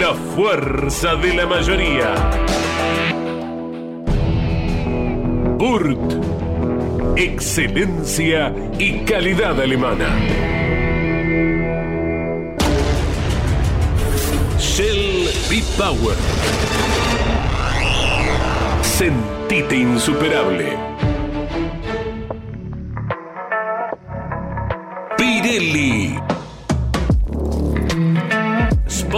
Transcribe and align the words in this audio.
La 0.00 0.14
fuerza 0.14 1.14
de 1.16 1.34
la 1.34 1.46
mayoría. 1.46 2.14
Burt. 5.58 5.98
Excelencia 7.16 8.54
y 8.78 9.00
calidad 9.00 9.60
alemana. 9.60 10.08
Shell 14.58 15.28
B-Power. 15.50 16.16
Sentite 18.80 19.76
insuperable. 19.76 20.78
Pirelli. 25.18 25.99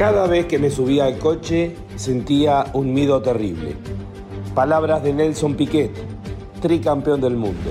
Cada 0.00 0.26
vez 0.26 0.46
que 0.46 0.58
me 0.58 0.70
subía 0.70 1.04
al 1.04 1.18
coche 1.18 1.76
sentía 1.96 2.64
un 2.72 2.94
miedo 2.94 3.20
terrible. 3.20 3.76
Palabras 4.54 5.02
de 5.02 5.12
Nelson 5.12 5.56
Piquet, 5.56 5.90
tricampeón 6.62 7.20
del 7.20 7.36
mundo. 7.36 7.70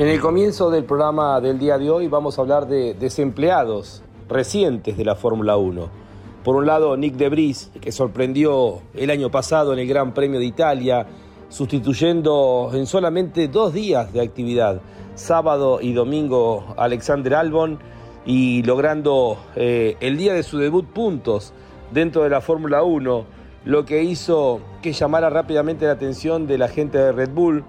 En 0.00 0.08
el 0.08 0.18
comienzo 0.18 0.70
del 0.70 0.84
programa 0.84 1.42
del 1.42 1.58
día 1.58 1.76
de 1.76 1.90
hoy 1.90 2.08
vamos 2.08 2.38
a 2.38 2.40
hablar 2.40 2.66
de 2.66 2.94
desempleados 2.94 4.02
recientes 4.30 4.96
de 4.96 5.04
la 5.04 5.14
Fórmula 5.14 5.58
1. 5.58 5.90
Por 6.42 6.56
un 6.56 6.64
lado, 6.64 6.96
Nick 6.96 7.16
De 7.16 7.28
Vries, 7.28 7.70
que 7.82 7.92
sorprendió 7.92 8.80
el 8.94 9.10
año 9.10 9.30
pasado 9.30 9.74
en 9.74 9.78
el 9.78 9.86
Gran 9.86 10.14
Premio 10.14 10.40
de 10.40 10.46
Italia, 10.46 11.06
sustituyendo 11.50 12.70
en 12.72 12.86
solamente 12.86 13.48
dos 13.48 13.74
días 13.74 14.10
de 14.14 14.22
actividad, 14.22 14.80
sábado 15.16 15.80
y 15.82 15.92
domingo, 15.92 16.64
Alexander 16.78 17.34
Albon, 17.34 17.78
y 18.24 18.62
logrando 18.62 19.36
eh, 19.54 19.98
el 20.00 20.16
día 20.16 20.32
de 20.32 20.44
su 20.44 20.56
debut 20.56 20.86
puntos 20.86 21.52
dentro 21.92 22.22
de 22.22 22.30
la 22.30 22.40
Fórmula 22.40 22.82
1, 22.82 23.26
lo 23.66 23.84
que 23.84 24.02
hizo 24.02 24.62
que 24.80 24.94
llamara 24.94 25.28
rápidamente 25.28 25.84
la 25.84 25.92
atención 25.92 26.46
de 26.46 26.56
la 26.56 26.68
gente 26.68 26.96
de 26.96 27.12
Red 27.12 27.32
Bull, 27.34 27.64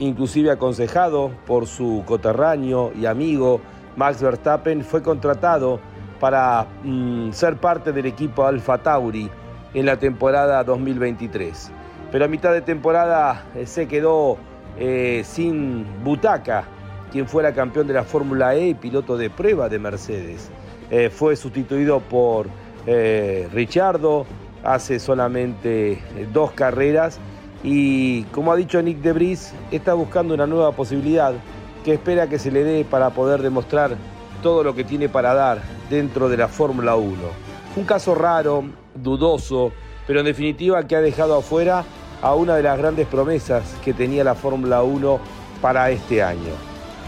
inclusive 0.00 0.50
aconsejado 0.50 1.30
por 1.46 1.66
su 1.66 2.02
coterráneo 2.06 2.90
y 2.98 3.06
amigo 3.06 3.60
Max 3.96 4.22
Verstappen, 4.22 4.82
fue 4.82 5.02
contratado 5.02 5.78
para 6.18 6.66
mm, 6.82 7.32
ser 7.32 7.56
parte 7.56 7.92
del 7.92 8.06
equipo 8.06 8.46
Alfa 8.46 8.78
Tauri 8.78 9.30
en 9.74 9.86
la 9.86 9.98
temporada 9.98 10.64
2023. 10.64 11.70
Pero 12.10 12.24
a 12.24 12.28
mitad 12.28 12.52
de 12.52 12.62
temporada 12.62 13.44
eh, 13.54 13.66
se 13.66 13.86
quedó 13.86 14.38
eh, 14.78 15.22
sin 15.24 15.86
butaca 16.02 16.64
quien 17.12 17.26
fuera 17.26 17.52
campeón 17.52 17.86
de 17.86 17.94
la 17.94 18.04
Fórmula 18.04 18.54
E 18.54 18.68
y 18.68 18.74
piloto 18.74 19.16
de 19.16 19.30
prueba 19.30 19.68
de 19.68 19.78
Mercedes. 19.78 20.50
Eh, 20.90 21.10
fue 21.10 21.36
sustituido 21.36 22.00
por 22.00 22.46
Richardo 23.52 24.26
hace 24.64 24.98
solamente 24.98 26.02
dos 26.32 26.50
carreras 26.52 27.20
y 27.62 28.22
como 28.24 28.52
ha 28.52 28.56
dicho 28.56 28.80
Nick 28.80 28.98
De 28.98 29.12
Vries, 29.12 29.52
está 29.70 29.94
buscando 29.94 30.34
una 30.34 30.46
nueva 30.46 30.72
posibilidad 30.72 31.34
que 31.84 31.94
espera 31.94 32.28
que 32.28 32.38
se 32.38 32.50
le 32.50 32.64
dé 32.64 32.84
para 32.84 33.10
poder 33.10 33.42
demostrar 33.42 33.96
todo 34.42 34.64
lo 34.64 34.74
que 34.74 34.84
tiene 34.84 35.08
para 35.08 35.34
dar 35.34 35.60
dentro 35.88 36.28
de 36.28 36.36
la 36.36 36.48
Fórmula 36.48 36.96
1. 36.96 37.14
Un 37.76 37.84
caso 37.84 38.14
raro, 38.14 38.64
dudoso, 38.94 39.72
pero 40.06 40.20
en 40.20 40.26
definitiva 40.26 40.86
que 40.86 40.96
ha 40.96 41.00
dejado 41.00 41.36
afuera 41.36 41.84
a 42.22 42.34
una 42.34 42.56
de 42.56 42.62
las 42.62 42.78
grandes 42.78 43.06
promesas 43.06 43.62
que 43.84 43.92
tenía 43.92 44.24
la 44.24 44.34
Fórmula 44.34 44.82
1 44.82 45.20
para 45.60 45.90
este 45.90 46.22
año. 46.22 46.52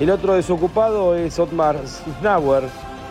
El 0.00 0.10
otro 0.10 0.34
desocupado 0.34 1.16
es 1.16 1.38
Otmar 1.38 1.76
Snauer, 2.18 2.64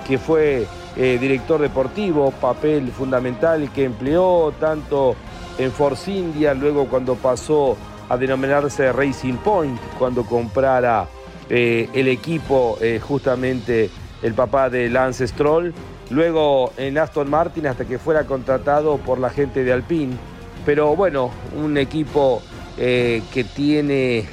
que 0.08 0.18
fue 0.18 0.68
eh, 0.98 1.18
director 1.20 1.62
deportivo, 1.62 2.32
papel 2.32 2.90
fundamental 2.90 3.72
que 3.72 3.86
empleó 3.86 4.54
tanto 4.60 5.16
en 5.58 5.72
Force 5.72 6.12
India, 6.12 6.54
luego 6.54 6.88
cuando 6.88 7.16
pasó 7.16 7.78
a 8.10 8.18
denominarse 8.18 8.92
Racing 8.92 9.36
Point, 9.36 9.80
cuando 9.98 10.24
comprara 10.24 11.08
eh, 11.50 11.90
el 11.94 12.08
equipo 12.08 12.78
justamente 13.02 13.90
el 14.22 14.34
papá 14.34 14.70
de 14.70 14.90
Lance 14.90 15.28
Stroll, 15.28 15.74
luego 16.10 16.74
en 16.78 16.98
Aston 16.98 17.30
Martin 17.30 17.68
hasta 17.68 17.86
que 17.86 17.98
fuera 17.98 18.26
contratado 18.26 18.98
por 18.98 19.20
la 19.20 19.30
gente 19.30 19.64
de 19.64 19.74
Alpine. 19.74 20.14
Pero 20.66 20.96
bueno, 20.96 21.32
un 21.56 21.78
equipo 21.78 22.42
que 22.78 23.46
tiene 23.56 24.26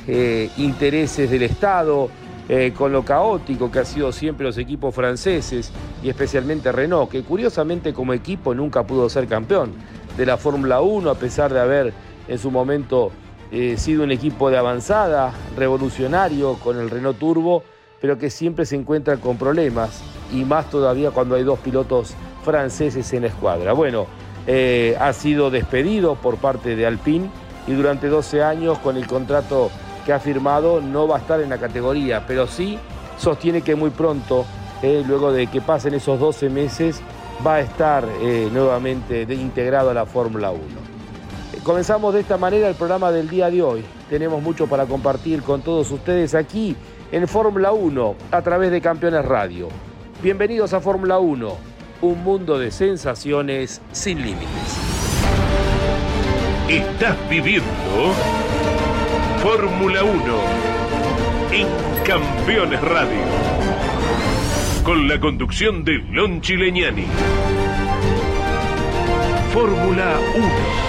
intereses 0.57 1.31
del 1.31 1.43
Estado, 1.43 2.11
eh, 2.51 2.73
con 2.75 2.93
lo 2.93 3.05
caótico 3.05 3.71
que 3.71 3.81
ha 3.81 3.85
sido 3.85 4.11
siempre 4.11 4.47
los 4.47 4.57
equipos 4.57 4.95
franceses 4.95 5.71
y 6.03 6.09
especialmente 6.09 6.73
Renault, 6.73 7.11
que 7.11 7.23
curiosamente 7.23 7.93
como 7.93 8.15
equipo 8.15 8.55
nunca 8.55 8.85
pudo 8.85 9.11
ser 9.11 9.27
campeón 9.27 9.75
de 10.19 10.27
la 10.27 10.37
Fórmula 10.37 10.83
1 10.83 11.09
a 11.09 11.15
pesar 11.15 11.53
de 11.53 11.61
haber 11.61 11.95
en 12.27 12.39
su 12.39 12.51
momento 12.51 13.13
eh, 13.53 13.77
sido 13.79 14.03
un 14.03 14.11
equipo 14.11 14.51
de 14.51 14.59
avanzada, 14.59 15.33
revolucionario 15.57 16.55
con 16.55 16.79
el 16.79 16.91
Renault 16.91 17.19
Turbo, 17.19 17.63
pero 18.01 18.19
que 18.19 18.29
siempre 18.29 18.67
se 18.67 18.77
encuentra 18.77 19.17
con 19.17 19.39
problemas 19.39 20.03
y 20.33 20.45
más 20.45 20.69
todavía 20.69 21.13
cuando 21.13 21.37
hay 21.37 21.45
dos 21.45 21.61
pilotos 21.61 22.15
franceses 22.45 23.11
en 23.13 23.23
la 23.23 23.29
escuadra. 23.29 23.73
Bueno, 23.73 24.07
eh, 24.47 24.97
ha 25.01 25.13
sido 25.13 25.51
despedido 25.51 26.17
por 26.17 26.37
parte 26.37 26.75
de 26.75 26.85
Alpine 26.85 27.31
y 27.67 27.73
durante 27.73 28.09
12 28.09 28.43
años 28.43 28.79
con 28.81 28.97
el 28.97 29.07
contrato 29.07 29.71
que 30.05 30.13
ha 30.13 30.19
firmado 30.19 30.81
no 30.81 31.07
va 31.07 31.17
a 31.17 31.21
estar 31.21 31.41
en 31.41 31.51
la 31.51 31.59
categoría, 31.59 32.25
pero 32.27 32.47
sí 32.47 32.79
sostiene 33.19 33.63
que 33.63 33.77
muy 33.77 33.91
pronto, 33.91 34.47
eh, 34.83 35.05
luego 35.07 35.33
de 35.33 35.47
que 35.47 35.61
pasen 35.61 35.95
esos 35.95 36.19
12 36.19 36.51
meses, 36.51 37.03
va 37.47 37.57
a 37.57 37.61
estar 37.61 38.07
eh, 38.21 38.49
nuevamente 38.53 39.23
integrado 39.23 39.91
a 39.91 39.95
la 39.95 40.07
Fórmula 40.07 40.51
1. 40.51 40.61
Eh, 40.61 41.61
comenzamos 41.63 42.15
de 42.15 42.21
esta 42.21 42.37
manera 42.37 42.69
el 42.69 42.75
programa 42.75 43.13
del 43.13 43.29
día 43.29 43.51
de 43.51 43.63
hoy. 43.63 43.85
Tenemos 44.09 44.43
mucho 44.43 44.67
para 44.67 44.87
compartir 44.87 45.43
con 45.43 45.63
todos 45.63 45.91
ustedes 45.91 46.35
aquí 46.35 46.77
en 47.13 47.29
Fórmula 47.29 47.73
1 47.73 48.15
a 48.31 48.43
través 48.43 48.71
de 48.71 48.81
Campeones 48.81 49.25
Radio. 49.25 49.69
Bienvenidos 50.23 50.73
a 50.73 50.81
Fórmula 50.81 51.19
1, 51.19 51.57
un 52.03 52.25
mundo 52.25 52.59
de 52.59 52.71
sensaciones 52.71 53.81
sin 53.93 54.23
límites. 54.23 54.77
Estás 56.69 57.17
viviendo 57.31 57.65
Fórmula 59.43 60.03
1 60.03 60.19
en 61.53 61.67
Campeones 62.05 62.81
Radio. 62.83 63.38
Con 64.89 65.07
la 65.07 65.21
conducción 65.21 65.85
de 65.85 65.99
Lon 65.99 66.41
Chileñani. 66.41 67.05
Fórmula 69.53 70.19
1. 70.35 70.88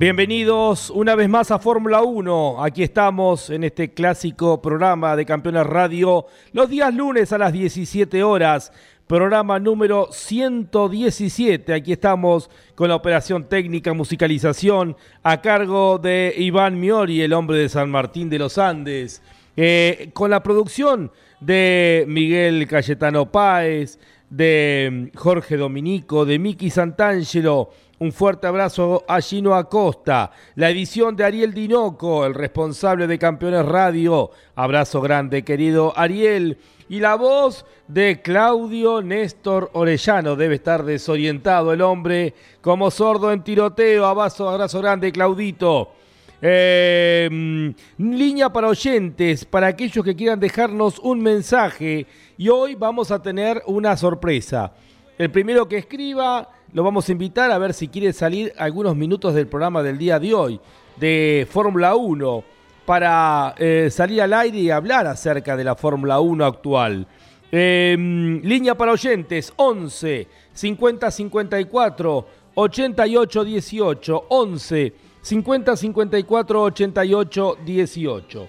Bienvenidos 0.00 0.88
una 0.88 1.14
vez 1.14 1.28
más 1.28 1.50
a 1.50 1.58
Fórmula 1.58 2.00
1. 2.00 2.64
Aquí 2.64 2.82
estamos 2.82 3.50
en 3.50 3.64
este 3.64 3.92
clásico 3.92 4.62
programa 4.62 5.14
de 5.14 5.26
Campeones 5.26 5.66
Radio 5.66 6.24
los 6.52 6.70
días 6.70 6.94
lunes 6.94 7.34
a 7.34 7.36
las 7.36 7.52
17 7.52 8.22
horas. 8.22 8.72
Programa 9.06 9.58
número 9.58 10.08
117. 10.10 11.74
Aquí 11.74 11.92
estamos 11.92 12.48
con 12.74 12.88
la 12.88 12.96
operación 12.96 13.44
técnica, 13.44 13.92
musicalización 13.92 14.96
a 15.22 15.42
cargo 15.42 15.98
de 15.98 16.32
Iván 16.34 16.80
Miori, 16.80 17.20
el 17.20 17.34
hombre 17.34 17.58
de 17.58 17.68
San 17.68 17.90
Martín 17.90 18.30
de 18.30 18.38
los 18.38 18.56
Andes. 18.56 19.20
Eh, 19.54 20.08
con 20.14 20.30
la 20.30 20.42
producción 20.42 21.12
de 21.40 22.06
Miguel 22.08 22.66
Cayetano 22.66 23.30
Páez, 23.30 23.98
de 24.30 25.10
Jorge 25.14 25.58
Dominico, 25.58 26.24
de 26.24 26.38
Miki 26.38 26.70
Santangelo 26.70 27.68
un 28.00 28.12
fuerte 28.12 28.46
abrazo 28.46 29.04
a 29.06 29.20
Gino 29.20 29.54
Acosta, 29.54 30.32
la 30.54 30.70
edición 30.70 31.14
de 31.14 31.24
Ariel 31.24 31.52
Dinoco, 31.52 32.24
el 32.24 32.32
responsable 32.32 33.06
de 33.06 33.18
Campeones 33.18 33.66
Radio. 33.66 34.30
Abrazo 34.54 35.02
grande, 35.02 35.44
querido 35.44 35.92
Ariel. 35.94 36.56
Y 36.88 36.98
la 36.98 37.14
voz 37.16 37.66
de 37.88 38.22
Claudio 38.22 39.02
Néstor 39.02 39.70
Orellano. 39.74 40.34
Debe 40.34 40.54
estar 40.54 40.82
desorientado 40.82 41.74
el 41.74 41.82
hombre, 41.82 42.32
como 42.62 42.90
sordo 42.90 43.32
en 43.32 43.44
tiroteo. 43.44 44.06
Abrazo, 44.06 44.48
abrazo 44.48 44.80
grande, 44.80 45.12
Claudito. 45.12 45.92
Em, 46.40 47.74
línea 47.98 48.50
para 48.50 48.68
oyentes, 48.68 49.44
para 49.44 49.66
aquellos 49.66 50.02
que 50.02 50.16
quieran 50.16 50.40
dejarnos 50.40 50.98
un 51.00 51.20
mensaje. 51.20 52.06
Y 52.38 52.48
hoy 52.48 52.76
vamos 52.76 53.10
a 53.10 53.20
tener 53.20 53.62
una 53.66 53.94
sorpresa. 53.98 54.72
El 55.20 55.30
primero 55.30 55.68
que 55.68 55.76
escriba 55.76 56.48
lo 56.72 56.82
vamos 56.82 57.06
a 57.06 57.12
invitar 57.12 57.50
a 57.50 57.58
ver 57.58 57.74
si 57.74 57.88
quiere 57.88 58.10
salir 58.14 58.54
algunos 58.56 58.96
minutos 58.96 59.34
del 59.34 59.48
programa 59.48 59.82
del 59.82 59.98
día 59.98 60.18
de 60.18 60.32
hoy, 60.32 60.58
de 60.96 61.46
Fórmula 61.50 61.94
1, 61.94 62.42
para 62.86 63.54
eh, 63.58 63.88
salir 63.90 64.22
al 64.22 64.32
aire 64.32 64.56
y 64.60 64.70
hablar 64.70 65.06
acerca 65.06 65.58
de 65.58 65.64
la 65.64 65.76
Fórmula 65.76 66.20
1 66.20 66.42
actual. 66.42 67.06
Em, 67.52 68.40
línea 68.40 68.74
para 68.74 68.92
oyentes, 68.92 69.52
11 69.56 70.26
50 70.54 71.10
54 71.10 72.26
88 72.54 73.44
18, 73.44 74.24
11 74.26 74.92
50 75.20 75.76
54 75.76 76.62
88 76.62 77.58
18. 77.62 78.48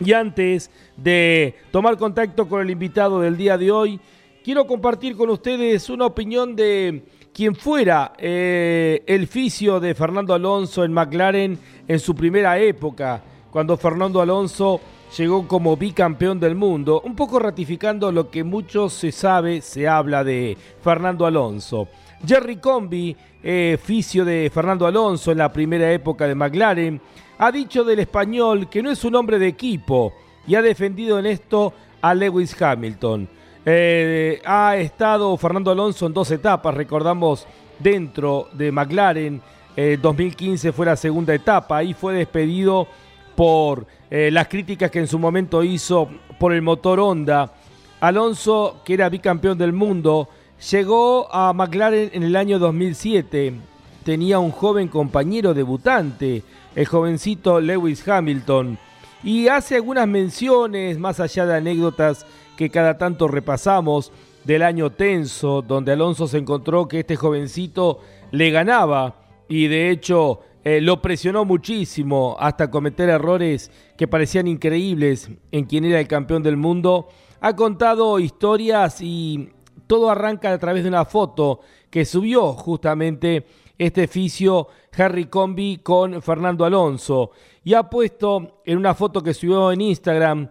Y 0.00 0.12
antes 0.14 0.70
de 0.96 1.54
tomar 1.70 1.98
contacto 1.98 2.48
con 2.48 2.62
el 2.62 2.70
invitado 2.70 3.20
del 3.20 3.36
día 3.36 3.58
de 3.58 3.70
hoy, 3.70 4.00
quiero 4.48 4.66
compartir 4.66 5.14
con 5.14 5.28
ustedes 5.28 5.90
una 5.90 6.06
opinión 6.06 6.56
de 6.56 7.04
quien 7.34 7.54
fuera 7.54 8.14
eh, 8.16 9.04
el 9.06 9.26
fisio 9.26 9.78
de 9.78 9.94
Fernando 9.94 10.32
Alonso 10.32 10.84
en 10.84 10.90
McLaren 10.94 11.58
en 11.86 12.00
su 12.00 12.14
primera 12.14 12.58
época, 12.58 13.22
cuando 13.50 13.76
Fernando 13.76 14.22
Alonso 14.22 14.80
llegó 15.14 15.46
como 15.46 15.76
bicampeón 15.76 16.40
del 16.40 16.54
mundo, 16.54 17.02
un 17.04 17.14
poco 17.14 17.38
ratificando 17.38 18.10
lo 18.10 18.30
que 18.30 18.42
mucho 18.42 18.88
se 18.88 19.12
sabe, 19.12 19.60
se 19.60 19.86
habla 19.86 20.24
de 20.24 20.56
Fernando 20.80 21.26
Alonso. 21.26 21.86
Jerry 22.26 22.56
Combi, 22.56 23.14
eh, 23.42 23.78
fisio 23.78 24.24
de 24.24 24.50
Fernando 24.50 24.86
Alonso 24.86 25.30
en 25.30 25.36
la 25.36 25.52
primera 25.52 25.92
época 25.92 26.26
de 26.26 26.34
McLaren, 26.34 26.98
ha 27.36 27.52
dicho 27.52 27.84
del 27.84 27.98
español 27.98 28.70
que 28.70 28.82
no 28.82 28.90
es 28.90 29.04
un 29.04 29.14
hombre 29.14 29.38
de 29.38 29.48
equipo 29.48 30.14
y 30.46 30.54
ha 30.54 30.62
defendido 30.62 31.18
en 31.18 31.26
esto 31.26 31.74
a 32.00 32.14
Lewis 32.14 32.56
Hamilton. 32.58 33.28
Eh, 33.64 34.40
ha 34.44 34.76
estado 34.76 35.36
Fernando 35.36 35.70
Alonso 35.70 36.06
en 36.06 36.14
dos 36.14 36.30
etapas, 36.30 36.74
recordamos, 36.74 37.46
dentro 37.78 38.48
de 38.52 38.72
McLaren. 38.72 39.40
2015 39.76 40.68
eh, 40.68 40.72
fue 40.72 40.86
la 40.86 40.96
segunda 40.96 41.34
etapa, 41.34 41.76
ahí 41.76 41.94
fue 41.94 42.12
despedido 42.14 42.88
por 43.36 43.86
eh, 44.10 44.30
las 44.32 44.48
críticas 44.48 44.90
que 44.90 44.98
en 44.98 45.06
su 45.06 45.18
momento 45.18 45.62
hizo 45.62 46.08
por 46.38 46.52
el 46.52 46.62
motor 46.62 46.98
Honda. 46.98 47.52
Alonso, 48.00 48.80
que 48.84 48.94
era 48.94 49.08
bicampeón 49.08 49.56
del 49.56 49.72
mundo, 49.72 50.28
llegó 50.70 51.32
a 51.32 51.52
McLaren 51.52 52.10
en 52.12 52.24
el 52.24 52.34
año 52.34 52.58
2007. 52.58 53.54
Tenía 54.02 54.38
un 54.38 54.50
joven 54.50 54.88
compañero 54.88 55.54
debutante, 55.54 56.42
el 56.74 56.86
jovencito 56.86 57.60
Lewis 57.60 58.06
Hamilton, 58.08 58.78
y 59.22 59.48
hace 59.48 59.76
algunas 59.76 60.08
menciones, 60.08 60.98
más 60.98 61.20
allá 61.20 61.46
de 61.46 61.56
anécdotas 61.56 62.24
que 62.58 62.70
cada 62.70 62.98
tanto 62.98 63.28
repasamos 63.28 64.10
del 64.42 64.64
año 64.64 64.90
tenso, 64.90 65.62
donde 65.62 65.92
Alonso 65.92 66.26
se 66.26 66.38
encontró 66.38 66.88
que 66.88 66.98
este 66.98 67.14
jovencito 67.14 68.00
le 68.32 68.50
ganaba 68.50 69.14
y 69.48 69.68
de 69.68 69.90
hecho 69.90 70.40
eh, 70.64 70.80
lo 70.80 71.00
presionó 71.00 71.44
muchísimo 71.44 72.36
hasta 72.40 72.68
cometer 72.68 73.10
errores 73.10 73.70
que 73.96 74.08
parecían 74.08 74.48
increíbles 74.48 75.30
en 75.52 75.66
quien 75.66 75.84
era 75.84 76.00
el 76.00 76.08
campeón 76.08 76.42
del 76.42 76.56
mundo. 76.56 77.06
Ha 77.40 77.54
contado 77.54 78.18
historias 78.18 79.00
y 79.02 79.50
todo 79.86 80.10
arranca 80.10 80.52
a 80.52 80.58
través 80.58 80.82
de 80.82 80.88
una 80.88 81.04
foto 81.04 81.60
que 81.90 82.04
subió 82.04 82.54
justamente 82.54 83.46
este 83.78 84.08
fisio 84.08 84.66
Harry 84.96 85.26
Combi 85.26 85.76
con 85.76 86.20
Fernando 86.22 86.64
Alonso 86.64 87.30
y 87.62 87.74
ha 87.74 87.84
puesto 87.84 88.62
en 88.64 88.78
una 88.78 88.96
foto 88.96 89.22
que 89.22 89.32
subió 89.32 89.70
en 89.70 89.80
Instagram 89.80 90.48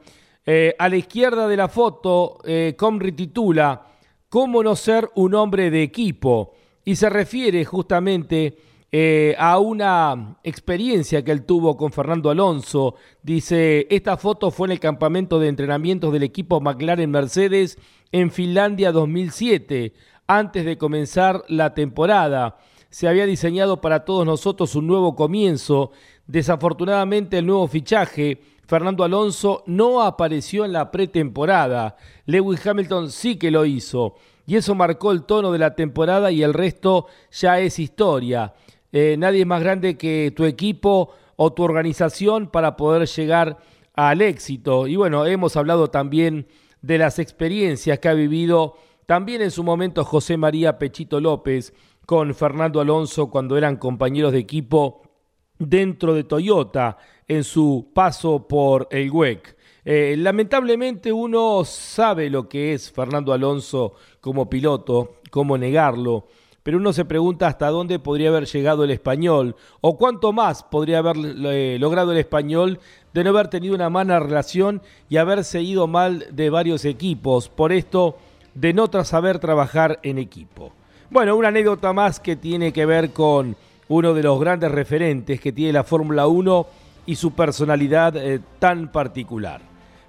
eh, 0.50 0.74
a 0.80 0.88
la 0.88 0.96
izquierda 0.96 1.46
de 1.46 1.58
la 1.58 1.68
foto, 1.68 2.38
eh, 2.46 2.74
Comri 2.78 3.12
titula 3.12 3.86
¿Cómo 4.30 4.64
no 4.64 4.78
ser 4.78 5.10
un 5.16 5.36
hombre 5.36 5.70
de 5.70 5.84
equipo? 5.84 6.54
Y 6.86 6.96
se 6.96 7.10
refiere 7.10 7.66
justamente 7.66 8.58
eh, 8.90 9.36
a 9.38 9.60
una 9.60 10.38
experiencia 10.46 11.22
que 11.22 11.34
él 11.34 11.44
tuvo 11.44 11.76
con 11.76 11.92
Fernando 11.92 12.30
Alonso. 12.30 12.96
Dice, 13.22 13.88
esta 13.90 14.16
foto 14.16 14.50
fue 14.50 14.68
en 14.68 14.72
el 14.72 14.80
campamento 14.80 15.38
de 15.38 15.50
entrenamientos 15.50 16.14
del 16.14 16.24
equipo 16.24 16.62
McLaren 16.62 17.12
Mercedes 17.12 17.78
en 18.14 18.32
Finlandia 18.32 18.94
2007, 18.94 19.94
antes 20.28 20.64
de 20.64 20.78
comenzar 20.78 21.44
la 21.50 21.74
temporada. 21.74 22.58
Se 22.90 23.10
había 23.10 23.26
diseñado 23.26 23.82
para 23.82 24.06
todos 24.06 24.26
nosotros 24.26 24.76
un 24.76 24.88
nuevo 24.88 25.14
comienzo. 25.14 25.92
Desafortunadamente 26.26 27.38
el 27.38 27.46
nuevo 27.46 27.68
fichaje, 27.68 28.40
Fernando 28.68 29.06
Alonso, 29.06 29.64
no 29.66 30.04
apareció 30.04 30.66
en 30.66 30.74
la 30.74 30.92
pretemporada. 30.92 31.96
Lewis 32.26 32.66
Hamilton 32.68 33.10
sí 33.10 33.38
que 33.38 33.50
lo 33.50 33.66
hizo. 33.66 34.16
Y 34.46 34.58
eso 34.58 34.76
marcó 34.76 35.12
el 35.12 35.24
tono 35.24 35.52
de 35.52 35.60
la 35.60 35.74
temporada 35.74 36.32
y 36.32 36.44
el 36.44 36.54
resto 36.54 37.08
ya 37.32 37.60
es 37.60 37.80
historia. 37.80 38.54
Eh, 38.92 39.16
nadie 39.18 39.42
es 39.42 39.48
más 39.48 39.62
grande 39.62 39.98
que 39.98 40.34
tu 40.36 40.44
equipo 40.44 41.12
o 41.38 41.54
tu 41.54 41.64
organización 41.64 42.48
para 42.48 42.76
poder 42.76 43.08
llegar 43.08 43.58
al 43.94 44.22
éxito. 44.22 44.88
Y 44.88 44.98
bueno, 44.98 45.26
hemos 45.26 45.56
hablado 45.56 45.90
también 45.90 46.48
de 46.82 46.98
las 46.98 47.20
experiencias 47.20 48.00
que 48.00 48.10
ha 48.10 48.14
vivido 48.14 48.76
también 49.06 49.42
en 49.42 49.52
su 49.52 49.64
momento 49.64 50.04
José 50.04 50.36
María 50.36 50.78
Pechito 50.78 51.22
López 51.22 51.74
con 52.06 52.36
Fernando 52.36 52.82
Alonso 52.82 53.30
cuando 53.30 53.58
eran 53.58 53.78
compañeros 53.78 54.34
de 54.34 54.40
equipo 54.40 55.02
dentro 55.58 56.14
de 56.14 56.24
Toyota 56.24 56.98
en 57.28 57.44
su 57.44 57.90
paso 57.94 58.48
por 58.48 58.88
el 58.92 59.12
WEC. 59.12 59.56
Eh, 59.86 60.16
lamentablemente 60.18 61.12
uno 61.14 61.64
sabe 61.66 62.30
lo 62.30 62.50
que 62.50 62.74
es 62.74 62.92
Fernando 62.92 63.34
Alonso 63.34 63.94
como 64.20 64.50
piloto, 64.50 65.16
cómo 65.32 65.58
negarlo 65.58 66.28
pero 66.68 66.80
uno 66.80 66.92
se 66.92 67.06
pregunta 67.06 67.48
hasta 67.48 67.70
dónde 67.70 67.98
podría 67.98 68.28
haber 68.28 68.46
llegado 68.46 68.84
el 68.84 68.92
español 68.92 69.56
o 69.80 69.98
cuánto 69.98 70.34
más 70.34 70.64
podría 70.64 70.98
haber 70.98 71.16
eh, 71.16 71.78
logrado 71.80 72.12
el 72.12 72.18
español 72.18 72.82
de 73.14 73.24
no 73.24 73.30
haber 73.30 73.48
tenido 73.48 73.74
una 73.74 73.90
mala 73.90 74.20
relación 74.20 74.82
y 75.08 75.16
haberse 75.16 75.62
ido 75.62 75.88
mal 75.88 76.26
de 76.30 76.50
varios 76.50 76.84
equipos, 76.84 77.48
por 77.48 77.72
esto 77.72 78.18
de 78.54 78.74
no 78.74 78.90
saber 79.06 79.40
trabajar 79.40 80.02
en 80.04 80.18
equipo. 80.18 80.74
Bueno, 81.10 81.38
una 81.38 81.48
anécdota 81.48 81.94
más 81.94 82.20
que 82.20 82.36
tiene 82.36 82.74
que 82.74 82.86
ver 82.86 83.12
con 83.12 83.56
uno 83.88 84.14
de 84.14 84.24
los 84.24 84.38
grandes 84.38 84.70
referentes 84.70 85.40
que 85.40 85.54
tiene 85.54 85.72
la 85.72 85.86
Fórmula 85.86 86.28
1 86.28 86.68
y 87.08 87.16
su 87.16 87.32
personalidad 87.32 88.16
eh, 88.16 88.40
tan 88.60 88.92
particular. 88.92 89.62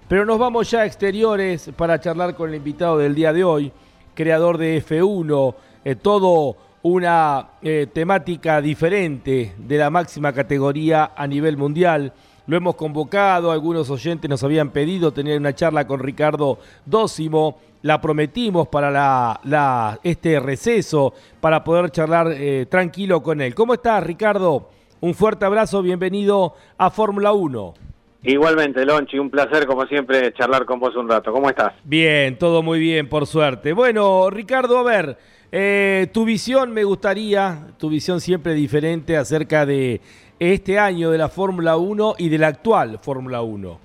Pero 0.09 0.27
nos 0.27 0.39
vamos 0.39 0.71
ya 0.71 0.81
a 0.81 0.87
exteriores 0.87 1.71
para 1.77 2.01
charlar 2.01 2.35
con 2.35 2.51
el 2.51 2.57
invitado 2.57 2.99
del 2.99 3.15
día 3.15 3.33
de 3.33 3.45
hoy, 3.45 3.73
creador 4.15 4.59
de 4.59 4.83
F1, 4.85 5.55
eh, 5.85 5.95
todo 5.95 6.57
una 6.83 7.49
eh, 7.63 7.87
temática 7.93 8.61
diferente 8.61 9.55
de 9.59 9.79
la 9.79 9.91
máxima 9.91 10.33
categoría 10.33 11.13
a 11.17 11.27
nivel 11.27 11.57
mundial. 11.57 12.13
Lo 12.47 12.57
hemos 12.57 12.77
convocado, 12.77 13.51
algunos 13.51 13.91
oyentes 13.91 14.31
nos 14.31 14.43
habían 14.43 14.71
pedido 14.71 15.13
tener 15.13 15.39
una 15.39 15.55
charla 15.55 15.87
con 15.87 16.01
Ricardo 16.01 16.59
Dócimo, 16.87 17.59
la 17.83 18.01
prometimos 18.01 18.69
para 18.69 20.01
este 20.03 20.41
receso, 20.41 21.13
para 21.41 21.63
poder 21.63 21.91
charlar 21.91 22.33
eh, 22.33 22.67
tranquilo 22.69 23.23
con 23.23 23.41
él. 23.41 23.55
¿Cómo 23.55 23.75
estás, 23.75 24.03
Ricardo? 24.03 24.71
Un 25.01 25.15
fuerte 25.15 25.45
abrazo, 25.45 25.81
bienvenido 25.81 26.55
a 26.77 26.91
Fórmula 26.91 27.33
1. 27.33 27.75
Igualmente, 28.25 28.85
Lonchi, 28.85 29.17
un 29.17 29.31
placer 29.31 29.65
como 29.65 29.87
siempre 29.87 30.33
charlar 30.33 30.65
con 30.65 30.81
vos 30.81 30.97
un 30.97 31.09
rato. 31.09 31.33
¿Cómo 31.33 31.49
estás? 31.49 31.73
Bien, 31.85 32.37
todo 32.37 32.65
muy 32.65 32.81
bien, 32.81 33.09
por 33.09 33.27
suerte. 33.29 33.73
Bueno, 33.73 34.29
Ricardo, 34.29 34.77
a 34.79 34.83
ver, 34.83 35.17
eh, 35.53 36.09
tu 36.13 36.25
visión 36.25 36.73
me 36.73 36.83
gustaría, 36.83 37.69
tu 37.79 37.89
visión 37.89 38.21
siempre 38.21 38.55
diferente 38.55 39.17
acerca 39.17 39.65
de 39.67 40.01
este 40.41 40.81
año 40.81 41.13
de 41.13 41.19
la 41.19 41.29
Fórmula 41.29 41.77
1 41.77 42.17
y 42.19 42.29
de 42.29 42.39
la 42.39 42.49
actual 42.49 42.99
Fórmula 42.99 43.43
1. 43.43 43.79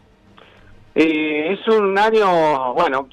Eh, 0.96 1.54
es 1.54 1.68
un 1.68 1.96
año, 1.96 2.74
bueno, 2.74 3.08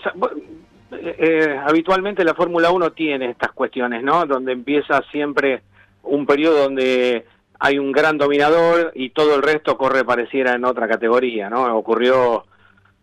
eh, 0.90 1.54
habitualmente 1.66 2.24
la 2.24 2.34
Fórmula 2.34 2.70
1 2.70 2.92
tiene 2.92 3.30
estas 3.30 3.52
cuestiones, 3.52 4.02
¿no? 4.02 4.24
Donde 4.24 4.52
empieza 4.52 5.02
siempre 5.12 5.60
un 6.02 6.24
periodo 6.24 6.62
donde 6.62 7.26
hay 7.60 7.78
un 7.78 7.92
gran 7.92 8.16
dominador 8.16 8.90
y 8.94 9.10
todo 9.10 9.36
el 9.36 9.42
resto 9.42 9.76
corre 9.76 10.02
pareciera 10.02 10.54
en 10.54 10.64
otra 10.64 10.88
categoría, 10.88 11.50
¿no? 11.50 11.76
Ocurrió 11.76 12.44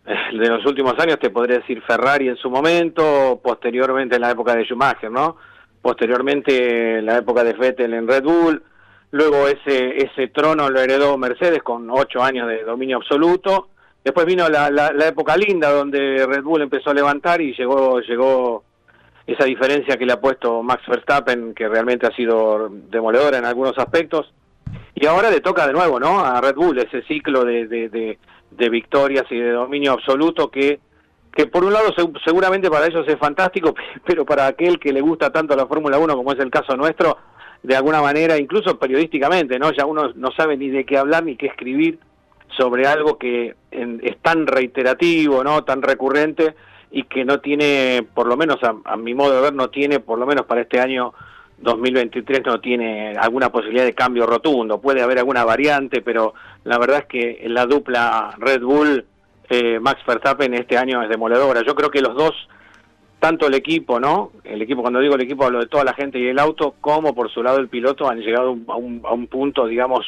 de 0.05 0.49
los 0.49 0.65
últimos 0.65 0.97
años 0.99 1.19
te 1.19 1.29
podría 1.29 1.59
decir 1.59 1.81
Ferrari 1.83 2.27
en 2.27 2.37
su 2.37 2.49
momento, 2.49 3.39
posteriormente 3.43 4.15
en 4.15 4.21
la 4.21 4.31
época 4.31 4.55
de 4.55 4.65
Schumacher, 4.65 5.11
¿no? 5.11 5.37
Posteriormente 5.79 6.97
en 6.97 7.05
la 7.05 7.19
época 7.19 7.43
de 7.43 7.53
Vettel 7.53 7.93
en 7.93 8.07
Red 8.07 8.23
Bull, 8.23 8.63
luego 9.11 9.47
ese 9.47 9.97
ese 9.97 10.29
trono 10.29 10.71
lo 10.71 10.79
heredó 10.79 11.17
Mercedes 11.19 11.61
con 11.61 11.87
ocho 11.91 12.23
años 12.23 12.47
de 12.47 12.63
dominio 12.63 12.97
absoluto, 12.97 13.69
después 14.03 14.25
vino 14.25 14.49
la, 14.49 14.71
la, 14.71 15.07
época 15.07 15.37
linda 15.37 15.71
donde 15.71 16.25
Red 16.25 16.41
Bull 16.41 16.63
empezó 16.63 16.89
a 16.89 16.95
levantar 16.95 17.41
y 17.41 17.53
llegó 17.53 17.99
llegó 17.99 18.63
esa 19.27 19.45
diferencia 19.45 19.97
que 19.97 20.05
le 20.05 20.13
ha 20.13 20.21
puesto 20.21 20.63
Max 20.63 20.81
Verstappen, 20.87 21.53
que 21.53 21.67
realmente 21.67 22.07
ha 22.07 22.15
sido 22.15 22.69
demoledora 22.71 23.37
en 23.37 23.45
algunos 23.45 23.77
aspectos, 23.77 24.33
y 24.95 25.05
ahora 25.05 25.29
le 25.29 25.41
toca 25.41 25.67
de 25.67 25.73
nuevo, 25.73 25.99
¿no? 25.99 26.19
A 26.19 26.41
Red 26.41 26.55
Bull 26.55 26.79
ese 26.79 27.01
ciclo 27.03 27.43
de, 27.45 27.67
de 27.67 28.69
victorias 28.69 29.25
y 29.29 29.37
de 29.37 29.51
dominio 29.51 29.93
absoluto 29.93 30.49
que 30.49 30.79
que 31.37 31.45
por 31.45 31.63
un 31.63 31.71
lado 31.71 31.93
seguramente 32.25 32.67
para 32.67 32.87
ellos 32.87 33.07
es 33.07 33.17
fantástico, 33.17 33.75
pero 34.05 34.25
para 34.25 34.47
aquel 34.47 34.79
que 34.79 34.91
le 34.91 35.01
gusta 35.01 35.31
tanto 35.31 35.55
la 35.55 35.67
Fórmula 35.67 35.99
1 35.99 36.15
como 36.15 36.33
es 36.33 36.39
el 36.39 36.49
caso 36.49 36.75
nuestro, 36.75 37.15
de 37.61 37.75
alguna 37.75 38.01
manera, 38.01 38.37
incluso 38.37 38.79
periodísticamente, 38.79 39.59
¿no? 39.59 39.71
Ya 39.71 39.85
uno 39.85 40.11
no 40.15 40.31
sabe 40.31 40.57
ni 40.57 40.69
de 40.69 40.83
qué 40.83 40.97
hablar 40.97 41.23
ni 41.23 41.37
qué 41.37 41.45
escribir 41.45 41.99
sobre 42.57 42.87
algo 42.87 43.19
que 43.19 43.55
es 43.71 44.17
tan 44.23 44.47
reiterativo, 44.47 45.43
¿no? 45.43 45.63
Tan 45.63 45.83
recurrente 45.83 46.55
y 46.89 47.03
que 47.03 47.23
no 47.23 47.39
tiene, 47.39 48.03
por 48.15 48.25
lo 48.25 48.35
menos 48.35 48.57
a, 48.63 48.75
a 48.85 48.97
mi 48.97 49.13
modo 49.13 49.35
de 49.35 49.41
ver, 49.41 49.53
no 49.53 49.69
tiene, 49.69 49.99
por 49.99 50.17
lo 50.17 50.25
menos 50.25 50.47
para 50.47 50.61
este 50.61 50.79
año, 50.79 51.13
2023 51.59 52.45
no 52.45 52.59
tiene 52.59 53.15
alguna 53.17 53.49
posibilidad 53.49 53.85
de 53.85 53.95
cambio 53.95 54.25
rotundo. 54.25 54.79
Puede 54.79 55.01
haber 55.01 55.19
alguna 55.19 55.43
variante, 55.43 56.01
pero 56.01 56.33
la 56.63 56.77
verdad 56.77 56.99
es 56.99 57.05
que 57.05 57.45
la 57.47 57.65
dupla 57.65 58.35
Red 58.37 58.61
Bull 58.61 59.05
eh, 59.49 59.79
Max 59.79 60.01
Verstappen 60.05 60.53
este 60.53 60.77
año 60.77 61.01
es 61.01 61.09
demoledora. 61.09 61.63
Yo 61.65 61.75
creo 61.75 61.89
que 61.89 62.01
los 62.01 62.15
dos, 62.15 62.33
tanto 63.19 63.47
el 63.47 63.55
equipo, 63.55 63.99
¿no? 63.99 64.31
El 64.43 64.61
equipo, 64.61 64.81
cuando 64.81 64.99
digo 64.99 65.15
el 65.15 65.21
equipo, 65.21 65.45
hablo 65.45 65.59
de 65.59 65.67
toda 65.67 65.83
la 65.83 65.93
gente 65.93 66.19
y 66.19 66.27
el 66.27 66.39
auto, 66.39 66.75
como 66.79 67.15
por 67.15 67.31
su 67.31 67.41
lado 67.41 67.57
el 67.57 67.69
piloto, 67.69 68.07
han 68.07 68.19
llegado 68.19 68.55
a 68.67 68.75
un, 68.75 69.01
a 69.03 69.13
un 69.13 69.27
punto, 69.27 69.65
digamos, 69.65 70.05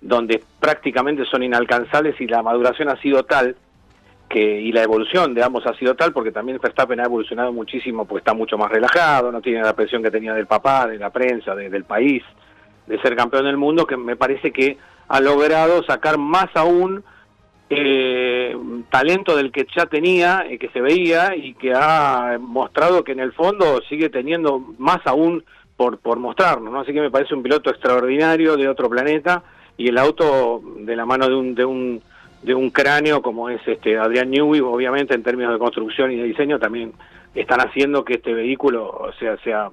donde 0.00 0.42
prácticamente 0.58 1.24
son 1.26 1.42
inalcanzables 1.42 2.20
y 2.20 2.26
la 2.26 2.42
maduración 2.42 2.88
ha 2.88 3.00
sido 3.00 3.22
tal 3.24 3.54
que 4.30 4.60
y 4.60 4.70
la 4.70 4.84
evolución 4.84 5.34
de 5.34 5.42
ambos 5.42 5.66
ha 5.66 5.74
sido 5.74 5.96
tal 5.96 6.12
porque 6.12 6.30
también 6.30 6.60
Verstappen 6.62 7.00
ha 7.00 7.04
evolucionado 7.04 7.52
muchísimo 7.52 8.04
porque 8.06 8.20
está 8.20 8.32
mucho 8.32 8.56
más 8.56 8.70
relajado, 8.70 9.32
no 9.32 9.42
tiene 9.42 9.60
la 9.60 9.74
presión 9.74 10.04
que 10.04 10.10
tenía 10.10 10.32
del 10.32 10.46
papá, 10.46 10.86
de 10.86 10.98
la 10.98 11.10
prensa, 11.10 11.54
del 11.56 11.84
país, 11.84 12.22
de 12.86 12.98
ser 13.02 13.16
campeón 13.16 13.44
del 13.44 13.56
mundo, 13.56 13.86
que 13.86 13.96
me 13.96 14.14
parece 14.14 14.52
que 14.52 14.78
ha 15.08 15.20
logrado 15.20 15.82
sacar 15.82 16.16
más 16.16 16.46
aún 16.54 17.02
eh, 17.70 18.56
talento 18.88 19.36
del 19.36 19.50
que 19.50 19.66
ya 19.76 19.86
tenía, 19.86 20.44
eh, 20.48 20.58
que 20.58 20.68
se 20.68 20.80
veía 20.80 21.34
y 21.34 21.54
que 21.54 21.72
ha 21.74 22.38
mostrado 22.40 23.02
que 23.02 23.12
en 23.12 23.20
el 23.20 23.32
fondo 23.32 23.80
sigue 23.88 24.10
teniendo 24.10 24.60
más 24.78 25.04
aún 25.06 25.44
por, 25.76 25.98
por 25.98 26.20
mostrarnos, 26.20 26.72
¿no? 26.72 26.80
Así 26.80 26.92
que 26.92 27.00
me 27.00 27.10
parece 27.10 27.34
un 27.34 27.42
piloto 27.42 27.68
extraordinario 27.70 28.56
de 28.56 28.68
otro 28.68 28.88
planeta 28.88 29.42
y 29.76 29.88
el 29.88 29.98
auto 29.98 30.62
de 30.78 30.94
la 30.94 31.04
mano 31.04 31.28
de 31.28 31.34
un, 31.34 31.54
de 31.56 31.64
un 31.64 32.02
de 32.42 32.54
un 32.54 32.70
cráneo 32.70 33.22
como 33.22 33.50
es 33.50 33.60
este 33.66 33.98
Adrián 33.98 34.30
Newey, 34.30 34.60
obviamente 34.60 35.14
en 35.14 35.22
términos 35.22 35.52
de 35.52 35.58
construcción 35.58 36.10
y 36.10 36.16
de 36.16 36.24
diseño 36.24 36.58
también 36.58 36.92
están 37.34 37.60
haciendo 37.60 38.04
que 38.04 38.14
este 38.14 38.32
vehículo 38.32 39.10
sea 39.18 39.36
sea 39.38 39.70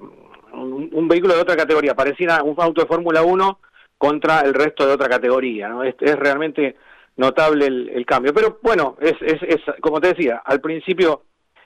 un, 0.52 1.08
vehículo 1.08 1.34
de 1.34 1.42
otra 1.42 1.56
categoría, 1.56 1.94
pareciera 1.94 2.42
un 2.42 2.54
auto 2.58 2.82
de 2.82 2.86
Fórmula 2.86 3.22
1 3.22 3.58
contra 3.96 4.40
el 4.40 4.54
resto 4.54 4.86
de 4.86 4.92
otra 4.92 5.08
categoría, 5.08 5.68
¿no? 5.68 5.82
Es, 5.82 5.94
es 6.00 6.16
realmente 6.16 6.76
notable 7.16 7.66
el, 7.66 8.06
cambio. 8.06 8.32
Pero 8.32 8.58
bueno, 8.62 8.96
es, 9.00 9.14
es, 9.20 9.42
es, 9.42 9.60
como 9.80 10.00
te 10.00 10.08
decía, 10.08 10.42
al 10.44 10.60
principio 10.60 11.22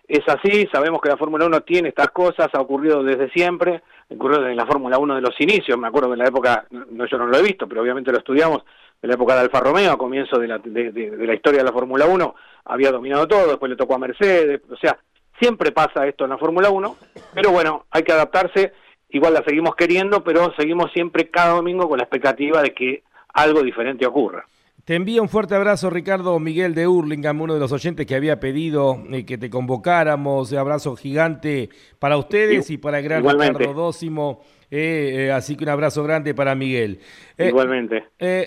es 0.09 0.27
así, 0.27 0.67
sabemos 0.73 1.01
que 1.01 1.09
la 1.09 1.17
Fórmula 1.17 1.47
1 1.47 1.61
tiene 1.63 1.91
estas 1.91 2.09
cosas, 2.09 2.49
ha 2.53 2.61
ocurrido 2.61 3.03
desde 3.03 3.31
siempre, 3.31 3.83
ocurrió 4.09 4.47
en 4.47 4.57
la 4.57 4.67
Fórmula 4.67 4.99
1 4.99 5.17
de 5.17 5.21
los 5.21 5.41
inicios, 5.41 5.79
me 5.79 5.89
acuerdo 5.89 6.09
que 6.09 6.15
en 6.15 6.19
la 6.19 6.29
época, 6.29 6.67
no, 6.71 7.07
yo 7.07 7.19
no 7.19 7.27
lo 7.27 7.39
he 7.39 7.43
visto, 7.43 7.69
pero 7.69 7.83
obviamente 7.83 8.11
lo 8.11 8.19
estudiamos, 8.19 8.63
en 9.03 9.09
la 9.09 9.15
época 9.15 9.35
de 9.35 9.41
Alfa 9.41 9.61
Romeo, 9.61 9.93
a 9.93 9.99
comienzo 9.99 10.39
de 10.39 10.49
la, 10.49 10.59
de, 10.59 11.17
la 11.19 11.35
historia 11.35 11.59
de 11.59 11.65
la 11.65 11.73
Fórmula 11.73 12.07
1, 12.07 12.35
había 12.67 12.93
dominado 12.93 13.27
todo, 13.27 13.49
después 13.49 13.69
le 13.69 13.77
tocó 13.77 13.97
a 13.97 13.99
Mercedes, 13.99 14.61
o 14.71 14.77
sea, 14.77 14.97
siempre 15.41 15.73
pasa 15.73 16.07
esto 16.07 16.25
en 16.25 16.31
la 16.31 16.39
Fórmula 16.39 16.71
1, 16.71 16.97
pero 17.35 17.51
bueno, 17.51 17.87
hay 17.91 18.05
que 18.05 18.13
adaptarse, 18.13 18.73
igual 19.11 19.35
la 19.35 19.43
seguimos 19.43 19.75
queriendo, 19.75 20.23
pero 20.23 20.55
seguimos 20.57 20.93
siempre 20.93 21.29
cada 21.31 21.55
domingo 21.55 21.89
con 21.89 21.99
la 21.99 22.05
expectativa 22.05 22.63
de 22.63 22.73
que 22.73 23.03
algo 23.35 23.63
diferente 23.63 24.07
ocurra. 24.07 24.45
Te 24.85 24.97
envío 24.97 25.23
un 25.23 25.29
fuerte 25.29 25.55
abrazo, 25.55 25.91
Ricardo 25.91 26.37
Miguel 26.41 26.75
de 26.75 26.89
Hurlingham, 26.89 27.41
uno 27.41 27.55
de 27.55 27.61
los 27.61 27.71
oyentes 27.71 28.05
que 28.05 28.17
había 28.17 28.41
pedido 28.41 29.01
eh, 29.13 29.25
que 29.25 29.39
te 29.39 29.49
convocáramos. 29.49 30.53
Abrazo 30.55 30.97
gigante 30.97 31.69
para 32.01 32.17
ustedes 32.17 32.69
y, 32.69 32.79
para 32.79 32.99
el 32.99 33.05
gran 33.05 33.23
Ricardo 33.23 33.75
Dócimo. 33.75 34.43
Eh, 34.73 35.27
eh, 35.27 35.33
así 35.33 35.55
que 35.55 35.63
un 35.63 35.71
abrazo 35.71 36.03
grande 36.03 36.35
para 36.35 36.57
Miguel. 36.57 36.99
Igualmente. 37.39 38.07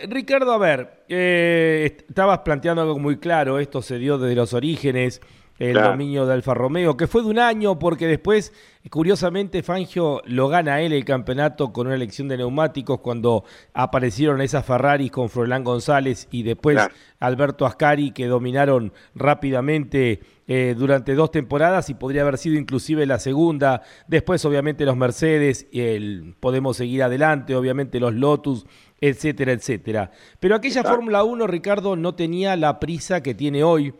Ricardo, 0.09 0.51
a 0.51 0.57
ver, 0.57 1.05
estabas 1.07 2.39
planteando 2.39 2.81
algo 2.81 2.99
muy 2.99 3.15
claro. 3.15 3.57
Esto 3.57 3.81
se 3.81 3.97
dio 3.97 4.17
desde 4.17 4.35
los 4.35 4.53
orígenes 4.53 5.21
el 5.57 5.73
dominio 5.75 6.25
de 6.25 6.33
Alfa 6.33 6.53
Romeo, 6.53 6.97
que 6.97 7.07
fue 7.07 7.21
de 7.21 7.29
un 7.29 7.39
año 7.39 7.79
porque 7.79 8.07
después, 8.07 8.51
curiosamente, 8.89 9.63
Fangio 9.63 10.21
lo 10.25 10.49
gana 10.49 10.81
él 10.81 10.91
el 10.91 11.05
campeonato 11.05 11.71
con 11.71 11.87
una 11.87 11.95
elección 11.95 12.27
de 12.27 12.37
neumáticos 12.37 12.99
cuando 12.99 13.45
aparecieron 13.73 14.41
esas 14.41 14.65
Ferraris 14.65 15.11
con 15.11 15.29
Froilán 15.29 15.63
González 15.63 16.27
y 16.29 16.43
después 16.43 16.77
Alberto 17.19 17.65
Ascari 17.65 18.11
que 18.11 18.27
dominaron 18.27 18.91
rápidamente 19.13 20.19
eh, 20.47 20.75
durante 20.77 21.15
dos 21.15 21.31
temporadas 21.31 21.89
y 21.89 21.93
podría 21.93 22.23
haber 22.23 22.37
sido 22.37 22.57
inclusive 22.57 23.05
la 23.05 23.19
segunda. 23.19 23.81
Después, 24.07 24.43
obviamente, 24.43 24.85
los 24.85 24.97
Mercedes, 24.97 25.67
el, 25.71 26.35
podemos 26.41 26.75
seguir 26.75 27.01
adelante, 27.01 27.55
obviamente 27.55 28.01
los 28.01 28.13
Lotus, 28.13 28.65
etcétera, 28.99 29.53
etcétera. 29.53 30.11
Pero 30.41 30.55
aquella 30.55 30.83
Fórmula 30.83 31.23
1, 31.23 31.47
Ricardo, 31.47 31.95
no 31.95 32.13
tenía 32.13 32.57
la 32.57 32.79
prisa 32.79 33.23
que 33.23 33.33
tiene 33.33 33.63
hoy 33.63 33.93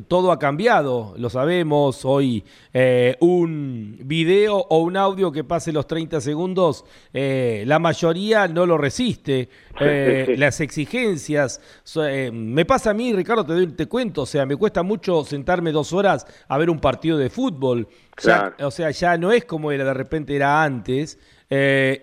todo 0.00 0.32
ha 0.32 0.38
cambiado, 0.38 1.14
lo 1.18 1.28
sabemos. 1.28 2.04
Hoy 2.06 2.44
eh, 2.72 3.16
un 3.20 3.98
video 4.04 4.56
o 4.56 4.78
un 4.78 4.96
audio 4.96 5.30
que 5.30 5.44
pase 5.44 5.70
los 5.70 5.86
30 5.86 6.20
segundos, 6.22 6.86
eh, 7.12 7.64
la 7.66 7.78
mayoría 7.78 8.48
no 8.48 8.64
lo 8.64 8.78
resiste. 8.78 9.50
Eh, 9.80 10.34
las 10.38 10.60
exigencias. 10.60 11.60
me 12.32 12.64
pasa 12.64 12.90
a 12.90 12.94
mí, 12.94 13.12
Ricardo, 13.12 13.44
te, 13.44 13.52
doy, 13.52 13.66
te 13.68 13.86
cuento, 13.86 14.22
o 14.22 14.26
sea, 14.26 14.46
me 14.46 14.56
cuesta 14.56 14.82
mucho 14.82 15.24
sentarme 15.24 15.72
dos 15.72 15.92
horas 15.92 16.26
a 16.48 16.56
ver 16.56 16.70
un 16.70 16.80
partido 16.80 17.18
de 17.18 17.28
fútbol. 17.28 17.86
o 18.60 18.70
sea, 18.70 18.90
ya 18.90 19.18
no 19.18 19.30
es 19.30 19.44
como 19.44 19.72
era, 19.72 19.84
de 19.84 19.94
repente 19.94 20.34
era 20.34 20.62
antes. 20.62 21.18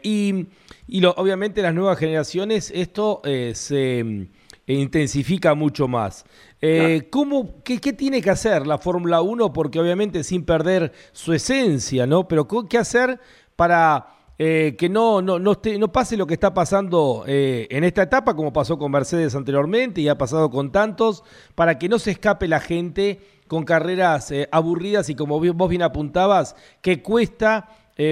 y 0.03 0.47
y 0.91 1.01
lo, 1.01 1.11
obviamente 1.11 1.61
las 1.61 1.73
nuevas 1.73 1.99
generaciones, 1.99 2.71
esto 2.73 3.21
se 3.23 4.27
intensifica 4.73 5.55
mucho 5.55 5.87
más. 5.87 6.25
Eh, 6.61 7.07
¿cómo, 7.09 7.63
qué, 7.63 7.79
tiene 7.79 8.21
que 8.21 8.29
hacer 8.29 8.67
la 8.67 8.77
Fórmula 8.77 9.21
1? 9.21 9.51
Porque 9.51 9.79
obviamente 9.79 10.23
sin 10.23 10.45
perder 10.45 10.91
su 11.11 11.33
esencia, 11.33 12.05
¿no? 12.05 12.27
Pero 12.27 12.47
¿qué 12.47 12.77
hacer 12.77 13.19
para 13.55 14.15
eh, 14.37 14.75
que 14.77 14.87
no, 14.87 15.21
no, 15.21 15.39
no, 15.39 15.59
no, 15.79 15.91
pase 15.91 16.17
lo 16.17 16.27
que 16.27 16.35
está 16.35 16.53
pasando 16.53 17.23
eh, 17.27 17.67
en 17.71 17.83
esta 17.83 18.03
etapa, 18.03 18.35
como 18.35 18.53
pasó 18.53 18.77
con 18.77 18.91
Mercedes 18.91 19.35
anteriormente 19.35 20.01
y 20.01 20.07
ha 20.07 20.17
pasado 20.17 20.49
con 20.49 20.71
tantos, 20.71 21.23
para 21.55 21.79
que 21.79 21.89
no 21.89 21.97
se 21.97 22.11
escape 22.11 22.47
la 22.47 22.59
gente 22.59 23.19
con 23.47 23.63
carreras 23.63 24.31
aburridas 24.51 25.09
y 25.09 25.15
como 25.15 25.39
vos 25.39 25.69
bien 25.69 25.81
apuntabas, 25.81 26.55
que 26.81 27.01
cuesta 27.01 27.69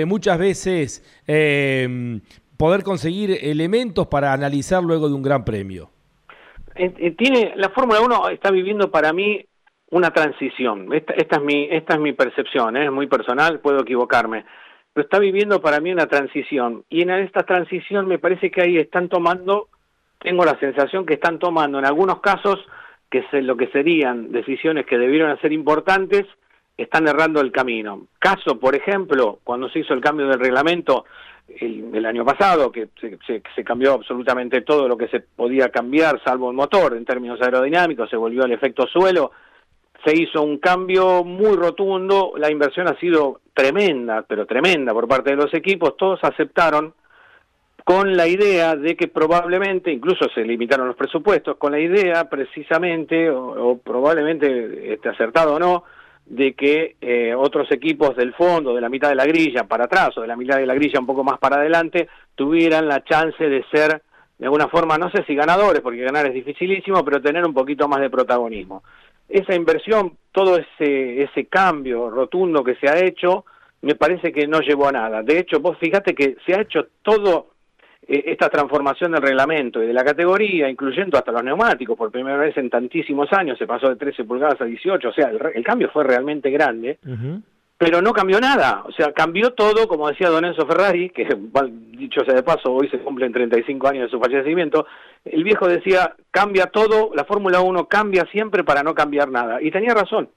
muchas 0.08 0.40
veces 0.40 1.04
poder 2.58 2.84
conseguir 2.84 3.38
elementos 3.44 4.08
para 4.08 4.34
analizar 4.34 4.84
luego 4.84 5.08
de 5.08 5.14
un 5.14 5.22
gran 5.22 5.46
premio? 5.46 5.92
Tiene 7.18 7.54
la 7.56 7.70
Fórmula 7.70 8.02
1 8.02 8.30
está 8.30 8.52
viviendo 8.52 8.92
para 8.92 9.14
mí 9.14 9.46
una 9.90 10.12
transición. 10.12 10.94
Esta, 10.94 11.14
es 11.38 11.42
mi 11.42 11.68
esta 11.72 11.96
es 11.96 12.00
mi 12.00 12.14
percepción, 12.14 12.78
¿eh? 12.78 12.86
es 12.86 12.92
muy 12.92 13.08
personal, 13.08 13.60
puedo 13.60 13.82
equivocarme, 13.82 14.46
pero 14.94 15.06
está 15.06 15.20
viviendo 15.20 15.62
para 15.62 15.80
mí 15.80 15.92
una 15.92 16.08
transición 16.08 16.84
y 16.90 17.02
en 17.02 17.12
esta 17.12 17.44
transición 17.44 18.08
me 18.08 18.20
parece 18.20 18.52
que 18.52 18.62
ahí 18.62 18.78
están 18.78 19.10
tomando, 19.10 19.70
tengo 20.20 20.44
la 20.46 20.60
sensación 20.60 21.06
que 21.06 21.16
están 21.16 21.40
tomando 21.40 21.80
en 21.80 21.86
algunos 21.86 22.20
casos 22.20 22.60
que 23.10 23.20
es 23.20 23.44
lo 23.44 23.56
que 23.56 23.68
serían 23.68 24.32
decisiones 24.32 24.86
que 24.86 24.98
debieron 24.98 25.40
ser 25.40 25.54
importantes, 25.54 26.26
están 26.76 27.08
errando 27.08 27.42
el 27.42 27.52
camino. 27.52 28.08
Caso, 28.20 28.60
por 28.60 28.76
ejemplo, 28.76 29.40
cuando 29.44 29.70
se 29.70 29.80
hizo 29.80 29.94
el 29.94 30.02
cambio 30.02 30.28
del 30.28 30.40
reglamento 30.40 31.06
el, 31.48 32.06
año 32.06 32.26
pasado, 32.26 32.72
que 32.72 32.90
se, 33.26 33.64
cambió 33.64 33.94
absolutamente 33.94 34.62
todo 34.62 34.88
lo 34.88 34.98
que 34.98 35.08
se 35.08 35.22
podía 35.22 35.70
cambiar, 35.70 36.22
salvo 36.24 36.50
el 36.50 36.56
motor 36.56 36.96
en 36.96 37.06
términos 37.06 37.42
aerodinámicos, 37.42 38.10
se 38.10 38.16
volvió 38.16 38.44
al 38.44 38.52
efecto 38.52 38.86
suelo, 38.88 39.32
se 40.06 40.14
hizo 40.16 40.44
un 40.44 40.60
cambio 40.60 41.24
muy 41.24 41.56
rotundo, 41.56 42.34
la 42.38 42.52
inversión 42.52 42.88
ha 42.88 43.00
sido 43.00 43.42
tremenda, 43.54 44.24
pero 44.28 44.46
tremenda 44.46 44.94
por 44.94 45.08
parte 45.08 45.32
de 45.32 45.38
los 45.38 45.54
equipos, 45.54 45.98
todos 45.98 46.20
aceptaron 46.24 46.94
con 47.84 48.18
la 48.18 48.28
idea 48.28 48.76
de 48.76 48.98
que 48.98 49.08
probablemente, 49.08 49.92
incluso 49.92 50.28
se 50.36 50.44
limitaron 50.44 50.88
los 50.88 50.98
presupuestos, 50.98 51.56
con 51.56 51.72
la 51.72 51.80
idea 51.80 52.30
precisamente, 52.30 53.30
o, 53.30 53.78
probablemente 53.78 54.94
este, 54.94 55.08
acertado 55.08 55.56
o 55.56 55.60
no, 55.60 55.86
de 56.30 56.54
que 56.54 56.96
eh, 57.00 57.34
otros 57.34 57.72
equipos 57.72 58.16
del 58.16 58.34
fondo, 58.34 58.76
de 58.76 58.82
la 58.82 58.90
mitad 58.90 59.10
de 59.10 59.16
la 59.16 59.26
grilla 59.26 59.64
para 59.64 59.86
atrás 59.86 60.18
o 60.18 60.22
de 60.22 60.28
la 60.28 60.36
mitad 60.36 60.58
de 60.58 60.66
la 60.66 60.76
grilla 60.76 61.00
un 61.00 61.06
poco 61.06 61.24
más 61.24 61.40
para 61.40 61.58
adelante, 61.58 62.10
tuvieran 62.36 62.88
la 62.88 63.04
chance 63.04 63.44
de 63.44 63.64
ser, 63.72 64.02
de 64.38 64.46
alguna 64.46 64.68
forma, 64.68 64.98
no 64.98 65.10
sé 65.10 65.24
si 65.26 65.36
ganadores, 65.36 65.82
porque 65.82 66.04
ganar 66.04 66.26
es 66.28 66.34
dificilísimo, 66.34 67.04
pero 67.06 67.22
tener 67.22 67.46
un 67.46 67.54
poquito 67.54 67.88
más 67.88 68.02
de 68.02 68.10
protagonismo. 68.10 68.84
Esa 69.30 69.56
inversión, 69.56 70.18
todo 70.32 70.58
ese, 70.58 71.24
ese 71.24 71.46
cambio 71.46 72.10
rotundo 72.10 72.64
que 72.64 72.76
se 72.76 72.90
ha 72.90 73.04
hecho, 73.04 73.46
me 73.82 73.96
parece 73.96 74.34
que 74.34 74.48
no 74.48 74.60
llevó 74.60 74.88
a 74.88 74.92
nada. 74.92 75.24
De 75.24 75.40
hecho, 75.40 75.60
vos 75.60 75.78
fíjate 75.78 76.14
que 76.14 76.36
se 76.46 76.54
ha 76.54 76.62
hecho 76.62 76.88
todo 77.04 77.52
esta 78.08 78.50
transformación 78.50 79.12
del 79.12 79.22
reglamento 79.22 79.84
y 79.84 79.88
de 79.88 79.94
la 79.94 80.04
categoría, 80.04 80.70
incluyendo 80.70 81.18
hasta 81.18 81.32
los 81.32 81.44
neumáticos, 81.44 81.98
por 81.98 82.10
primera 82.10 82.38
vez 82.38 82.56
en 82.58 82.70
tantísimos 82.70 83.32
años, 83.34 83.58
se 83.58 83.68
pasó 83.68 83.90
de 83.90 83.98
13 83.98 84.24
pulgadas 84.24 84.62
a 84.62 84.66
18, 84.66 85.10
o 85.10 85.14
sea, 85.14 85.30
el, 85.30 85.64
cambio 85.64 85.90
fue 85.90 86.06
realmente 86.06 86.50
grande, 86.50 87.00
pero 87.78 88.02
no 88.02 88.14
cambió 88.14 88.40
nada, 88.40 88.84
o 88.86 88.92
sea, 88.94 89.12
cambió 89.12 89.52
todo, 89.52 89.90
como 89.90 90.08
decía 90.08 90.30
Don 90.30 90.46
Enzo 90.46 90.66
Ferrari, 90.66 91.10
que 91.10 91.28
dicho 91.98 92.24
sea 92.24 92.34
de 92.34 92.44
paso, 92.44 92.74
hoy 92.74 92.88
se 92.90 93.00
cumplen 93.00 93.34
35 93.34 93.88
años 93.90 94.04
de 94.04 94.10
su 94.10 94.20
fallecimiento, 94.20 94.88
el 95.26 95.44
viejo 95.44 95.68
decía, 95.68 96.16
cambia 96.32 96.68
todo, 96.68 97.12
la 97.14 97.26
Fórmula 97.26 97.60
1 97.60 97.88
cambia 97.88 98.26
siempre 98.32 98.64
para 98.64 98.84
no 98.84 98.96
cambiar 98.96 99.30
nada, 99.30 99.62
y 99.62 99.70
tenía 99.70 99.94
razón, 99.94 100.30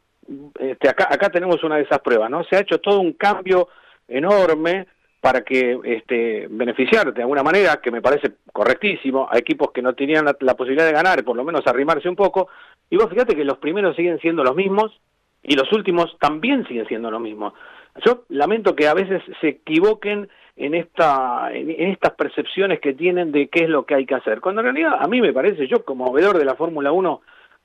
este, 0.58 0.88
acá, 0.88 1.06
acá 1.08 1.30
tenemos 1.30 1.62
una 1.62 1.76
de 1.76 1.82
esas 1.82 2.00
pruebas, 2.00 2.30
¿no? 2.30 2.42
Se 2.44 2.56
ha 2.56 2.60
hecho 2.60 2.78
todo 2.78 3.00
un 3.00 3.12
cambio 3.12 3.68
enorme, 4.08 4.86
para 5.20 5.42
que 5.42 5.78
este, 5.84 6.46
beneficiar 6.50 7.12
de 7.12 7.22
alguna 7.22 7.42
manera, 7.42 7.80
que 7.80 7.90
me 7.90 8.00
parece 8.00 8.32
correctísimo, 8.52 9.28
a 9.30 9.38
equipos 9.38 9.70
que 9.70 9.82
no 9.82 9.94
tenían 9.94 10.24
la, 10.24 10.54
posibilidad 10.54 10.86
de 10.86 10.92
ganar, 10.92 11.22
por 11.24 11.36
lo 11.36 11.44
menos 11.44 11.66
arrimarse 11.66 12.08
un 12.08 12.16
poco, 12.16 12.48
y 12.88 12.96
vos 12.96 13.10
fíjate 13.10 13.36
que 13.36 13.44
los 13.44 13.58
primeros 13.58 13.96
siguen 13.96 14.18
siendo 14.20 14.42
los 14.42 14.56
mismos 14.56 14.98
y 15.42 15.54
los 15.56 15.70
últimos 15.72 16.16
también 16.18 16.66
siguen 16.66 16.86
siendo 16.86 17.10
los 17.10 17.20
mismos. 17.20 17.52
Yo 18.04 18.24
lamento 18.28 18.74
que 18.74 18.88
a 18.88 18.94
veces 18.94 19.22
se 19.40 19.48
equivoquen 19.48 20.28
en, 20.56 20.74
esta, 20.74 21.50
en, 21.52 21.70
estas 21.70 22.12
percepciones 22.12 22.80
que 22.80 22.94
tienen 22.94 23.30
de 23.30 23.48
qué 23.48 23.64
es 23.64 23.68
lo 23.68 23.84
que 23.84 23.94
hay 23.94 24.06
que 24.06 24.14
hacer, 24.14 24.40
cuando 24.40 24.62
en 24.62 24.74
realidad 24.74 24.96
a 24.98 25.06
mí 25.06 25.20
me 25.20 25.34
parece, 25.34 25.66
yo 25.66 25.84
como 25.84 26.12
veedor 26.12 26.38
de 26.38 26.46
la 26.46 26.54
Fórmula 26.54 26.92
1 26.92 27.20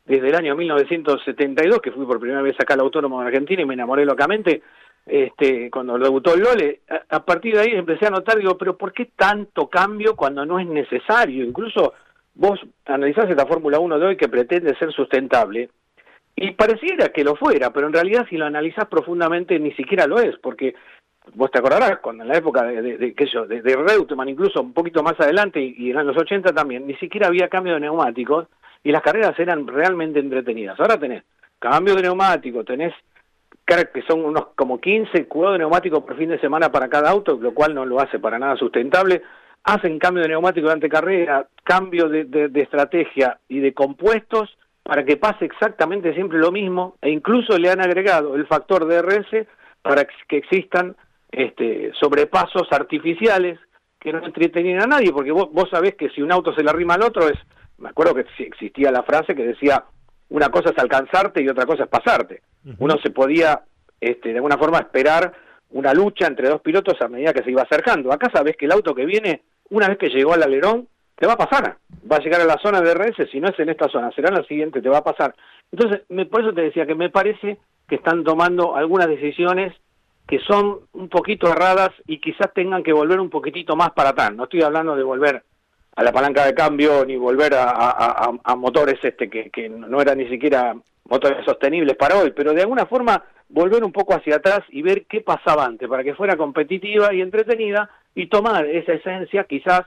desde 0.06 0.28
el 0.28 0.36
año 0.36 0.56
1972, 0.56 1.80
que 1.82 1.92
fui 1.92 2.06
por 2.06 2.20
primera 2.20 2.42
vez 2.42 2.56
acá 2.60 2.74
al 2.74 2.82
Autónomo 2.82 3.22
de 3.22 3.28
Argentina 3.28 3.62
y 3.62 3.66
me 3.66 3.74
enamoré 3.74 4.06
locamente, 4.06 4.62
este, 5.06 5.70
cuando 5.70 5.98
debutó 6.00 6.34
el 6.34 6.42
Lole, 6.42 6.82
a, 7.10 7.24
partir 7.24 7.56
de 7.56 7.62
ahí 7.62 7.72
empecé 7.72 8.08
a 8.08 8.12
notar, 8.12 8.38
digo, 8.38 8.58
pero 8.58 8.76
¿por 8.76 8.92
qué 8.92 9.10
tanto 9.16 9.68
cambio 9.68 10.16
cuando 10.16 10.46
no 10.46 10.60
es 10.60 10.68
necesario? 10.68 11.46
Incluso 11.46 11.94
vos 12.34 12.60
analizás 12.86 13.30
esta 13.30 13.46
Fórmula 13.46 13.80
1 13.80 14.00
de 14.00 14.06
hoy 14.06 14.18
que 14.18 14.30
pretende 14.30 14.76
ser 14.78 14.92
sustentable, 14.92 15.70
y 16.36 16.52
pareciera 16.52 17.10
que 17.10 17.24
lo 17.24 17.36
fuera, 17.36 17.72
pero 17.72 17.88
en 17.88 17.94
realidad 17.94 18.26
si 18.30 18.36
lo 18.36 18.46
analizás 18.46 18.88
profundamente 18.88 19.58
ni 19.58 19.72
siquiera 19.72 20.06
lo 20.06 20.20
es, 20.20 20.36
porque 20.40 20.76
vos 21.34 21.50
te 21.50 21.60
acordarás, 21.60 22.00
cuando 22.00 22.24
en 22.24 22.30
la 22.30 22.38
época 22.38 22.64
de, 22.64 22.82
de, 22.82 22.98
de, 22.98 23.62
de, 23.62 23.76
Reutemann, 23.76 24.28
incluso 24.28 24.62
un 24.62 24.74
poquito 24.74 25.02
más 25.02 25.20
adelante, 25.20 25.62
y, 25.62 25.76
y 25.78 25.92
en 25.92 26.06
los 26.06 26.18
80 26.18 26.52
también, 26.54 26.86
ni 26.86 26.96
siquiera 26.96 27.28
había 27.28 27.48
cambio 27.48 27.76
de 27.76 27.80
neumáticos, 27.80 28.48
y 28.84 28.92
las 28.92 29.02
carreras 29.02 29.38
eran 29.40 29.66
realmente 29.66 30.20
entretenidas. 30.20 30.80
Ahora 30.80 31.00
tenés 31.00 31.24
cambio 31.58 31.96
de 31.96 32.04
neumático, 32.04 32.64
tenés 32.64 32.94
que 33.66 34.04
son 34.08 34.24
unos 34.24 34.48
como 34.56 34.80
15 34.80 35.28
cuidados 35.28 35.56
de 35.56 35.60
neumáticos 35.60 36.04
por 36.04 36.18
fin 36.18 36.30
de 36.30 36.40
semana 36.40 36.72
para 36.72 36.88
cada 36.88 37.10
auto, 37.10 37.38
lo 37.40 37.54
cual 37.54 37.74
no 37.74 37.86
lo 37.86 38.00
hace 38.00 38.20
para 38.20 38.38
nada 38.38 38.56
sustentable. 38.58 39.24
Hacen 39.64 39.98
cambio 39.98 40.22
de 40.22 40.30
neumático 40.30 40.68
durante 40.68 40.88
carrera, 40.88 41.48
cambio 41.64 42.08
de, 42.08 42.26
de, 42.26 42.62
estrategia 42.62 43.40
y 43.50 43.60
de 43.60 43.74
compuestos 43.74 44.56
para 44.84 45.04
que 45.04 45.18
pase 45.18 45.46
exactamente 45.46 46.14
siempre 46.14 46.38
lo 46.38 46.52
mismo 46.52 46.98
e 47.02 47.10
incluso 47.10 47.58
le 47.58 47.72
han 47.72 47.82
agregado 47.82 48.36
el 48.36 48.46
factor 48.46 48.86
DRS 48.86 49.48
para 49.82 50.06
que 50.28 50.38
existan 50.38 50.96
este, 51.32 51.92
sobrepasos 52.00 52.68
artificiales 52.72 53.60
que 54.00 54.14
no 54.14 54.24
entretenían 54.24 54.84
a 54.84 54.88
nadie, 54.88 55.12
porque 55.12 55.32
vos, 55.32 55.50
vos 55.52 55.68
sabés 55.72 55.96
que 55.96 56.10
si 56.10 56.22
un 56.22 56.32
auto 56.32 56.54
se 56.54 56.64
le 56.64 56.70
arrima 56.70 56.94
al 56.94 57.02
otro 57.02 57.28
es, 57.28 57.40
me 57.80 57.90
acuerdo 57.90 58.14
que 58.14 58.26
existía 58.44 58.92
la 58.92 59.02
frase 59.02 59.34
que 59.34 59.48
decía 59.48 59.84
una 60.30 60.50
cosa 60.50 60.70
es 60.70 60.78
alcanzarte 60.78 61.42
y 61.42 61.50
otra 61.50 61.66
cosa 61.66 61.86
es 61.86 61.90
pasarte. 61.90 62.42
Uno 62.80 62.98
se 63.04 63.12
podía, 63.12 63.62
este, 64.00 64.30
de 64.30 64.36
alguna 64.36 64.58
forma, 64.58 64.80
esperar 64.80 65.34
una 65.72 65.94
lucha 65.94 66.28
entre 66.28 66.50
dos 66.50 66.62
pilotos 66.62 67.00
a 67.02 67.08
medida 67.08 67.34
que 67.34 67.44
se 67.44 67.52
iba 67.52 67.62
acercando. 67.62 68.12
Acá 68.12 68.30
sabes 68.34 68.56
que 68.58 68.66
el 68.66 68.72
auto 68.72 68.96
que 68.96 69.06
viene, 69.06 69.44
una 69.70 69.88
vez 69.88 69.98
que 69.98 70.10
llegó 70.10 70.34
al 70.34 70.44
alerón, 70.44 70.88
te 71.16 71.28
va 71.28 71.34
a 71.34 71.38
pasar, 71.38 71.78
va 72.12 72.18
a 72.18 72.20
llegar 72.20 72.42
a 72.42 72.46
la 72.46 72.58
zona 72.58 72.82
de 72.82 72.94
RS, 72.94 73.30
si 73.32 73.40
no 73.40 73.48
es 73.48 73.60
en 73.60 73.70
esta 73.70 73.88
zona, 73.90 74.12
será 74.12 74.30
en 74.30 74.36
la 74.36 74.44
siguiente, 74.44 74.82
te 74.82 74.90
va 74.90 74.98
a 74.98 75.04
pasar. 75.04 75.34
Entonces, 75.72 76.02
me, 76.10 76.26
por 76.26 76.42
eso 76.42 76.54
te 76.54 76.62
decía 76.62 76.86
que 76.86 76.96
me 76.96 77.10
parece 77.10 77.58
que 77.88 77.96
están 77.96 78.24
tomando 78.24 78.76
algunas 78.76 79.08
decisiones 79.08 79.74
que 80.28 80.40
son 80.40 80.80
un 80.94 81.08
poquito 81.08 81.48
erradas 81.48 81.92
y 82.08 82.20
quizás 82.20 82.52
tengan 82.54 82.84
que 82.84 82.94
volver 82.94 83.20
un 83.20 83.30
poquitito 83.30 83.76
más 83.76 83.92
para 83.92 84.10
atrás. 84.10 84.34
No 84.34 84.46
estoy 84.46 84.64
hablando 84.64 84.96
de 84.96 85.04
volver 85.04 85.44
a 85.96 86.04
la 86.04 86.12
palanca 86.12 86.46
de 86.46 86.54
cambio 86.54 87.06
ni 87.06 87.16
volver 87.16 87.54
a, 87.56 88.32
motores 88.58 89.00
este 89.04 89.30
que, 89.30 89.70
no 89.70 90.02
eran 90.02 90.18
ni 90.18 90.28
siquiera 90.28 90.76
motores 91.10 91.46
sostenibles 91.46 91.96
para 91.96 92.18
hoy, 92.18 92.32
pero 92.32 92.54
de 92.54 92.62
alguna 92.62 92.86
forma 92.86 93.24
volver 93.48 93.84
un 93.84 93.92
poco 93.92 94.14
hacia 94.14 94.38
atrás 94.38 94.62
y 94.70 94.82
ver 94.82 95.06
qué 95.06 95.22
pasaba 95.22 95.66
antes 95.66 95.88
para 95.88 96.04
que 96.04 96.16
fuera 96.16 96.36
competitiva 96.36 97.14
y 97.14 97.22
entretenida 97.22 97.90
y 98.14 98.28
tomar 98.28 98.66
esa 98.66 98.94
esencia 98.94 99.46
quizás 99.46 99.82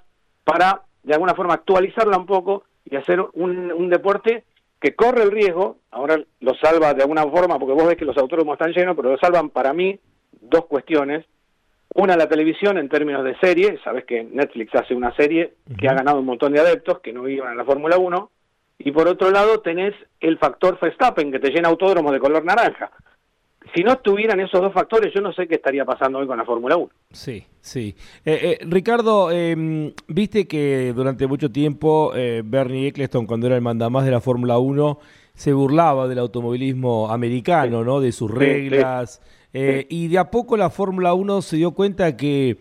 para 0.44 0.82
de 1.02 1.14
alguna 1.14 1.34
forma 1.34 1.54
actualizarla 1.54 2.16
un 2.16 2.26
poco 2.26 2.64
y 2.84 2.96
hacer 2.96 3.20
un, 3.34 3.72
un 3.72 3.88
deporte 3.90 4.44
que 4.80 4.94
corre 4.94 5.22
el 5.22 5.32
riesgo, 5.32 5.78
ahora 5.90 6.20
lo 6.40 6.54
salva 6.54 6.94
de 6.94 7.02
alguna 7.02 7.22
forma, 7.24 7.58
porque 7.58 7.74
vos 7.74 7.86
ves 7.86 7.96
que 7.96 8.04
los 8.04 8.16
autónomos 8.16 8.54
están 8.54 8.72
llenos, 8.72 8.96
pero 8.96 9.10
lo 9.10 9.18
salvan 9.18 9.50
para 9.50 9.72
mí 9.72 9.98
dos 10.40 10.66
cuestiones. 10.66 11.24
Una, 12.00 12.16
la 12.16 12.28
televisión 12.28 12.78
en 12.78 12.88
términos 12.88 13.24
de 13.24 13.36
serie, 13.38 13.78
sabes 13.82 14.04
que 14.04 14.22
Netflix 14.22 14.74
hace 14.74 14.94
una 14.94 15.14
serie 15.16 15.54
que 15.78 15.88
ha 15.88 15.94
ganado 15.94 16.20
un 16.20 16.26
montón 16.26 16.52
de 16.52 16.60
adeptos 16.60 17.00
que 17.00 17.12
no 17.12 17.28
iban 17.28 17.52
a 17.52 17.54
la 17.54 17.64
Fórmula 17.64 17.98
1, 17.98 18.30
y 18.78 18.92
por 18.92 19.08
otro 19.08 19.30
lado 19.30 19.60
tenés 19.60 19.94
el 20.20 20.38
factor 20.38 20.78
Verstappen 20.80 21.32
que 21.32 21.40
te 21.40 21.50
llena 21.50 21.68
autódromos 21.68 22.12
de 22.12 22.20
color 22.20 22.44
naranja 22.44 22.90
si 23.74 23.82
no 23.82 23.92
estuvieran 23.92 24.40
esos 24.40 24.60
dos 24.60 24.72
factores, 24.72 25.12
yo 25.14 25.20
no 25.20 25.32
sé 25.32 25.46
qué 25.46 25.56
estaría 25.56 25.84
pasando 25.84 26.18
hoy 26.18 26.26
con 26.26 26.38
la 26.38 26.44
Fórmula 26.44 26.76
1. 26.76 26.88
Sí, 27.10 27.44
sí. 27.60 27.94
Eh, 28.24 28.58
eh, 28.60 28.66
Ricardo, 28.66 29.30
em, 29.30 29.92
viste 30.06 30.46
que 30.46 30.92
durante 30.94 31.26
mucho 31.26 31.50
tiempo 31.50 32.12
eh, 32.14 32.42
Bernie 32.44 32.88
Eccleston, 32.88 33.26
cuando 33.26 33.46
era 33.46 33.56
el 33.56 33.62
mandamás 33.62 34.04
de 34.04 34.10
la 34.10 34.20
Fórmula 34.20 34.58
1, 34.58 34.98
se 35.34 35.52
burlaba 35.52 36.08
del 36.08 36.18
automovilismo 36.18 37.10
americano, 37.10 37.84
¿no? 37.84 38.00
De 38.00 38.12
sus 38.12 38.30
reglas. 38.30 39.20
Y 39.52 40.08
de 40.08 40.18
a 40.18 40.30
poco 40.30 40.56
la 40.56 40.70
Fórmula 40.70 41.14
1 41.14 41.42
se 41.42 41.56
dio 41.56 41.72
cuenta 41.72 42.16
que 42.16 42.58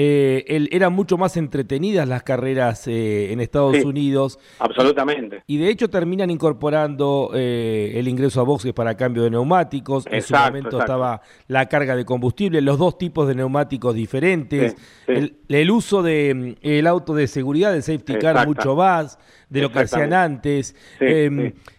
eh, 0.00 0.68
eran 0.70 0.92
mucho 0.92 1.18
más 1.18 1.36
entretenidas 1.36 2.06
las 2.06 2.22
carreras 2.22 2.86
eh, 2.86 3.32
en 3.32 3.40
Estados 3.40 3.84
Unidos. 3.84 4.38
Absolutamente. 4.60 5.42
Y, 5.48 5.58
de 5.58 5.70
hecho 5.70 5.90
terminan 5.90 6.30
incorporando 6.30 7.32
eh, 7.34 7.94
el 7.96 8.06
ingreso 8.06 8.40
a 8.40 8.44
boxes 8.44 8.72
para 8.72 8.96
cambio 8.96 9.24
de 9.24 9.30
neumáticos. 9.30 10.06
en 10.08 10.22
su 10.22 10.36
momento 10.36 10.78
estaba 10.78 11.20
la 11.48 11.66
carga 11.66 11.96
de 11.96 12.04
combustible, 12.04 12.60
los 12.60 12.78
dos 12.78 12.96
tipos 12.96 13.26
de 13.26 13.34
neumáticos 13.34 13.92
diferentes, 13.92 14.76
el, 15.08 15.70
uso 15.72 16.04
del 16.04 16.54
de, 16.62 16.78
el 16.78 16.86
auto 16.86 17.12
de 17.12 17.26
seguridad, 17.26 17.74
el 17.74 17.82
safety 17.82 18.18
car, 18.20 18.46
mucho 18.46 18.76
más 18.76 19.18
de 19.48 19.62
lo 19.62 19.72
que 19.72 19.80
hacían 19.80 20.12
antes. 20.12 20.76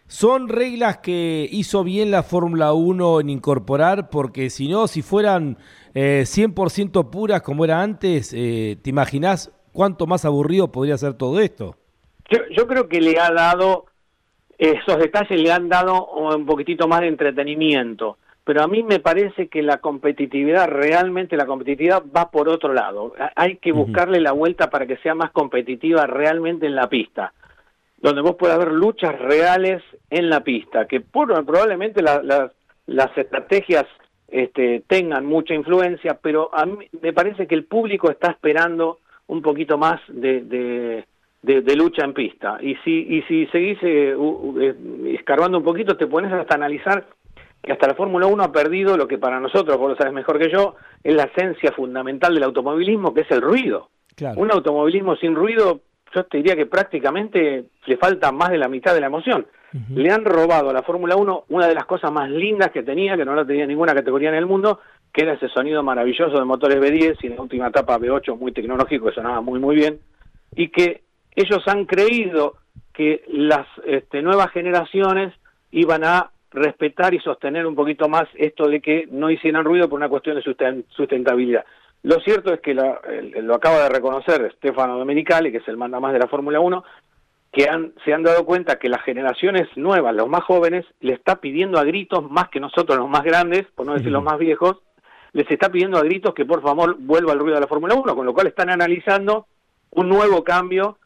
Son 0.10 0.50
reglas 0.50 0.98
que 0.98 1.48
hizo 1.52 1.84
bien 1.84 2.10
la 2.10 2.24
Fórmula 2.24 2.74
1 2.74 3.20
en 3.20 3.30
incorporar, 3.30 4.10
porque 4.10 4.50
si 4.50 4.68
no, 4.68 4.88
si 4.88 5.04
fueran 5.04 5.58
eh, 5.94 6.24
100% 6.26 7.12
puras 7.12 7.44
como 7.44 7.64
era 7.64 7.84
antes, 7.84 8.34
eh, 8.36 8.78
¿te 8.82 8.90
imaginas 8.90 9.52
cuánto 9.72 10.08
más 10.08 10.26
aburrido 10.26 10.72
podría 10.72 10.98
ser 10.98 11.14
todo 11.14 11.40
esto? 11.40 11.76
Yo, 12.28 12.40
yo 12.50 12.66
creo 12.66 12.90
que 12.90 13.02
le 13.02 13.20
ha 13.20 13.30
dado, 13.32 13.86
esos 14.58 14.98
detalles 14.98 15.40
le 15.40 15.52
han 15.52 15.70
dado 15.70 16.08
un 16.08 16.48
poquitito 16.48 16.88
más 16.88 17.02
de 17.02 17.08
entretenimiento, 17.08 18.18
pero 18.44 18.64
a 18.64 18.68
mí 18.68 18.82
me 18.82 19.00
parece 19.00 19.48
que 19.48 19.62
la 19.62 19.78
competitividad, 19.78 20.70
realmente 20.70 21.38
la 21.38 21.46
competitividad 21.46 22.02
va 22.18 22.32
por 22.32 22.50
otro 22.50 22.74
lado. 22.74 23.14
Hay 23.36 23.58
que 23.58 23.72
buscarle 23.74 24.20
la 24.22 24.32
vuelta 24.32 24.72
para 24.72 24.88
que 24.88 24.98
sea 24.98 25.14
más 25.14 25.30
competitiva 25.30 26.08
realmente 26.08 26.66
en 26.66 26.74
la 26.74 26.90
pista 26.90 27.32
donde 28.02 28.22
vos 28.22 28.36
puedas 28.36 28.58
ver 28.58 28.72
luchas 28.72 29.18
reales 29.20 29.84
en 30.10 30.30
la 30.30 30.44
pista, 30.44 30.88
que 30.88 31.02
probablemente 31.02 32.02
las 32.02 33.18
estrategias 33.18 33.86
este, 34.28 34.84
tengan 34.88 35.26
mucha 35.26 35.54
influencia, 35.54 36.20
pero 36.22 36.50
a 36.54 36.66
mí 36.66 36.88
me 37.02 37.14
parece 37.14 37.48
que 37.48 37.56
el 37.56 37.66
público 37.66 38.12
está 38.12 38.32
esperando 38.32 39.00
un 39.28 39.42
poquito 39.42 39.78
más 39.78 40.00
de, 40.08 41.06
de, 41.42 41.76
lucha 41.76 42.04
en 42.04 42.14
pista. 42.14 42.58
Y 42.62 42.76
si, 42.84 42.92
y 42.92 43.22
si 43.24 43.46
seguís 43.48 43.78
eh, 43.82 44.16
eh, 44.16 44.76
escarbando 45.18 45.58
un 45.58 45.64
poquito, 45.64 45.98
te 45.98 46.08
pones 46.08 46.32
hasta 46.32 46.56
analizar 46.56 47.08
que 47.62 47.74
hasta 47.74 47.88
la 47.88 47.96
Fórmula 47.96 48.28
1 48.28 48.44
ha 48.44 48.52
perdido 48.52 48.98
lo 48.98 49.08
que 49.08 49.18
para 49.18 49.40
nosotros, 49.40 49.78
vos 49.78 49.92
lo 49.92 49.96
sabes 49.98 50.14
mejor 50.14 50.40
que 50.40 50.52
yo, 50.52 50.76
es 51.04 51.14
la 51.14 51.24
esencia 51.24 51.72
fundamental 51.72 52.34
del 52.34 52.44
automovilismo, 52.44 53.14
que 53.14 53.22
es 53.22 53.32
el 53.32 53.42
ruido. 53.42 53.90
Un 54.36 54.52
automovilismo 54.52 55.16
sin 55.16 55.34
ruido, 55.34 55.80
yo 56.14 56.24
te 56.26 56.38
diría 56.38 56.56
que 56.56 56.66
prácticamente 56.66 57.66
le 57.86 57.98
falta 57.98 58.32
más 58.32 58.50
de 58.50 58.58
la 58.58 58.68
mitad 58.68 58.94
de 58.94 59.02
la 59.02 59.08
emoción. 59.08 59.46
Le 59.94 60.12
han 60.12 60.26
robado 60.26 60.72
a 60.72 60.74
la 60.74 60.82
Fórmula 60.82 61.16
1 61.16 61.46
una 61.50 61.68
de 61.68 61.76
las 61.76 61.86
cosas 61.86 62.12
más 62.12 62.28
lindas 62.30 62.72
que 62.72 62.82
tenía, 62.82 63.16
que 63.16 63.26
no 63.26 63.36
la 63.36 63.46
tenía 63.46 63.68
ninguna 63.68 63.94
categoría 63.94 64.30
en 64.30 64.36
el 64.36 64.48
mundo, 64.48 64.80
que 65.14 65.22
era 65.22 65.34
ese 65.34 65.48
sonido 65.50 65.84
maravilloso 65.84 66.40
de 66.40 66.46
motores 66.46 66.80
B10 66.80 67.18
y 67.22 67.28
en 67.28 67.36
la 67.36 67.42
última 67.44 67.68
etapa 67.68 68.00
B8 68.00 68.36
muy 68.38 68.52
tecnológico 68.52 69.06
que 69.06 69.14
sonaba 69.14 69.42
muy 69.42 69.60
muy 69.60 69.76
bien, 69.76 70.00
y 70.56 70.70
que 70.70 71.02
ellos 71.36 71.62
han 71.68 71.86
creído 71.86 72.56
que 72.94 73.24
las 73.28 73.68
este, 73.86 74.24
nuevas 74.24 74.52
generaciones 74.52 75.34
iban 75.72 76.04
a 76.04 76.32
respetar 76.52 77.14
y 77.14 77.20
sostener 77.20 77.68
un 77.68 77.76
poquito 77.76 78.10
más 78.10 78.24
esto 78.36 78.68
de 78.68 78.82
que 78.82 79.08
no 79.12 79.30
hicieran 79.30 79.64
ruido 79.64 79.88
por 79.88 79.98
una 79.98 80.10
cuestión 80.10 80.36
de 80.36 80.86
sustentabilidad. 80.90 81.64
Lo 82.04 82.20
cierto 82.22 82.54
es 82.54 82.62
que 82.62 82.74
lo 82.74 83.56
acaba 83.56 83.84
de 83.84 83.90
reconocer 83.90 84.52
Stefano 84.58 84.98
Domenicali, 84.98 85.52
que 85.52 85.58
es 85.58 85.68
el 85.68 85.78
manda 85.78 86.00
más 86.00 86.14
de 86.14 86.20
la 86.20 86.28
Fórmula 86.28 86.60
1, 86.60 86.84
que 87.52 87.68
han, 87.68 87.94
se 88.06 88.14
han 88.14 88.24
dado 88.24 88.46
cuenta 88.46 88.78
que 88.78 88.90
las 88.90 89.04
generaciones 89.04 89.68
nuevas, 89.76 90.16
los 90.16 90.30
más 90.30 90.44
jóvenes, 90.44 90.86
le 91.02 91.14
está 91.14 91.38
pidiendo 91.38 91.80
a 91.80 91.84
gritos, 91.84 92.30
más 92.30 92.50
que 92.50 92.60
nosotros 92.60 92.98
los 92.98 93.10
más 93.10 93.24
grandes, 93.24 93.66
por 93.76 93.86
no 93.86 93.94
decir 93.94 94.12
los 94.12 94.24
más 94.24 94.38
viejos, 94.38 94.78
les 95.34 95.50
está 95.52 95.70
pidiendo 95.70 95.98
a 95.98 96.04
gritos 96.04 96.34
que 96.34 96.46
por 96.46 96.62
favor 96.62 96.96
vuelva 97.00 97.34
el 97.34 97.40
ruido 97.40 97.56
de 97.56 97.62
la 97.62 97.68
Fórmula 97.68 97.96
1, 97.96 98.16
con 98.16 98.26
lo 98.26 98.34
cual 98.34 98.48
están 98.48 98.70
analizando 98.70 99.48
un 99.92 100.10
nuevo 100.10 100.44
cambio 100.44 100.98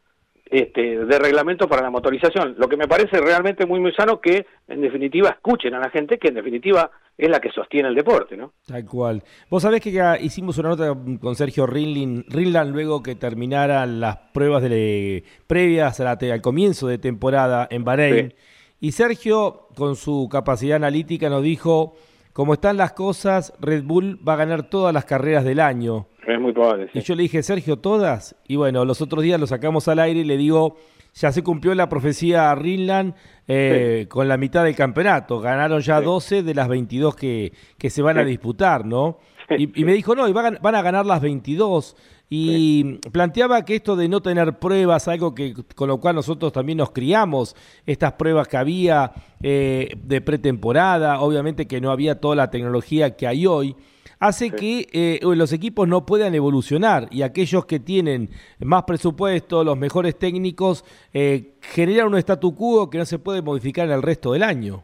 este, 0.46 1.04
de 1.04 1.18
reglamento 1.18 1.68
para 1.68 1.82
la 1.82 1.90
motorización. 1.90 2.54
Lo 2.58 2.68
que 2.68 2.76
me 2.76 2.86
parece 2.86 3.20
realmente 3.20 3.66
muy, 3.66 3.80
muy 3.80 3.92
sano 3.92 4.20
que, 4.20 4.46
en 4.68 4.80
definitiva, 4.82 5.30
escuchen 5.30 5.74
a 5.74 5.80
la 5.80 5.90
gente 5.90 6.18
que, 6.18 6.28
en 6.28 6.34
definitiva, 6.34 6.90
es 7.16 7.30
la 7.30 7.40
que 7.40 7.50
sostiene 7.50 7.88
el 7.88 7.94
deporte, 7.94 8.36
¿no? 8.36 8.52
Tal 8.66 8.84
cual. 8.84 9.22
Vos 9.48 9.62
sabés 9.62 9.80
que 9.80 10.18
hicimos 10.20 10.58
una 10.58 10.70
nota 10.70 10.96
con 11.20 11.36
Sergio 11.36 11.66
Rinland, 11.66 12.72
luego 12.72 13.02
que 13.02 13.14
terminaran 13.14 14.00
las 14.00 14.16
pruebas 14.32 14.62
de, 14.62 15.24
previas 15.46 16.00
al 16.00 16.40
comienzo 16.42 16.88
de 16.88 16.98
temporada 16.98 17.68
en 17.70 17.84
Bahrein. 17.84 18.34
Y 18.80 18.92
Sergio, 18.92 19.68
con 19.76 19.96
su 19.96 20.28
capacidad 20.30 20.76
analítica, 20.76 21.30
nos 21.30 21.42
dijo, 21.42 21.94
como 22.32 22.54
están 22.54 22.76
las 22.76 22.92
cosas, 22.92 23.54
Red 23.60 23.84
Bull 23.84 24.20
va 24.26 24.34
a 24.34 24.36
ganar 24.36 24.68
todas 24.68 24.92
las 24.92 25.04
carreras 25.04 25.44
del 25.44 25.60
año. 25.60 26.08
Es 26.26 26.40
muy 26.40 26.52
probable. 26.52 26.90
Y 26.94 27.00
yo 27.00 27.14
le 27.14 27.22
dije, 27.22 27.42
Sergio, 27.42 27.78
¿todas? 27.78 28.36
Y 28.48 28.56
bueno, 28.56 28.84
los 28.84 29.00
otros 29.00 29.22
días 29.22 29.38
lo 29.38 29.46
sacamos 29.46 29.88
al 29.88 29.98
aire 29.98 30.20
y 30.20 30.24
le 30.24 30.36
digo, 30.36 30.76
ya 31.14 31.30
se 31.32 31.42
cumplió 31.42 31.74
la 31.74 31.88
profecía 31.88 32.50
a 32.50 32.54
Rinland 32.54 33.14
eh, 33.46 34.06
con 34.08 34.26
la 34.28 34.36
mitad 34.36 34.64
del 34.64 34.74
campeonato. 34.74 35.40
Ganaron 35.40 35.80
ya 35.80 36.00
12 36.00 36.42
de 36.42 36.54
las 36.54 36.68
22 36.68 37.14
que, 37.14 37.52
que 37.78 37.90
se 37.90 38.02
van 38.02 38.18
a 38.18 38.24
disputar, 38.24 38.84
¿no? 38.84 39.18
Y, 39.58 39.84
me 39.84 39.92
dijo, 39.92 40.14
no, 40.14 40.26
y 40.26 40.32
van, 40.32 40.56
a 40.74 40.82
ganar 40.82 41.04
las 41.04 41.20
22. 41.20 41.96
Y 42.30 42.98
planteaba 43.12 43.64
que 43.64 43.76
esto 43.76 43.94
de 43.94 44.08
no 44.08 44.22
tener 44.22 44.58
pruebas, 44.58 45.06
algo 45.08 45.34
que 45.34 45.54
con 45.74 45.88
lo 45.88 46.00
cual 46.00 46.16
nosotros 46.16 46.52
también 46.52 46.78
nos 46.78 46.90
criamos, 46.90 47.54
estas 47.86 48.14
pruebas 48.14 48.48
que 48.48 48.56
había 48.56 49.12
eh, 49.42 49.90
de 50.02 50.20
pretemporada, 50.22 51.20
obviamente 51.20 51.66
que 51.66 51.80
no 51.80 51.90
había 51.90 52.20
toda 52.20 52.34
la 52.34 52.50
tecnología 52.50 53.14
que 53.14 53.26
hay 53.26 53.46
hoy 53.46 53.76
hace 54.18 54.50
que 54.50 54.88
eh, 54.92 55.20
los 55.22 55.52
equipos 55.52 55.88
no 55.88 56.06
puedan 56.06 56.34
evolucionar 56.34 57.08
y 57.10 57.22
aquellos 57.22 57.66
que 57.66 57.80
tienen 57.80 58.30
más 58.60 58.84
presupuesto, 58.84 59.64
los 59.64 59.76
mejores 59.76 60.18
técnicos, 60.18 60.84
eh, 61.12 61.52
generan 61.60 62.08
un 62.08 62.18
statu 62.18 62.54
quo 62.54 62.90
que 62.90 62.98
no 62.98 63.04
se 63.04 63.18
puede 63.18 63.42
modificar 63.42 63.86
en 63.86 63.92
el 63.92 64.02
resto 64.02 64.32
del 64.32 64.42
año. 64.42 64.82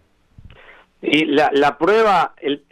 Y 1.02 1.24
la, 1.24 1.50
la 1.52 1.78
prueba, 1.78 2.34
el, 2.40 2.62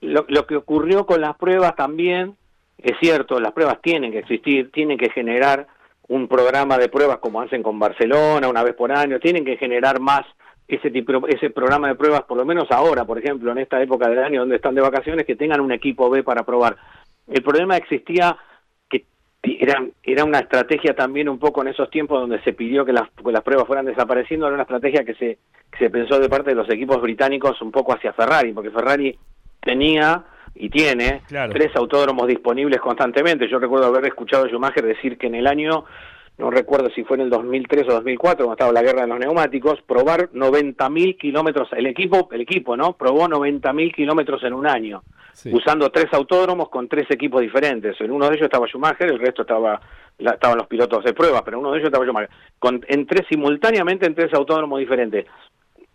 lo, 0.00 0.24
lo 0.28 0.46
que 0.46 0.56
ocurrió 0.56 1.06
con 1.06 1.20
las 1.20 1.36
pruebas 1.36 1.74
también, 1.76 2.36
es 2.78 2.96
cierto, 3.00 3.40
las 3.40 3.52
pruebas 3.52 3.80
tienen 3.82 4.12
que 4.12 4.18
existir, 4.18 4.70
tienen 4.70 4.98
que 4.98 5.10
generar 5.10 5.66
un 6.08 6.26
programa 6.26 6.76
de 6.76 6.88
pruebas 6.88 7.18
como 7.18 7.40
hacen 7.40 7.62
con 7.62 7.78
Barcelona 7.78 8.48
una 8.48 8.64
vez 8.64 8.74
por 8.74 8.90
año, 8.92 9.20
tienen 9.20 9.44
que 9.44 9.56
generar 9.56 10.00
más 10.00 10.26
ese, 10.76 10.90
tipo, 10.90 11.26
ese 11.28 11.50
programa 11.50 11.88
de 11.88 11.94
pruebas, 11.94 12.22
por 12.22 12.36
lo 12.36 12.44
menos 12.44 12.70
ahora, 12.70 13.04
por 13.04 13.18
ejemplo, 13.18 13.52
en 13.52 13.58
esta 13.58 13.82
época 13.82 14.08
del 14.08 14.18
año 14.18 14.40
donde 14.40 14.56
están 14.56 14.74
de 14.74 14.80
vacaciones, 14.80 15.26
que 15.26 15.36
tengan 15.36 15.60
un 15.60 15.72
equipo 15.72 16.10
B 16.10 16.22
para 16.22 16.44
probar. 16.44 16.76
El 17.28 17.42
problema 17.42 17.76
existía 17.76 18.36
que 18.88 19.04
era, 19.42 19.84
era 20.02 20.24
una 20.24 20.40
estrategia 20.40 20.94
también 20.94 21.28
un 21.28 21.38
poco 21.38 21.62
en 21.62 21.68
esos 21.68 21.90
tiempos 21.90 22.20
donde 22.20 22.42
se 22.42 22.52
pidió 22.52 22.84
que 22.84 22.92
las, 22.92 23.08
las 23.24 23.42
pruebas 23.42 23.66
fueran 23.66 23.86
desapareciendo, 23.86 24.46
era 24.46 24.54
una 24.54 24.64
estrategia 24.64 25.04
que 25.04 25.14
se, 25.14 25.38
se 25.78 25.90
pensó 25.90 26.18
de 26.18 26.28
parte 26.28 26.50
de 26.50 26.56
los 26.56 26.68
equipos 26.70 27.00
británicos 27.00 27.60
un 27.62 27.70
poco 27.70 27.92
hacia 27.94 28.12
Ferrari, 28.12 28.52
porque 28.52 28.70
Ferrari 28.70 29.16
tenía 29.60 30.24
y 30.54 30.68
tiene 30.68 31.22
tres 31.28 31.74
autódromos 31.76 32.26
disponibles 32.26 32.80
constantemente. 32.80 33.48
Yo 33.48 33.58
recuerdo 33.58 33.86
haber 33.86 34.06
escuchado 34.06 34.44
a 34.44 34.48
Schumacher 34.48 34.84
decir 34.84 35.16
que 35.16 35.28
en 35.28 35.36
el 35.36 35.46
año 35.46 35.84
no 36.40 36.50
recuerdo 36.50 36.90
si 36.90 37.04
fue 37.04 37.18
en 37.18 37.24
el 37.24 37.30
2003 37.30 37.86
o 37.88 37.92
2004, 37.92 38.46
cuando 38.46 38.52
estaba 38.54 38.72
la 38.72 38.82
guerra 38.82 39.02
de 39.02 39.08
los 39.08 39.18
neumáticos, 39.20 39.80
probar 39.82 40.30
90.000 40.32 41.18
kilómetros, 41.18 41.68
el 41.72 41.86
equipo, 41.86 42.28
el 42.32 42.40
equipo, 42.40 42.76
¿no? 42.76 42.94
Probó 42.94 43.28
90.000 43.28 43.94
kilómetros 43.94 44.42
en 44.44 44.54
un 44.54 44.66
año, 44.66 45.02
usando 45.52 45.90
tres 45.90 46.06
autódromos 46.12 46.70
con 46.70 46.88
tres 46.88 47.10
equipos 47.10 47.42
diferentes. 47.42 48.00
En 48.00 48.10
uno 48.10 48.28
de 48.28 48.36
ellos 48.36 48.46
estaba 48.46 48.66
Schumacher, 48.66 49.10
el 49.10 49.18
resto 49.18 49.42
estaba 49.42 49.80
estaban 50.18 50.58
los 50.58 50.66
pilotos 50.66 51.04
de 51.04 51.14
pruebas, 51.14 51.42
pero 51.44 51.58
uno 51.58 51.72
de 51.72 51.78
ellos 51.78 51.88
estaba 51.88 52.04
Schumacher. 52.04 52.30
Con, 52.58 52.84
en 52.88 53.06
tres, 53.06 53.26
simultáneamente 53.28 54.06
en 54.06 54.14
tres 54.14 54.32
autódromos 54.32 54.80
diferentes. 54.80 55.26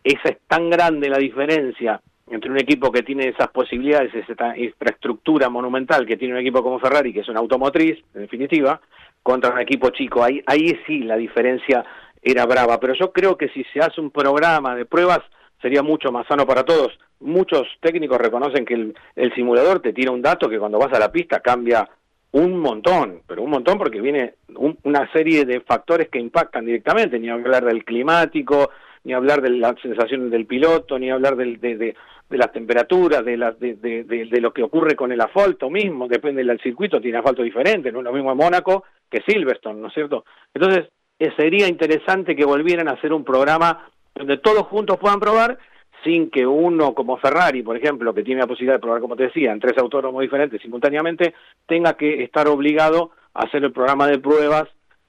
Esa 0.04 0.30
es 0.30 0.38
tan 0.48 0.70
grande 0.70 1.10
la 1.10 1.18
diferencia 1.18 2.00
entre 2.30 2.50
un 2.50 2.58
equipo 2.58 2.92
que 2.92 3.04
tiene 3.04 3.28
esas 3.28 3.50
posibilidades, 3.50 4.14
esa 4.14 4.58
infraestructura 4.58 5.50
monumental 5.50 6.06
que 6.06 6.18
tiene 6.18 6.34
un 6.34 6.40
equipo 6.40 6.64
como 6.64 6.80
Ferrari, 6.80 7.14
que 7.14 7.20
es 7.20 7.30
una 7.30 7.40
automotriz, 7.40 8.04
en 8.16 8.22
definitiva, 8.22 8.82
contra 9.26 9.52
un 9.52 9.60
equipo 9.60 9.90
chico. 9.90 10.24
Ahí, 10.24 10.44
ahí 10.46 10.80
sí 10.86 11.00
la 11.00 11.18
diferencia 11.18 11.84
era 12.22 12.46
brava, 12.46 12.80
pero 12.80 12.94
yo 12.94 13.12
creo 13.12 13.36
que 13.36 13.50
si 13.50 13.64
se 13.74 13.80
hace 13.80 14.00
un 14.00 14.12
programa 14.12 14.76
de 14.76 14.86
pruebas 14.86 15.22
sería 15.60 15.82
mucho 15.82 16.12
más 16.12 16.28
sano 16.28 16.46
para 16.46 16.64
todos. 16.64 16.94
Muchos 17.22 17.68
técnicos 17.82 18.20
reconocen 18.20 18.66
que 18.66 18.76
el, 18.76 19.34
simulador 19.34 19.80
te 19.80 19.94
tira 19.94 20.12
un 20.12 20.22
dato 20.22 20.48
que 20.48 20.60
cuando 20.60 20.78
vas 20.78 20.94
a 20.94 21.00
la 21.00 21.12
pista 21.12 21.40
cambia 21.40 21.90
un 22.34 22.60
montón, 22.60 23.22
pero 23.26 23.42
un 23.42 23.50
montón 23.50 23.80
porque 23.80 24.00
viene 24.00 24.36
una 24.84 25.12
serie 25.12 25.44
de 25.44 25.60
factores 25.62 26.10
que 26.10 26.20
impactan 26.20 26.64
directamente, 26.64 27.18
ni 27.18 27.28
hablar 27.28 27.66
del 27.66 27.84
climático, 27.84 28.70
ni 29.06 29.14
hablar 29.14 29.42
de 29.42 29.50
las 29.50 29.74
sensaciones 29.82 30.30
del 30.30 30.46
piloto, 30.46 31.00
ni 31.00 31.10
hablar 31.10 31.36
del, 31.36 31.60
de, 31.60 31.78
de, 31.78 31.96
las 32.30 32.52
temperaturas, 32.52 33.26
de, 33.26 33.38
las 33.38 33.60
de, 33.60 33.74
de, 33.76 34.42
lo 34.42 34.54
que 34.54 34.62
ocurre 34.62 34.96
con 34.96 35.12
el 35.12 35.22
asfalto 35.22 35.72
mismo, 35.72 36.08
depende 36.08 36.44
del 36.44 36.62
circuito, 36.62 37.02
tiene 37.02 37.18
asfalto 37.18 37.42
diferente, 37.42 37.92
no 37.92 38.00
es 38.00 38.06
lo 38.06 38.14
mismo 38.14 38.32
en 38.32 38.38
Mónaco 38.38 38.84
que 39.16 39.32
Silverstone, 39.32 39.80
¿no 39.80 39.88
es 39.88 39.94
cierto? 39.94 40.26
Entonces, 40.54 40.90
eh, 41.20 41.32
sería 41.38 41.68
interesante 41.68 42.36
que 42.36 42.44
volvieran 42.44 42.90
a 42.90 42.94
hacer 42.94 43.14
un 43.14 43.24
programa 43.24 43.88
donde 44.14 44.38
todos 44.38 44.64
juntos 44.64 44.98
puedan 45.00 45.20
probar 45.20 45.58
sin 46.04 46.30
que 46.30 46.46
uno 46.46 46.94
como 46.94 47.18
Ferrari, 47.18 47.64
por 47.64 47.78
ejemplo, 47.78 48.14
que 48.14 48.24
tiene 48.24 48.42
la 48.42 48.48
posibilidad 48.48 48.76
de 48.76 48.82
probar, 48.82 49.02
como 49.02 49.16
te 49.16 49.24
decía, 49.24 49.52
en 49.52 49.60
tres 49.60 49.78
autónomos 49.78 50.22
diferentes 50.22 50.62
simultáneamente, 50.62 51.34
tenga 51.66 51.94
que 51.94 52.24
estar 52.24 52.48
obligado 52.48 53.12
a 53.34 53.44
hacer 53.44 53.64
el 53.64 53.72
programa 53.72 54.08
de 54.08 54.20
pruebas, 54.20 54.66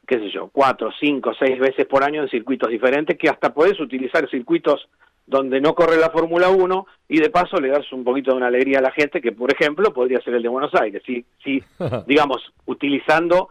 qué 0.07 0.19
sé 0.19 0.31
yo, 0.31 0.49
cuatro, 0.53 0.91
cinco, 0.99 1.33
seis 1.39 1.59
veces 1.59 1.87
por 1.87 2.05
año 2.05 2.23
en 2.23 2.29
circuitos 2.29 2.71
diferentes, 2.71 3.19
que 3.19 3.29
hasta 3.29 3.53
podés 3.53 3.79
utilizar 3.81 4.29
circuitos 4.31 4.89
donde 5.27 5.61
no 5.61 5.75
corre 5.75 5.97
la 5.97 6.11
Fórmula 6.11 6.49
1 6.49 6.87
y 7.09 7.19
de 7.19 7.31
paso 7.31 7.57
le 7.61 7.69
das 7.69 7.93
un 7.93 8.05
poquito 8.05 8.31
de 8.31 8.37
una 8.37 8.47
alegría 8.47 8.79
a 8.79 8.83
la 8.83 8.93
gente, 8.93 9.21
que 9.21 9.33
por 9.33 9.53
ejemplo 9.53 9.93
podría 9.93 10.21
ser 10.21 10.35
el 10.35 10.43
de 10.43 10.49
Buenos 10.49 10.75
Aires, 10.75 11.03
si, 11.05 11.25
si 11.43 11.63
digamos, 12.07 12.53
utilizando 12.67 13.49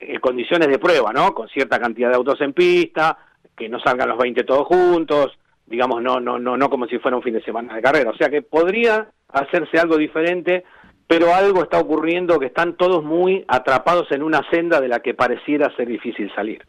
eh, 0.00 0.18
condiciones 0.18 0.68
de 0.68 0.78
prueba, 0.78 1.12
¿no? 1.12 1.34
Con 1.34 1.48
cierta 1.48 1.78
cantidad 1.78 2.08
de 2.08 2.16
autos 2.16 2.40
en 2.40 2.54
pista, 2.54 3.18
que 3.54 3.68
no 3.68 3.78
salgan 3.80 4.08
los 4.08 4.18
20 4.18 4.44
todos 4.44 4.66
juntos, 4.66 5.38
digamos, 5.66 6.02
no, 6.02 6.18
no, 6.18 6.38
no, 6.38 6.56
no 6.56 6.70
como 6.70 6.86
si 6.86 6.98
fuera 6.98 7.18
un 7.18 7.22
fin 7.22 7.34
de 7.34 7.42
semana 7.42 7.74
de 7.74 7.82
carrera. 7.82 8.10
O 8.10 8.16
sea 8.16 8.30
que 8.30 8.40
podría 8.40 9.08
hacerse 9.28 9.78
algo 9.78 9.98
diferente, 9.98 10.64
pero 11.06 11.34
algo 11.34 11.62
está 11.62 11.78
ocurriendo 11.78 12.38
que 12.38 12.46
están 12.46 12.76
todos 12.76 13.04
muy 13.04 13.44
atrapados 13.46 14.10
en 14.10 14.22
una 14.22 14.40
senda 14.50 14.80
de 14.80 14.88
la 14.88 15.00
que 15.00 15.12
pareciera 15.12 15.74
ser 15.76 15.88
difícil 15.88 16.32
salir. 16.34 16.64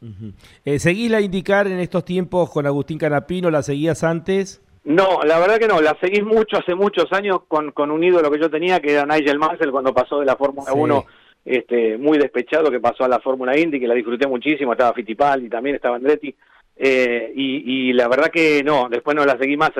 Eh, 0.65 0.77
¿Seguís 0.79 1.09
la 1.09 1.21
indicar 1.21 1.67
en 1.67 1.79
estos 1.79 2.03
tiempos 2.03 2.51
con 2.51 2.65
Agustín 2.65 2.97
Canapino? 2.97 3.49
¿La 3.49 3.63
seguías 3.63 4.03
antes? 4.03 4.61
No, 4.83 5.21
la 5.23 5.39
verdad 5.39 5.57
que 5.57 5.67
no, 5.67 5.79
la 5.79 5.95
seguís 6.01 6.23
mucho, 6.23 6.57
hace 6.57 6.75
muchos 6.75 7.05
años 7.13 7.41
con, 7.47 7.71
con 7.71 7.91
un 7.91 8.03
ídolo 8.03 8.29
que 8.29 8.39
yo 8.39 8.49
tenía, 8.49 8.79
que 8.79 8.93
era 8.93 9.05
Nigel 9.05 9.39
Mansell, 9.39 9.71
cuando 9.71 9.93
pasó 9.93 10.19
de 10.19 10.25
la 10.25 10.35
Fórmula 10.35 10.73
1 10.73 11.05
este, 11.45 11.97
muy 11.97 12.17
despechado 12.17 12.69
que 12.69 12.79
pasó 12.79 13.03
a 13.03 13.09
la 13.09 13.19
Fórmula 13.19 13.57
Indy, 13.57 13.79
que 13.79 13.87
la 13.87 13.95
disfruté 13.95 14.27
muchísimo, 14.27 14.71
estaba 14.71 14.93
Fittipaldi 14.93 15.49
también, 15.49 15.75
estaba 15.75 15.95
Andretti, 15.95 16.35
eh, 16.83 17.31
y, 17.35 17.93
la 17.93 18.07
verdad 18.07 18.31
que 18.31 18.63
no, 18.63 18.89
después 18.89 19.15
no 19.15 19.25
la 19.25 19.37
seguí 19.37 19.55
más, 19.55 19.71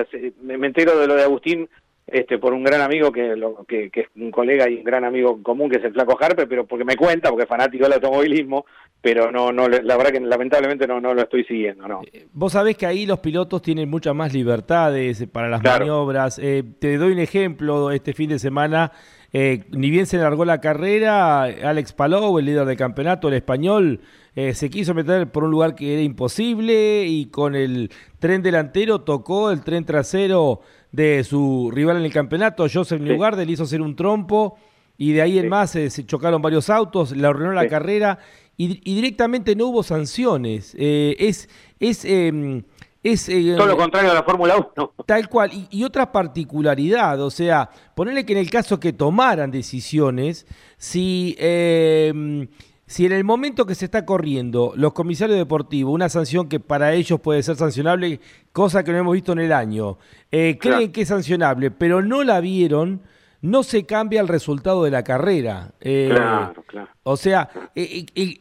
me, 0.44 0.68
entero 0.68 1.00
de 1.00 1.08
lo 1.08 1.16
de 1.16 1.24
Agustín 1.24 1.68
este, 2.06 2.38
por 2.38 2.54
un 2.54 2.64
gran 2.64 2.82
amigo 2.82 3.12
que, 3.12 3.36
lo, 3.36 3.64
que, 3.66 3.90
es 3.92 4.08
un 4.16 4.30
colega 4.30 4.70
y 4.70 4.76
un 4.76 4.84
gran 4.84 5.06
amigo 5.06 5.42
común 5.42 5.70
que 5.70 5.78
es 5.78 5.84
el 5.84 5.94
Flaco 5.94 6.18
Harper, 6.20 6.48
pero 6.48 6.66
porque 6.68 6.84
me 6.84 6.98
cuenta, 6.98 7.30
porque 7.30 7.44
es 7.44 7.50
fanático 7.50 7.86
del 7.86 7.94
automovilismo, 7.94 8.66
pero 9.02 9.32
no, 9.32 9.52
no, 9.52 9.68
la 9.68 9.98
verdad 9.98 10.12
que 10.12 10.20
lamentablemente 10.20 10.86
no, 10.86 11.02
no 11.02 11.14
lo 11.14 11.22
estoy 11.22 11.44
siguiendo, 11.46 11.88
no. 11.88 12.02
Eh, 12.12 12.28
vos 12.34 12.52
sabés 12.52 12.78
que 12.78 12.86
ahí 12.86 13.06
los 13.06 13.20
pilotos 13.20 13.62
tienen 13.62 13.90
muchas 13.90 14.14
más 14.14 14.34
libertades 14.34 15.26
para 15.32 15.50
las 15.50 15.64
maniobras. 15.64 16.38
Eh, 16.38 16.64
te 16.80 16.98
doy 16.98 17.14
un 17.14 17.20
ejemplo, 17.20 17.92
este 17.92 18.14
fin 18.14 18.30
de 18.30 18.38
semana 18.38 18.92
eh, 19.34 19.64
ni 19.72 19.90
bien 19.90 20.06
se 20.06 20.18
largó 20.18 20.44
la 20.44 20.60
carrera, 20.60 21.44
Alex 21.44 21.94
Palou, 21.94 22.38
el 22.38 22.46
líder 22.46 22.66
del 22.66 22.76
campeonato, 22.76 23.30
el 23.30 23.36
español, 23.36 24.02
eh, 24.36 24.54
se 24.54 24.70
quiso 24.70 24.94
meter 24.94 25.32
por 25.32 25.46
un 25.46 25.52
lugar 25.52 25.76
que 25.76 25.94
era 25.94 26.02
imposible 26.02 27.06
y 27.06 27.28
con 27.28 27.56
el 27.56 27.92
tren 28.20 28.42
delantero 28.42 29.02
tocó 29.02 29.52
el 29.52 29.62
tren 29.62 29.86
trasero 29.86 30.62
de 30.92 31.24
su 31.24 31.72
rival 31.74 31.98
en 31.98 32.04
el 32.04 32.12
campeonato, 32.12 32.68
Joseph 32.72 33.00
Newgarden, 33.00 33.48
le 33.48 33.54
hizo 33.54 33.64
hacer 33.64 33.82
un 33.82 33.96
trompo 33.96 34.58
y 34.98 35.14
de 35.14 35.22
ahí 35.22 35.40
en 35.40 35.48
más 35.48 35.76
eh, 35.78 35.90
se 35.90 36.06
chocaron 36.06 36.42
varios 36.42 36.70
autos, 36.70 37.16
le 37.16 37.26
ordenó 37.26 37.54
la 37.54 37.70
carrera 37.70 38.20
y, 38.58 38.68
directamente 38.84 39.56
no 39.56 39.68
hubo 39.68 39.82
sanciones. 39.82 40.76
es 40.78 41.50
es 41.80 42.06
em, 42.06 42.64
es, 43.04 43.30
eh, 43.30 43.56
Todo 43.58 43.68
lo 43.68 43.78
contrario 43.78 44.12
a 44.12 44.14
la 44.14 44.24
Fórmula 44.24 44.56
1. 44.76 44.94
Tal 45.06 45.28
cual. 45.28 45.52
Y, 45.70 45.84
otra 45.84 46.12
particularidad, 46.12 47.20
o 47.22 47.32
sea, 47.32 47.70
ponerle 47.96 48.26
que 48.26 48.34
en 48.34 48.40
el 48.40 48.50
caso 48.50 48.80
que 48.80 48.94
tomaran 48.94 49.50
decisiones, 49.50 50.46
si, 50.78 51.36
em, 51.40 52.48
si 52.86 53.06
en 53.08 53.14
el 53.14 53.24
momento 53.24 53.66
que 53.66 53.74
se 53.74 53.86
está 53.86 54.06
corriendo 54.06 54.74
los 54.76 54.94
comisarios 54.94 55.38
deportivos, 55.38 55.94
una 55.94 56.10
sanción 56.10 56.48
que 56.48 56.60
para 56.60 56.94
ellos 56.94 57.20
puede 57.20 57.42
ser 57.42 57.56
sancionable, 57.56 58.20
cosa 58.52 58.84
que 58.84 58.92
no 58.92 59.00
hemos 59.00 59.14
visto 59.14 59.32
en 59.32 59.40
el 59.40 59.52
año, 59.52 59.98
eh, 60.32 60.58
creen 60.60 60.92
que 60.92 61.02
es 61.02 61.08
sancionable, 61.08 61.72
pero 61.72 62.04
no 62.04 62.24
la 62.24 62.40
vieron, 62.40 63.02
no 63.42 63.64
se 63.64 63.86
cambia 63.88 64.22
el 64.22 64.28
resultado 64.28 64.84
de 64.84 64.92
la 64.92 65.04
carrera. 65.04 65.74
Eh, 65.82 66.10
claro, 66.12 66.64
claro. 66.68 66.90
O 67.02 67.18
sea, 67.18 67.50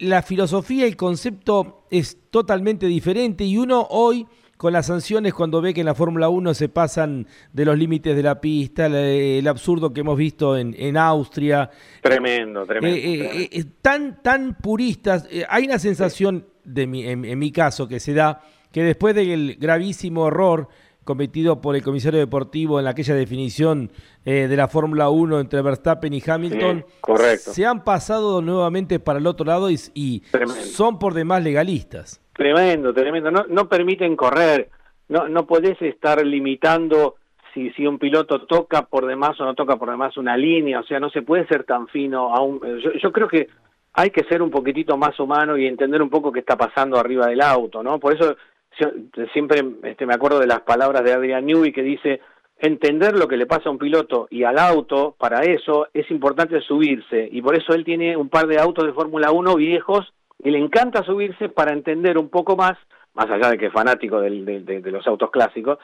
la 0.01 0.20
filosofía, 0.20 0.85
el 0.85 0.96
concepto 0.96 1.87
es 1.90 2.18
totalmente 2.31 2.87
diferente 2.87 3.44
y 3.44 3.57
uno 3.57 3.87
hoy 3.88 4.27
con 4.61 4.75
las 4.75 4.88
sanciones 4.88 5.33
cuando 5.33 5.62
ve 5.62 5.73
que 5.73 5.81
en 5.81 5.87
la 5.87 5.94
Fórmula 5.94 6.29
1 6.29 6.53
se 6.53 6.68
pasan 6.68 7.27
de 7.51 7.64
los 7.64 7.79
límites 7.79 8.14
de 8.14 8.23
la 8.23 8.42
pista, 8.42 8.88
el, 8.88 9.49
absurdo 9.49 9.94
que 9.94 10.01
hemos 10.01 10.18
visto 10.18 10.55
en, 10.55 10.77
en 10.79 10.99
Austria. 10.99 11.70
Tremendo, 12.03 12.66
tremendo. 12.66 12.94
Eh, 12.94 13.44
eh, 13.44 13.49
eh, 13.51 13.64
tan, 13.81 14.23
tan 14.23 14.59
puristas. 14.59 15.27
hay 15.49 15.64
una 15.64 15.79
sensación, 15.79 16.44
de 16.62 16.87
mi, 16.87 17.09
en, 17.09 17.38
mi 17.38 17.51
caso, 17.53 17.88
que 17.88 18.01
se 18.01 18.12
da 18.12 18.42
que 18.70 18.83
después 18.83 19.14
del 19.14 19.57
gravísimo 19.59 20.29
error 20.29 20.68
cometido 21.05 21.62
por 21.62 21.75
el 21.75 21.83
comisario 21.83 22.20
deportivo 22.20 22.79
en 22.79 22.87
aquella 22.87 23.14
definición 23.14 23.90
de 24.27 24.55
la 24.55 24.68
Fórmula 24.68 25.09
1 25.09 25.40
entre 25.40 25.62
Verstappen 25.62 26.12
y 26.12 26.23
Hamilton, 26.25 26.85
correcto. 27.01 27.55
se 27.55 27.64
han 27.64 27.83
pasado 27.83 28.42
nuevamente 28.42 29.01
para 29.01 29.20
el 29.20 29.27
otro 29.27 29.46
lado 29.46 29.70
y, 29.70 29.81
y 29.94 30.23
son 30.70 30.99
por 30.99 31.14
demás 31.14 31.42
legalistas. 31.42 32.20
Tremendo, 32.40 32.94
tremendo. 32.94 33.31
No, 33.31 33.44
no 33.50 33.68
permiten 33.68 34.16
correr. 34.16 34.70
No, 35.11 35.29
no 35.29 35.46
podés 35.46 35.76
estar 35.83 36.24
limitando 36.24 37.16
si, 37.53 37.68
si 37.72 37.87
un 37.87 37.98
piloto 37.98 38.46
toca 38.46 38.87
por 38.87 39.05
demás 39.05 39.38
o 39.42 39.44
no 39.44 39.55
toca 39.55 39.76
por 39.76 39.90
demás 39.90 40.16
una 40.16 40.38
línea. 40.38 40.81
O 40.81 40.83
sea, 40.85 40.98
no 40.98 41.11
se 41.11 41.20
puede 41.20 41.46
ser 41.48 41.64
tan 41.64 41.87
fino. 41.88 42.35
A 42.35 42.40
yo, 42.79 42.92
yo 42.94 43.12
creo 43.12 43.29
que 43.29 43.48
hay 43.92 44.09
que 44.09 44.24
ser 44.24 44.40
un 44.40 44.50
poquitito 44.50 44.96
más 44.96 45.20
humano 45.20 45.59
y 45.59 45.66
entender 45.66 46.00
un 46.00 46.09
poco 46.09 46.33
qué 46.33 46.40
está 46.40 46.57
pasando 46.57 46.98
arriba 46.98 47.26
del 47.26 47.42
auto, 47.42 47.83
¿no? 47.83 48.00
Por 48.00 48.14
eso 48.14 48.35
siempre 49.35 49.62
este, 49.83 50.07
me 50.07 50.14
acuerdo 50.14 50.38
de 50.38 50.46
las 50.46 50.62
palabras 50.62 51.05
de 51.05 51.12
Adrian 51.12 51.44
Newey 51.44 51.74
que 51.74 51.83
dice 51.83 52.22
entender 52.59 53.18
lo 53.18 53.29
que 53.29 53.37
le 53.37 53.44
pasa 53.44 53.68
a 53.68 53.72
un 53.72 53.79
piloto 53.79 54.29
y 54.31 54.44
al 54.44 54.59
auto, 54.59 55.14
para 55.18 55.42
eso 55.42 55.88
es 55.92 56.11
importante 56.11 56.59
subirse. 56.62 57.29
Y 57.31 57.42
por 57.42 57.55
eso 57.55 57.74
él 57.74 57.85
tiene 57.85 58.16
un 58.16 58.31
par 58.31 58.46
de 58.46 58.59
autos 58.59 58.87
de 58.87 58.94
Fórmula 58.94 59.31
1 59.31 59.57
viejos 59.57 60.14
y 60.42 60.50
le 60.50 60.59
encanta 60.59 61.03
subirse 61.03 61.48
para 61.48 61.72
entender 61.72 62.18
un 62.18 62.29
poco 62.29 62.57
más, 62.57 62.76
más 63.14 63.31
allá 63.31 63.50
de 63.50 63.59
que 63.59 63.66
es 63.66 63.72
fanático 63.72 64.20
de, 64.20 64.83
los 64.90 65.07
autos 65.07 65.31
clásicos, 65.31 65.79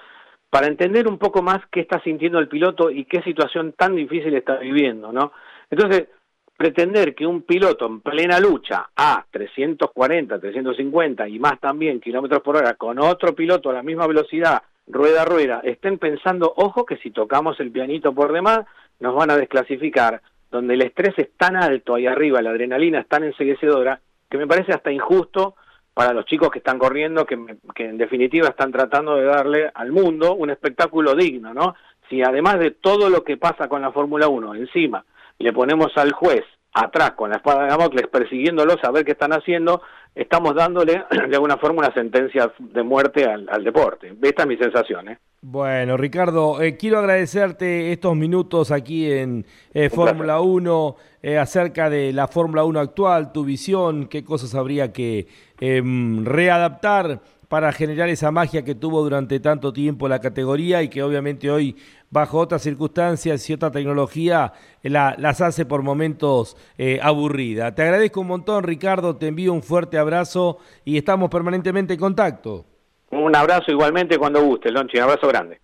para 0.51 0.67
entender 0.67 1.09
un 1.09 1.19
poco 1.19 1.43
más 1.43 1.59
qué 1.71 1.81
está 1.81 2.01
sintiendo 2.01 2.39
el 2.39 2.49
piloto 2.49 2.91
y 2.91 3.05
qué 3.05 3.23
situación 3.23 3.73
tan 3.73 3.95
difícil 3.97 4.35
está 4.35 4.57
viviendo, 4.57 5.13
¿no? 5.13 5.33
Entonces, 5.71 6.09
pretender 6.57 7.15
que 7.15 7.27
un 7.27 7.43
piloto 7.43 7.87
en 7.87 8.01
plena 8.01 8.41
lucha 8.41 8.89
a 8.97 9.27
340, 9.31 10.39
350 10.39 11.29
y 11.29 11.39
más 11.39 11.61
también 11.61 12.01
kilómetros 12.01 12.41
por 12.43 12.57
hora 12.57 12.75
con 12.75 12.99
otro 12.99 13.35
piloto 13.35 13.69
a 13.71 13.75
la 13.75 13.83
misma 13.83 14.07
velocidad, 14.07 14.63
rueda 14.87 15.23
a 15.23 15.25
rueda, 15.25 15.61
estén 15.65 15.99
pensando, 15.99 16.53
ojo, 16.57 16.87
que 16.87 16.97
si 16.99 17.11
tocamos 17.11 17.61
el 17.61 17.73
pianito 17.73 18.15
por 18.15 18.33
demás, 18.33 18.61
nos 19.01 19.15
van 19.15 19.31
a 19.31 19.37
desclasificar, 19.37 20.23
donde 20.51 20.75
el 20.75 20.83
estrés 20.83 21.19
es 21.19 21.37
tan 21.37 21.57
alto 21.57 21.95
ahí 21.95 22.07
arriba, 22.07 22.41
la 22.41 22.51
adrenalina 22.51 23.01
es 23.01 23.09
tan 23.09 23.25
enseguecedora, 23.25 24.01
que 24.29 24.39
me 24.39 24.47
parece 24.47 24.73
hasta 24.73 24.91
injusto 24.91 25.57
para 25.95 26.13
los 26.13 26.27
chicos 26.27 26.51
que 26.51 26.59
están 26.59 26.79
corriendo, 26.79 27.25
que, 27.25 27.39
en 27.77 27.97
definitiva 27.99 28.49
están 28.49 28.71
tratando 28.71 29.17
de 29.17 29.25
darle 29.25 29.71
al 29.75 29.93
mundo 29.93 30.35
un 30.35 30.51
espectáculo 30.51 31.15
digno, 31.15 31.55
¿no? 31.55 31.75
Si 32.11 32.23
además 32.23 32.59
de 32.59 32.73
todo 32.73 33.09
lo 33.09 33.25
que 33.25 33.37
pasa 33.37 33.69
con 33.69 33.83
la 33.83 33.93
Fórmula 33.93 34.29
1, 34.29 34.55
encima 34.57 35.05
le 35.39 35.53
ponemos 35.53 35.97
al 35.97 36.13
juez 36.13 36.45
atrás 36.77 37.13
con 37.13 37.31
la 37.31 37.37
espada 37.37 37.63
de 37.63 37.71
Damocles 37.71 38.07
persiguiéndolos 38.09 38.77
a 38.85 38.91
ver 38.91 39.05
qué 39.05 39.13
están 39.13 39.33
haciendo, 39.33 39.81
estamos 40.15 40.55
dándole 40.55 41.05
de 41.29 41.35
alguna 41.35 41.57
forma 41.57 41.81
una 41.81 41.95
sentencia 41.95 42.53
de 42.59 42.83
muerte 42.83 43.25
al, 43.25 43.65
deporte. 43.65 44.15
Esta 44.21 44.43
es 44.43 44.49
mi 44.49 44.57
sensación. 44.57 45.09
¿eh? 45.09 45.19
Bueno, 45.41 45.97
Ricardo, 45.97 46.61
eh, 46.61 46.77
quiero 46.77 46.99
agradecerte 46.99 47.93
estos 47.93 48.15
minutos 48.15 48.71
aquí 48.71 49.11
en 49.11 49.47
eh, 49.73 49.89
Fórmula 49.89 50.41
1 50.41 50.97
eh, 51.23 51.39
acerca 51.39 51.89
de 51.89 52.13
la 52.13 52.29
Fórmula 52.29 52.65
1 52.65 52.81
actual, 52.81 53.33
tu 53.33 53.45
visión, 53.45 54.07
qué 54.09 54.23
cosas 54.25 54.55
habría 54.55 54.93
que 54.93 55.29
em, 55.61 56.25
readaptar 56.25 57.21
para 57.49 57.73
generar 57.73 58.09
esa 58.09 58.31
magia 58.31 58.65
que 58.65 58.75
tuvo 58.75 59.03
durante 59.03 59.41
tanto 59.41 59.73
tiempo 59.73 60.09
la 60.09 60.21
categoría 60.21 60.83
y 60.83 60.89
que 60.89 61.03
obviamente 61.03 61.51
hoy 61.51 61.77
bajo 62.11 62.39
otras 62.39 62.63
circunstancias 62.63 63.49
y 63.49 63.53
otra 63.53 63.71
tecnología 63.71 64.53
la, 64.83 65.15
las 65.19 65.41
hace 65.41 65.67
por 65.67 65.83
momentos 65.83 66.57
eh, 66.79 66.99
aburrida. 67.03 67.75
Te 67.75 67.83
agradezco 67.83 68.21
un 68.21 68.29
montón 68.29 68.65
Ricardo, 68.65 69.17
te 69.17 69.29
envío 69.29 69.53
un 69.53 69.63
fuerte 69.63 69.99
abrazo 69.99 70.59
y 70.85 70.97
estamos 70.97 71.31
permanentemente 71.31 71.95
en 71.95 72.01
contacto. 72.01 72.65
Un 73.11 73.35
abrazo 73.37 73.71
igualmente 73.71 74.19
cuando 74.19 74.43
guste, 74.43 74.71
Lonchi, 74.71 74.97
un 74.97 75.05
abrazo 75.05 75.29
grande. 75.29 75.61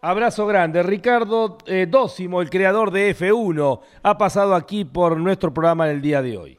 Abrazo 0.00 0.46
grande. 0.46 0.82
Ricardo 0.82 1.58
eh, 1.66 1.86
Dócimo, 1.88 2.42
el 2.42 2.50
creador 2.50 2.90
de 2.90 3.16
F1, 3.16 3.80
ha 4.02 4.18
pasado 4.18 4.56
aquí 4.56 4.84
por 4.84 5.16
nuestro 5.16 5.54
programa 5.54 5.88
en 5.88 5.96
el 5.96 6.02
día 6.02 6.22
de 6.22 6.36
hoy. 6.36 6.58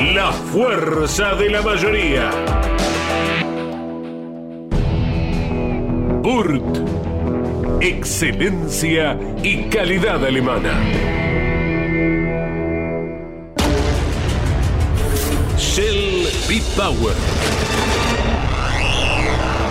la 0.00 0.32
fuerza 0.32 1.34
de 1.34 1.50
la 1.50 1.62
mayoría. 1.62 2.30
Burt. 6.22 6.78
Excelencia 7.82 9.18
y 9.42 9.64
calidad 9.64 10.24
alemana. 10.24 10.72
Shell 15.58 16.28
B-Power. 16.48 17.14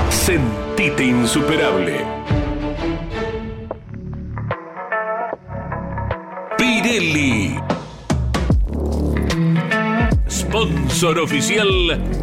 Sentite 0.10 1.04
insuperable. 1.04 2.06
Pirelli 6.58 7.39
sponsor 10.60 11.20
oficial 11.20 11.70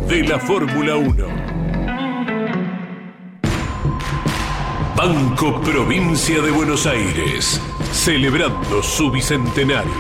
de 0.09 0.23
la 0.25 0.39
Fórmula 0.39 0.97
1. 0.97 1.27
Banco 4.95 5.61
Provincia 5.63 6.43
de 6.43 6.51
Buenos 6.51 6.87
Aires, 6.87 7.59
celebrando 7.93 8.83
su 8.83 9.11
bicentenario. 9.11 9.91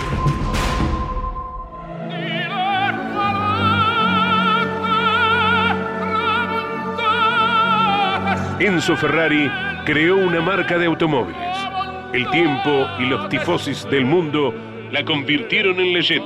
Enzo 8.61 8.97
Ferrari 8.97 9.51
creó 9.87 10.17
una 10.17 10.43
marca 10.43 10.77
de 10.77 10.85
automóviles. 10.85 11.57
El 12.13 12.29
tiempo 12.31 12.87
y 12.99 13.07
los 13.07 13.31
tifosis 13.31 13.89
del 13.89 14.05
mundo 14.05 14.55
la 14.93 15.05
convirtieron 15.07 15.81
en 15.81 15.95
leyenda. 15.95 16.26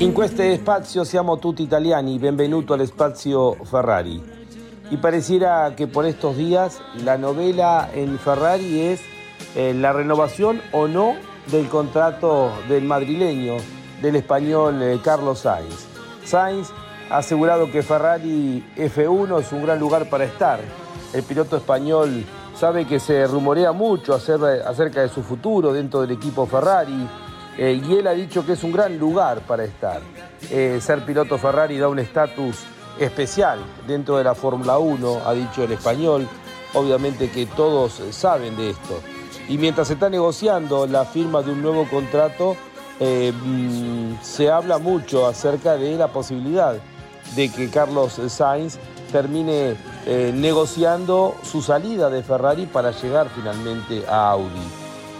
In 0.00 0.12
questo 0.12 0.54
spazio 0.56 1.04
siamo 1.04 1.38
tutti 1.38 1.62
italiani, 1.62 2.18
benvenuto 2.18 2.72
al 2.72 2.84
spazio 2.86 3.54
Ferrari. 3.62 4.20
Y 4.90 4.96
pareciera 4.96 5.74
que 5.76 5.86
por 5.86 6.06
estos 6.06 6.36
días 6.36 6.80
la 7.04 7.16
novela 7.18 7.88
en 7.94 8.18
Ferrari 8.18 8.80
es 8.80 9.00
eh, 9.54 9.74
la 9.74 9.92
renovación 9.92 10.60
o 10.72 10.88
no 10.88 11.14
del 11.52 11.68
contrato 11.68 12.50
del 12.68 12.82
madrileño, 12.82 13.58
del 14.02 14.16
español 14.16 14.82
eh, 14.82 14.98
Carlos 15.04 15.40
Sainz. 15.40 15.86
Sainz 16.24 16.70
ha 17.10 17.18
asegurado 17.18 17.70
que 17.70 17.84
Ferrari 17.84 18.64
F1 18.76 19.40
es 19.40 19.52
un 19.52 19.62
gran 19.62 19.78
lugar 19.78 20.10
para 20.10 20.24
estar. 20.24 20.58
El 21.12 21.22
piloto 21.22 21.56
español 21.56 22.24
sabe 22.58 22.86
que 22.86 22.98
se 22.98 23.24
rumorea 23.28 23.70
mucho 23.70 24.14
acerca 24.14 25.02
de 25.02 25.08
su 25.08 25.22
futuro 25.22 25.72
dentro 25.72 26.00
del 26.00 26.10
equipo 26.10 26.44
Ferrari 26.44 27.06
eh, 27.56 27.80
y 27.84 27.94
él 27.94 28.06
ha 28.08 28.12
dicho 28.12 28.44
que 28.44 28.54
es 28.54 28.64
un 28.64 28.72
gran 28.72 28.98
lugar 28.98 29.40
para 29.42 29.64
estar. 29.64 30.00
Eh, 30.50 30.80
ser 30.80 31.04
piloto 31.04 31.38
Ferrari 31.38 31.78
da 31.78 31.88
un 31.88 32.00
estatus 32.00 32.64
especial 32.98 33.60
dentro 33.86 34.16
de 34.16 34.24
la 34.24 34.34
Fórmula 34.34 34.78
1, 34.78 35.20
ha 35.24 35.34
dicho 35.34 35.62
el 35.62 35.70
español. 35.70 36.26
Obviamente 36.74 37.30
que 37.30 37.46
todos 37.46 38.02
saben 38.10 38.56
de 38.56 38.70
esto. 38.70 39.00
Y 39.48 39.56
mientras 39.56 39.86
se 39.86 39.94
está 39.94 40.10
negociando 40.10 40.86
la 40.88 41.04
firma 41.04 41.42
de 41.42 41.52
un 41.52 41.62
nuevo 41.62 41.88
contrato, 41.88 42.56
eh, 42.98 43.32
mm, 43.32 44.20
se 44.20 44.50
habla 44.50 44.78
mucho 44.78 45.28
acerca 45.28 45.76
de 45.76 45.96
la 45.96 46.08
posibilidad 46.08 46.74
de 47.36 47.52
que 47.52 47.70
Carlos 47.70 48.20
Sainz 48.28 48.78
termine 49.10 49.76
eh, 50.06 50.32
negociando 50.34 51.36
su 51.42 51.62
salida 51.62 52.10
de 52.10 52.22
Ferrari 52.22 52.66
para 52.66 52.92
llegar 52.92 53.28
finalmente 53.34 54.04
a 54.06 54.30
Audi. 54.30 54.66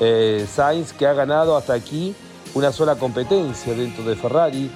Eh, 0.01 0.47
Sainz 0.49 0.93
que 0.93 1.07
ha 1.07 1.13
ganado 1.13 1.57
hasta 1.57 1.75
aquí 1.75 2.15
una 2.55 2.73
sola 2.73 2.97
competencia 2.97 3.75
dentro 3.75 4.05
de 4.05 4.17
Ferrari, 4.17 4.71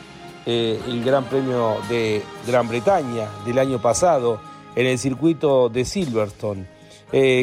eh, 0.45 0.81
el 0.87 1.05
Gran 1.05 1.25
Premio 1.25 1.77
de 1.89 2.23
Gran 2.47 2.69
Bretaña 2.69 3.29
del 3.47 3.59
año 3.59 3.81
pasado 3.81 4.41
en 4.75 4.87
el 4.87 4.99
circuito 4.99 5.69
de 5.69 5.85
Silverstone. 5.85 6.67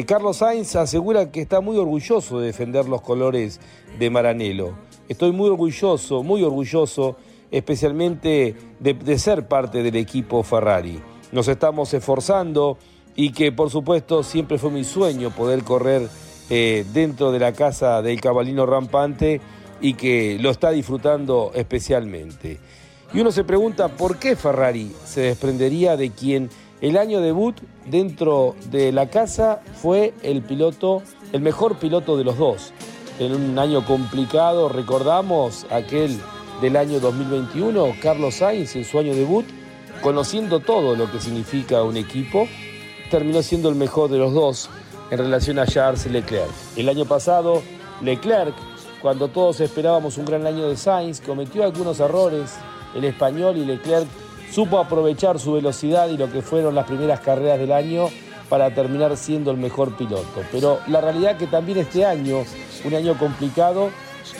Carlos 0.04 0.38
Sainz 0.38 0.74
asegura 0.74 1.30
que 1.30 1.40
está 1.40 1.60
muy 1.60 1.78
orgulloso 1.78 2.40
de 2.40 2.46
defender 2.46 2.88
los 2.88 3.02
colores 3.02 3.60
de 4.00 4.10
Maranello. 4.10 4.74
Estoy 5.08 5.30
muy 5.30 5.48
orgulloso, 5.48 6.24
muy 6.24 6.42
orgulloso 6.42 7.16
especialmente 7.50 8.54
de, 8.78 9.18
ser 9.18 9.48
parte 9.48 9.82
del 9.82 9.96
equipo 9.96 10.42
Ferrari. 10.42 11.00
Nos 11.32 11.48
estamos 11.48 11.92
esforzando 11.94 12.78
y 13.16 13.32
que 13.32 13.52
por 13.52 13.70
supuesto 13.70 14.22
siempre 14.22 14.58
fue 14.58 14.70
mi 14.70 14.84
sueño 14.84 15.30
poder 15.30 15.62
correr 15.62 16.08
eh, 16.48 16.84
dentro 16.92 17.30
de 17.32 17.38
la 17.38 17.52
casa 17.52 18.02
del 18.02 18.20
cabalino 18.20 18.66
rampante 18.66 19.40
y 19.80 19.94
que 19.94 20.38
lo 20.40 20.50
está 20.50 20.70
disfrutando 20.70 21.52
especialmente. 21.54 22.58
Y 23.12 23.20
uno 23.20 23.32
se 23.32 23.44
pregunta 23.44 23.88
por 23.88 24.18
qué 24.18 24.36
Ferrari 24.36 24.92
se 25.04 25.22
desprendería 25.22 25.96
de 25.96 26.10
quien 26.10 26.50
el 26.80 26.96
año 26.96 27.20
debut 27.20 27.56
dentro 27.86 28.54
de 28.70 28.92
la 28.92 29.10
casa 29.10 29.60
fue 29.74 30.14
el 30.22 30.42
piloto, 30.42 31.02
el 31.32 31.40
mejor 31.40 31.76
piloto 31.76 32.16
de 32.16 32.24
los 32.24 32.38
dos. 32.38 32.72
En 33.18 33.34
un 33.34 33.58
año 33.58 33.84
complicado, 33.84 34.68
recordamos 34.68 35.66
aquel 35.70 36.18
del 36.62 36.76
año 36.76 37.00
2021, 37.00 37.96
Carlos 38.00 38.36
Sainz 38.36 38.76
en 38.76 38.84
su 38.84 38.98
año 38.98 39.14
debut, 39.14 39.44
conociendo 40.02 40.60
todo 40.60 40.96
lo 40.96 41.10
que 41.10 41.20
significa 41.20 41.82
un 41.82 41.96
equipo, 41.96 42.48
terminó 43.10 43.42
siendo 43.42 43.68
el 43.68 43.74
mejor 43.74 44.10
de 44.10 44.18
los 44.18 44.32
dos 44.32 44.70
en 45.10 45.18
relación 45.18 45.58
a 45.58 45.66
Charles 45.66 46.06
Leclerc. 46.06 46.50
El 46.76 46.88
año 46.88 47.04
pasado, 47.04 47.62
Leclerc, 48.00 48.54
cuando 49.02 49.28
todos 49.28 49.60
esperábamos 49.60 50.18
un 50.18 50.24
gran 50.24 50.46
año 50.46 50.68
de 50.68 50.76
Sainz, 50.76 51.20
cometió 51.20 51.64
algunos 51.64 52.00
errores. 52.00 52.54
El 52.94 53.04
español 53.04 53.56
y 53.56 53.64
Leclerc 53.64 54.06
supo 54.50 54.78
aprovechar 54.78 55.38
su 55.38 55.52
velocidad 55.52 56.08
y 56.08 56.16
lo 56.16 56.30
que 56.30 56.42
fueron 56.42 56.74
las 56.74 56.86
primeras 56.86 57.20
carreras 57.20 57.58
del 57.58 57.72
año 57.72 58.08
para 58.48 58.74
terminar 58.74 59.16
siendo 59.16 59.50
el 59.50 59.56
mejor 59.56 59.96
piloto. 59.96 60.42
Pero 60.50 60.80
la 60.88 61.00
realidad 61.00 61.36
que 61.36 61.46
también 61.46 61.78
este 61.78 62.04
año, 62.04 62.44
un 62.84 62.94
año 62.94 63.16
complicado, 63.16 63.90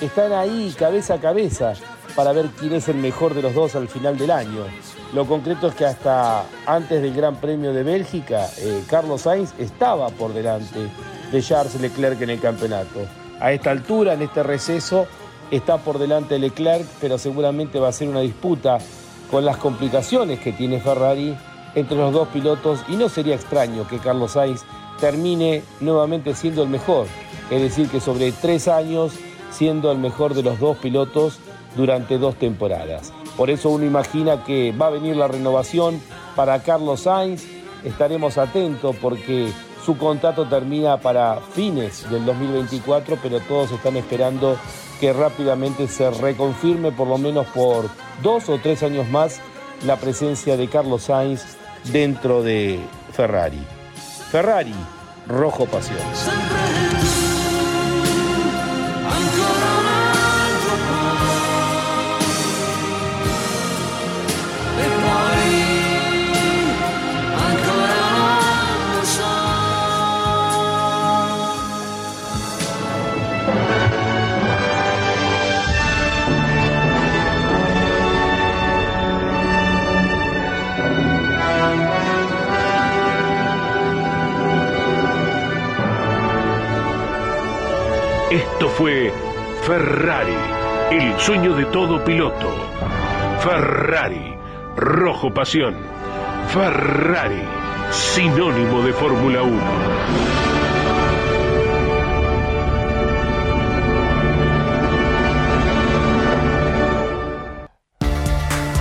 están 0.01 0.33
ahí 0.33 0.75
cabeza 0.77 1.15
a 1.15 1.21
cabeza 1.21 1.75
para 2.17 2.33
ver 2.33 2.47
quién 2.59 2.73
es 2.75 2.89
el 2.89 2.97
mejor 2.97 3.35
de 3.35 3.43
los 3.43 3.55
dos 3.55 3.77
al 3.77 3.89
final 3.89 4.19
del 4.19 4.31
año. 4.31 4.65
Lo 5.13 5.27
concreto 5.27 5.67
es 5.67 5.75
que 5.75 5.85
hasta 5.85 6.45
antes 6.67 7.03
del 7.03 7.13
Gran 7.13 7.37
Premio 7.37 7.73
de 7.73 7.83
Bélgica, 7.83 8.49
eh, 8.59 8.85
Carlos 8.89 9.23
Sainz 9.23 9.53
estaba 9.59 10.09
por 10.11 10.33
delante 10.33 10.89
de 11.33 11.43
Charles 11.43 11.81
Leclerc 11.81 12.21
en 12.23 12.31
el 12.31 12.41
campeonato. 12.41 13.01
A 13.41 13.53
esta 13.53 13.73
altura, 13.73 14.15
en 14.15 14.23
este 14.23 14.45
receso, 14.45 15.07
está 15.51 15.79
por 15.79 15.99
delante 15.99 16.35
de 16.35 16.41
Leclerc, 16.41 16.87
pero 17.01 17.19
seguramente 17.19 17.81
va 17.81 17.89
a 17.89 17.93
ser 17.93 18.09
una 18.09 18.21
disputa 18.21 18.79
con 19.33 19.45
las 19.45 19.57
complicaciones 19.57 20.39
que 20.39 20.53
tiene 20.53 20.81
Ferrari 20.81 21.37
entre 21.75 21.97
los 21.97 22.13
dos 22.13 22.29
pilotos 22.29 22.85
y 22.89 22.95
no 22.95 23.09
sería 23.09 23.35
extraño 23.35 23.89
que 23.89 23.99
Carlos 23.99 24.33
Sainz 24.33 24.63
termine 25.01 25.65
nuevamente 25.81 26.35
siendo 26.35 26.63
el 26.63 26.69
mejor, 26.69 27.07
es 27.51 27.61
decir, 27.61 27.89
que 27.89 28.01
sobre 28.01 28.31
tres 28.33 28.69
años 28.69 29.13
siendo 29.51 29.91
el 29.91 29.99
mejor 29.99 30.35
de 30.35 30.43
los 30.43 30.61
dos 30.61 30.77
pilotos 30.79 31.39
durante 31.77 32.19
dos 32.19 32.37
temporadas. 32.37 33.13
Por 33.41 33.49
eso 33.49 33.71
uno 33.71 33.87
imagina 33.87 34.45
que 34.45 34.71
va 34.71 34.89
a 34.89 34.91
venir 34.91 35.17
la 35.17 35.27
renovación 35.27 35.99
para 36.37 36.63
Carlos 36.63 37.01
Sainz, 37.01 37.47
estaremos 37.83 38.37
atentos 38.37 38.95
porque 39.01 39.51
su 39.83 39.97
contrato 39.97 40.47
termina 40.47 40.99
para 40.99 41.41
fines 41.55 42.05
del 42.11 42.27
2024, 42.27 43.17
pero 43.23 43.41
todos 43.41 43.73
están 43.73 43.97
esperando 43.97 44.59
que 45.01 45.15
rápidamente 45.15 45.89
se 45.89 46.11
reconfirme 46.11 46.93
por 46.93 47.09
lo 47.09 47.17
menos 47.17 47.47
por 47.47 47.87
dos 48.23 48.47
o 48.51 48.59
tres 48.59 48.83
años 48.83 49.09
más 49.09 49.41
la 49.87 49.97
presencia 49.97 50.59
de 50.59 50.69
Carlos 50.69 51.05
Sainz 51.05 51.43
dentro 51.85 52.43
de 52.43 52.79
Ferrari. 53.15 53.65
Ferrari, 54.31 54.75
rojo 55.27 55.65
pasión. 55.65 55.97
Esto 88.61 88.73
fue 88.75 89.11
Ferrari, 89.63 90.37
el 90.91 91.19
sueño 91.19 91.55
de 91.55 91.65
todo 91.65 92.05
piloto. 92.05 92.47
Ferrari, 93.39 94.35
rojo 94.77 95.33
pasión. 95.33 95.79
Ferrari, 96.49 97.41
sinónimo 97.91 98.83
de 98.83 98.93
Fórmula 98.93 99.43
1. 99.45 99.63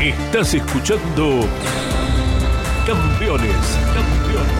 Estás 0.02 0.56
escuchando 0.56 1.48
Campeones, 2.86 3.80
Campeones. 3.96 4.60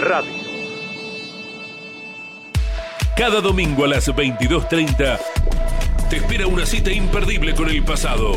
Radio. 0.00 0.41
Cada 3.22 3.40
domingo 3.40 3.84
a 3.84 3.86
las 3.86 4.08
22.30 4.08 5.20
te 6.10 6.16
espera 6.16 6.48
una 6.48 6.66
cita 6.66 6.90
imperdible 6.90 7.54
con 7.54 7.68
el 7.68 7.84
pasado. 7.84 8.36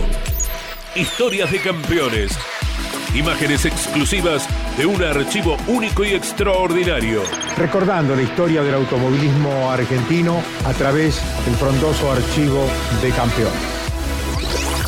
Historias 0.94 1.52
de 1.52 1.60
campeones. 1.60 2.38
Imágenes 3.16 3.66
exclusivas 3.66 4.48
de 4.78 4.86
un 4.86 5.04
archivo 5.04 5.58
único 5.66 6.06
y 6.06 6.10
extraordinario. 6.10 7.24
Recordando 7.58 8.16
la 8.16 8.22
historia 8.22 8.62
del 8.62 8.76
automovilismo 8.76 9.72
argentino 9.72 10.44
a 10.66 10.74
través 10.74 11.20
del 11.46 11.56
frondoso 11.56 12.12
archivo 12.12 12.68
de 13.02 13.10
campeones. 13.10 13.56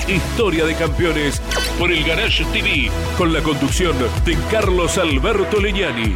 Historia 0.08 0.66
de 0.66 0.76
campeones 0.76 1.42
por 1.80 1.92
el 1.92 2.04
Garage 2.04 2.46
TV 2.54 2.92
con 3.18 3.34
la 3.34 3.42
conducción 3.42 3.96
de 4.24 4.38
Carlos 4.52 5.00
Alberto 5.00 5.60
Leñani. 5.60 6.16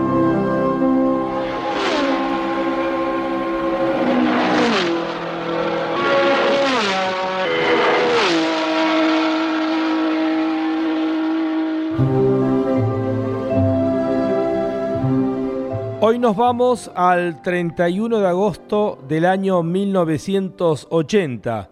Hoy 16.11 16.19
nos 16.19 16.35
vamos 16.35 16.91
al 16.93 17.41
31 17.41 18.19
de 18.19 18.27
agosto 18.27 18.99
del 19.07 19.25
año 19.25 19.63
1980. 19.63 21.69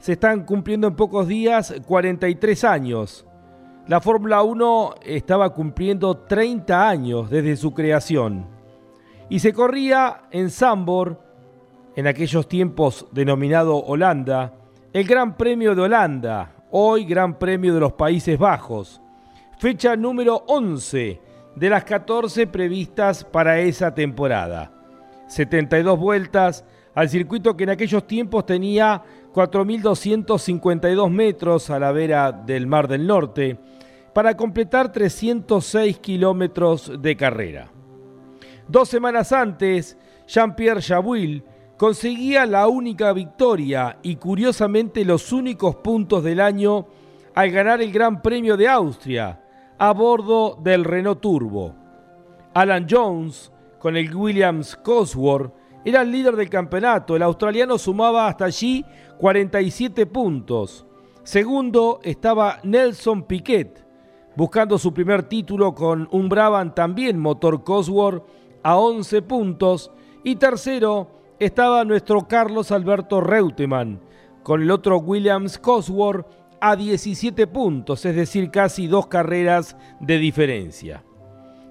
Se 0.00 0.14
están 0.14 0.44
cumpliendo 0.44 0.88
en 0.88 0.96
pocos 0.96 1.28
días 1.28 1.72
43 1.86 2.64
años. 2.64 3.24
La 3.86 4.00
Fórmula 4.00 4.42
1 4.42 4.94
estaba 5.04 5.50
cumpliendo 5.50 6.16
30 6.16 6.88
años 6.88 7.30
desde 7.30 7.54
su 7.54 7.72
creación. 7.74 8.48
Y 9.28 9.38
se 9.38 9.52
corría 9.52 10.22
en 10.32 10.50
Zandvoort, 10.50 11.20
en 11.94 12.08
aquellos 12.08 12.48
tiempos 12.48 13.06
denominado 13.12 13.76
Holanda, 13.76 14.52
el 14.92 15.06
Gran 15.06 15.36
Premio 15.36 15.76
de 15.76 15.82
Holanda, 15.82 16.56
hoy 16.72 17.04
Gran 17.04 17.38
Premio 17.38 17.72
de 17.72 17.78
los 17.78 17.92
Países 17.92 18.36
Bajos. 18.36 19.00
Fecha 19.60 19.94
número 19.94 20.42
11 20.48 21.25
de 21.56 21.70
las 21.70 21.84
14 21.84 22.46
previstas 22.46 23.24
para 23.24 23.58
esa 23.58 23.94
temporada. 23.94 24.70
72 25.26 25.98
vueltas 25.98 26.64
al 26.94 27.08
circuito 27.08 27.56
que 27.56 27.64
en 27.64 27.70
aquellos 27.70 28.06
tiempos 28.06 28.46
tenía 28.46 29.02
4.252 29.34 31.10
metros 31.10 31.68
a 31.70 31.78
la 31.78 31.92
vera 31.92 32.32
del 32.32 32.66
Mar 32.66 32.88
del 32.88 33.06
Norte 33.06 33.58
para 34.12 34.36
completar 34.36 34.92
306 34.92 35.98
kilómetros 35.98 37.02
de 37.02 37.16
carrera. 37.16 37.70
Dos 38.68 38.88
semanas 38.88 39.32
antes, 39.32 39.98
Jean-Pierre 40.26 40.80
Jabouille 40.80 41.42
conseguía 41.76 42.46
la 42.46 42.66
única 42.66 43.12
victoria 43.12 43.98
y 44.02 44.16
curiosamente 44.16 45.04
los 45.04 45.32
únicos 45.32 45.76
puntos 45.76 46.24
del 46.24 46.40
año 46.40 46.86
al 47.34 47.50
ganar 47.50 47.82
el 47.82 47.92
Gran 47.92 48.22
Premio 48.22 48.56
de 48.56 48.68
Austria, 48.68 49.42
a 49.78 49.92
bordo 49.92 50.58
del 50.62 50.84
Renault 50.84 51.20
Turbo. 51.20 51.74
Alan 52.54 52.86
Jones, 52.88 53.52
con 53.78 53.96
el 53.96 54.14
Williams 54.14 54.76
Cosworth, 54.76 55.52
era 55.84 56.02
el 56.02 56.10
líder 56.10 56.36
del 56.36 56.48
campeonato. 56.48 57.14
El 57.14 57.22
australiano 57.22 57.78
sumaba 57.78 58.26
hasta 58.26 58.46
allí 58.46 58.84
47 59.18 60.06
puntos. 60.06 60.86
Segundo 61.22 62.00
estaba 62.02 62.60
Nelson 62.62 63.24
Piquet, 63.24 63.86
buscando 64.34 64.78
su 64.78 64.94
primer 64.94 65.24
título 65.24 65.74
con 65.74 66.08
un 66.10 66.28
Brabham 66.28 66.74
también 66.74 67.18
motor 67.18 67.62
Cosworth 67.62 68.24
a 68.62 68.78
11 68.78 69.22
puntos. 69.22 69.90
Y 70.24 70.36
tercero 70.36 71.10
estaba 71.38 71.84
nuestro 71.84 72.26
Carlos 72.26 72.72
Alberto 72.72 73.20
Reutemann, 73.20 74.00
con 74.42 74.62
el 74.62 74.70
otro 74.70 74.98
Williams 74.98 75.58
Cosworth 75.58 76.26
a 76.60 76.76
17 76.76 77.46
puntos, 77.46 78.04
es 78.04 78.16
decir, 78.16 78.50
casi 78.50 78.86
dos 78.86 79.06
carreras 79.06 79.76
de 80.00 80.18
diferencia. 80.18 81.04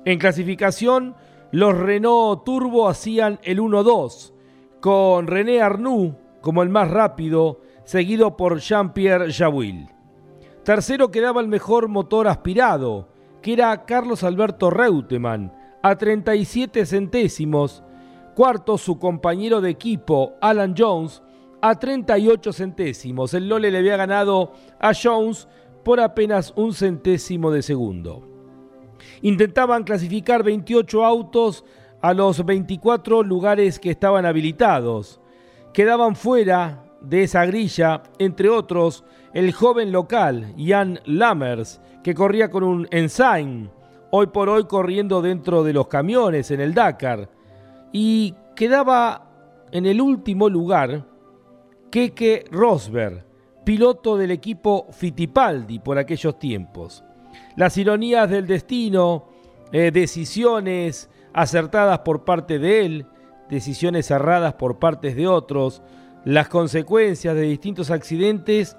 En 0.06 0.20
clasificación, 0.20 1.16
los 1.52 1.78
Renault 1.78 2.44
Turbo 2.44 2.90
hacían 2.90 3.40
el 3.44 3.60
1-2, 3.60 4.34
con 4.82 5.28
René 5.28 5.62
Arnoux 5.62 6.16
como 6.42 6.62
el 6.62 6.70
más 6.70 6.92
rápido, 6.92 7.62
seguido 7.86 8.38
por 8.38 8.60
Jean-Pierre 8.60 9.34
Jawil. 9.34 9.90
Tercero 10.64 11.10
quedaba 11.10 11.42
el 11.42 11.48
mejor 11.48 11.88
motor 11.88 12.28
aspirado, 12.28 13.10
que 13.42 13.54
era 13.54 13.86
Carlos 13.86 14.24
Alberto 14.24 14.70
Reutemann, 14.70 15.52
a 15.82 15.96
37 15.96 16.86
centésimos. 16.86 17.84
Cuarto, 18.36 18.78
su 18.78 19.00
compañero 19.00 19.60
de 19.60 19.72
equipo, 19.72 20.34
Alan 20.42 20.76
Jones, 20.78 21.24
a 21.68 21.80
38 21.80 22.54
centésimos. 22.54 23.34
El 23.34 23.50
Lole 23.50 23.72
le 23.72 23.80
había 23.80 23.98
ganado 23.98 24.52
a 24.80 24.92
Jones 24.94 25.48
por 25.84 26.00
apenas 26.00 26.54
un 26.56 26.76
centésimo 26.76 27.50
de 27.50 27.64
segundo. 27.64 28.22
Intentaban 29.24 29.84
clasificar 29.84 30.44
28 30.44 31.04
autos 31.04 31.66
a 32.02 32.14
los 32.14 32.46
24 32.46 33.24
lugares 33.24 33.80
que 33.80 33.90
estaban 33.90 34.28
habilitados. 34.28 35.20
Quedaban 35.74 36.16
fuera 36.16 36.84
de 37.02 37.24
esa 37.24 37.44
grilla, 37.48 38.04
entre 38.20 38.50
otros, 38.50 39.04
el 39.34 39.52
joven 39.52 39.92
local, 39.92 40.54
Jan 40.60 41.00
Lammers, 41.06 41.82
que 42.04 42.14
corría 42.14 42.52
con 42.52 42.64
un 42.64 42.88
Ensign, 42.92 43.72
hoy 44.12 44.28
por 44.28 44.50
hoy 44.50 44.66
corriendo 44.66 45.20
dentro 45.24 45.64
de 45.64 45.74
los 45.74 45.88
camiones 45.88 46.52
en 46.52 46.62
el 46.62 46.76
Dakar, 46.76 47.28
y 47.92 48.36
quedaba 48.56 49.32
en 49.72 49.88
el 49.88 50.00
último 50.00 50.48
lugar 50.48 51.15
Keke 51.96 52.44
Rosberg, 52.52 53.24
piloto 53.64 54.18
del 54.18 54.32
equipo 54.32 54.88
Fittipaldi 54.92 55.80
por 55.80 55.98
aquellos 55.98 56.38
tiempos. 56.38 57.06
Las 57.56 57.78
ironías 57.78 58.30
del 58.30 58.48
destino, 58.48 59.30
eh, 59.72 59.92
decisiones 59.94 61.10
acertadas 61.32 62.00
por 62.00 62.26
parte 62.26 62.60
de 62.60 62.86
él, 62.86 63.06
decisiones 63.50 64.12
erradas 64.12 64.56
por 64.56 64.78
partes 64.78 65.16
de 65.16 65.30
otros, 65.30 65.82
las 66.26 66.50
consecuencias 66.50 67.34
de 67.34 67.44
distintos 67.44 67.90
accidentes 67.90 68.76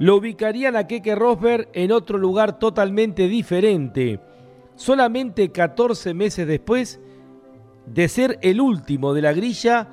lo 0.00 0.16
ubicarían 0.16 0.74
a 0.74 0.88
Keke 0.88 1.14
Rosberg 1.14 1.68
en 1.72 1.92
otro 1.92 2.18
lugar 2.18 2.58
totalmente 2.58 3.28
diferente, 3.28 4.18
solamente 4.74 5.52
14 5.52 6.14
meses 6.14 6.48
después 6.48 6.98
de 7.86 8.08
ser 8.08 8.40
el 8.42 8.60
último 8.60 9.14
de 9.14 9.22
la 9.22 9.32
grilla, 9.32 9.86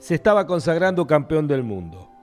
se 0.00 0.16
estaba 0.16 0.44
consagrando 0.44 1.06
campeón 1.06 1.46
del 1.46 1.62
mundo. 1.62 2.15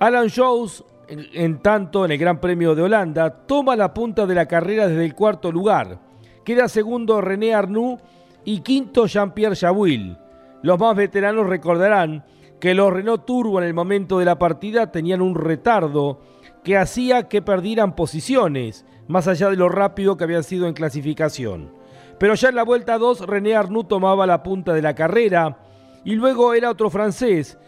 Alan 0.00 0.28
Jones, 0.34 0.84
en 1.08 1.58
tanto, 1.58 2.04
en 2.04 2.12
el 2.12 2.18
Gran 2.18 2.40
Premio 2.40 2.76
de 2.76 2.82
Holanda, 2.82 3.30
toma 3.46 3.74
la 3.74 3.92
punta 3.92 4.26
de 4.26 4.34
la 4.34 4.46
carrera 4.46 4.86
desde 4.86 5.04
el 5.04 5.14
cuarto 5.14 5.50
lugar. 5.50 5.98
Queda 6.44 6.68
segundo 6.68 7.20
René 7.20 7.52
Arnoux 7.52 7.98
y 8.44 8.60
quinto 8.60 9.06
Jean-Pierre 9.06 9.56
Jabouille. 9.56 10.16
Los 10.62 10.78
más 10.78 10.94
veteranos 10.94 11.48
recordarán 11.48 12.24
que 12.60 12.74
los 12.74 12.92
Renault 12.92 13.24
Turbo 13.24 13.60
en 13.60 13.66
el 13.66 13.74
momento 13.74 14.20
de 14.20 14.24
la 14.24 14.38
partida 14.38 14.92
tenían 14.92 15.20
un 15.20 15.34
retardo 15.34 16.20
que 16.62 16.76
hacía 16.76 17.28
que 17.28 17.42
perdieran 17.42 17.96
posiciones, 17.96 18.86
más 19.08 19.26
allá 19.26 19.50
de 19.50 19.56
lo 19.56 19.68
rápido 19.68 20.16
que 20.16 20.24
habían 20.24 20.44
sido 20.44 20.68
en 20.68 20.74
clasificación. 20.74 21.72
Pero 22.18 22.34
ya 22.34 22.50
en 22.50 22.54
la 22.54 22.64
vuelta 22.64 22.98
2 22.98 23.26
René 23.26 23.56
Arnoux 23.56 23.88
tomaba 23.88 24.26
la 24.26 24.44
punta 24.44 24.72
de 24.72 24.82
la 24.82 24.94
carrera 24.94 25.58
y 26.04 26.14
luego 26.14 26.54
era 26.54 26.70
otro 26.70 26.88
francés, 26.88 27.58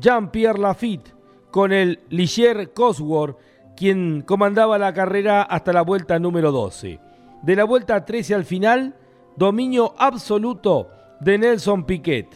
Jean-Pierre 0.00 0.58
Lafitte, 0.58 1.15
con 1.56 1.72
el 1.72 2.00
Ligier 2.10 2.74
Cosworth, 2.74 3.38
quien 3.74 4.20
comandaba 4.20 4.76
la 4.76 4.92
carrera 4.92 5.40
hasta 5.40 5.72
la 5.72 5.80
vuelta 5.80 6.18
número 6.18 6.52
12. 6.52 7.00
De 7.40 7.56
la 7.56 7.64
vuelta 7.64 8.04
13 8.04 8.34
al 8.34 8.44
final, 8.44 8.94
dominio 9.36 9.94
absoluto 9.96 10.90
de 11.18 11.38
Nelson 11.38 11.84
Piquet. 11.84 12.26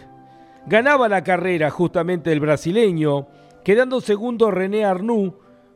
Ganaba 0.64 1.06
la 1.06 1.22
carrera 1.22 1.68
justamente 1.68 2.32
el 2.32 2.40
brasileño, 2.40 3.26
quedando 3.62 4.00
segundo 4.00 4.50
René 4.50 4.86
Arnoux 4.86 5.34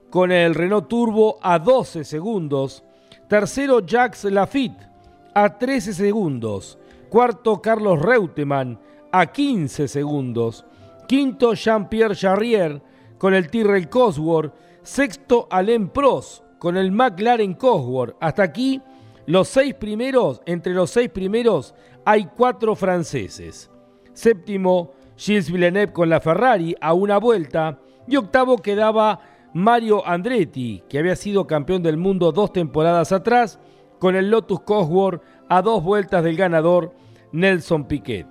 con 0.09 0.33
el 0.33 0.55
Renault 0.55 0.89
Turbo 0.89 1.37
a 1.43 1.59
12 1.59 2.05
segundos. 2.05 2.83
Tercero 3.29 3.81
Jacques 3.85 4.25
Lafitte 4.25 4.89
a 5.35 5.59
13 5.59 5.93
segundos. 5.93 6.79
Cuarto 7.11 7.61
Carlos 7.61 8.01
Reutemann 8.01 8.81
a 9.13 9.27
15 9.27 9.87
segundos. 9.87 10.65
Quinto 11.07 11.53
Jean-Pierre 11.53 12.17
Charrier 12.17 12.94
con 13.19 13.35
el 13.35 13.51
Tyrrell 13.51 13.89
Cosworth. 13.89 14.53
Sexto 14.83 15.49
Alain 15.51 15.89
Prost 15.89 16.45
con 16.59 16.77
el 16.77 16.93
McLaren 16.93 17.55
Cosworth. 17.55 18.17
Hasta 18.21 18.43
aquí 18.43 18.81
los 19.27 19.49
seis 19.49 19.75
primeros, 19.75 20.43
entre 20.45 20.75
los 20.75 20.91
seis 20.91 21.09
primeros 21.09 21.75
hay 22.05 22.27
cuatro 22.27 22.75
franceses. 22.77 23.71
Séptimo, 24.13 24.93
Gilles 25.17 25.51
Villeneuve 25.51 25.93
con 25.93 26.09
la 26.09 26.21
Ferrari 26.21 26.75
a 26.81 26.93
una 26.93 27.19
vuelta. 27.19 27.79
Y 28.07 28.17
octavo 28.17 28.59
quedaba 28.59 29.21
Mario 29.55 30.07
Andretti, 30.07 30.83
que 30.89 30.99
había 30.99 31.17
sido 31.17 31.47
campeón 31.47 31.83
del 31.83 31.97
mundo 31.97 32.33
dos 32.33 32.53
temporadas 32.53 33.13
atrás, 33.13 33.59
con 33.99 34.17
el 34.17 34.31
Lotus 34.31 34.61
Cosworth 34.61 35.23
a 35.49 35.63
dos 35.63 35.83
vueltas 35.83 36.23
del 36.25 36.37
ganador 36.37 36.93
Nelson 37.33 37.87
Piquet. 37.87 38.27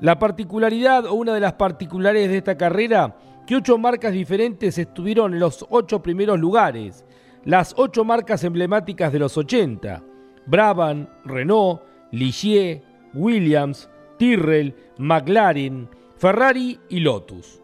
La 0.00 0.18
particularidad 0.18 1.06
o 1.06 1.14
una 1.14 1.34
de 1.34 1.40
las 1.40 1.54
particularidades 1.54 2.30
de 2.30 2.38
esta 2.38 2.56
carrera, 2.56 3.16
que 3.46 3.56
ocho 3.56 3.78
marcas 3.78 4.12
diferentes 4.12 4.78
estuvieron 4.78 5.34
en 5.34 5.40
los 5.40 5.66
ocho 5.70 6.02
primeros 6.02 6.38
lugares, 6.40 7.04
las 7.44 7.74
ocho 7.76 8.04
marcas 8.04 8.42
emblemáticas 8.44 9.12
de 9.12 9.18
los 9.18 9.36
80, 9.36 10.02
Brabham, 10.46 11.08
Renault, 11.24 11.82
Ligier, 12.10 12.82
Williams, 13.12 13.90
Tyrrell, 14.18 14.74
McLaren, 14.98 15.88
Ferrari 16.16 16.80
y 16.88 17.00
Lotus. 17.00 17.60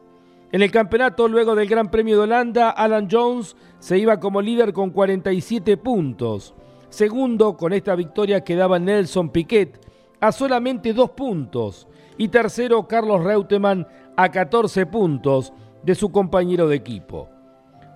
En 0.53 0.63
el 0.63 0.71
campeonato, 0.71 1.29
luego 1.29 1.55
del 1.55 1.69
Gran 1.69 1.91
Premio 1.91 2.17
de 2.17 2.25
Holanda, 2.25 2.71
Alan 2.71 3.09
Jones 3.11 3.57
se 3.79 3.99
iba 3.99 4.19
como 4.19 4.43
líder 4.43 4.73
con 4.73 4.91
47 4.91 5.77
puntos. 5.77 6.55
Segundo, 6.89 7.57
con 7.57 7.73
esta 7.73 7.95
victoria 7.95 8.43
quedaba 8.43 8.81
Nelson 8.81 9.31
Piquet 9.31 9.81
a 10.21 10.33
solamente 10.33 10.93
dos 10.93 11.11
puntos. 11.11 11.87
Y 12.19 12.29
tercero, 12.29 12.87
Carlos 12.89 13.23
Reutemann 13.23 13.87
a 14.17 14.31
14 14.31 14.87
puntos 14.87 15.53
de 15.83 15.95
su 15.95 16.11
compañero 16.11 16.69
de 16.69 16.77
equipo. 16.77 17.29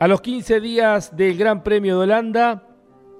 A 0.01 0.09
los 0.09 0.20
15 0.20 0.61
días 0.61 1.16
del 1.16 1.37
Gran 1.37 1.62
Premio 1.62 1.97
de 1.97 2.03
Holanda 2.03 2.62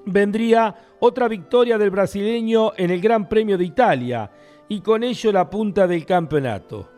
vendría 0.07 0.75
otra 1.01 1.29
victoria 1.29 1.79
del 1.79 1.91
brasileño 1.91 2.73
en 2.77 2.91
el 2.91 3.01
Gran 3.01 3.29
Premio 3.29 3.57
de 3.57 3.65
Italia 3.65 4.31
y 4.69 4.81
con 4.81 5.03
ello 5.03 5.33
la 5.33 5.49
punta 5.49 5.87
del 5.87 6.05
campeonato. 6.05 6.89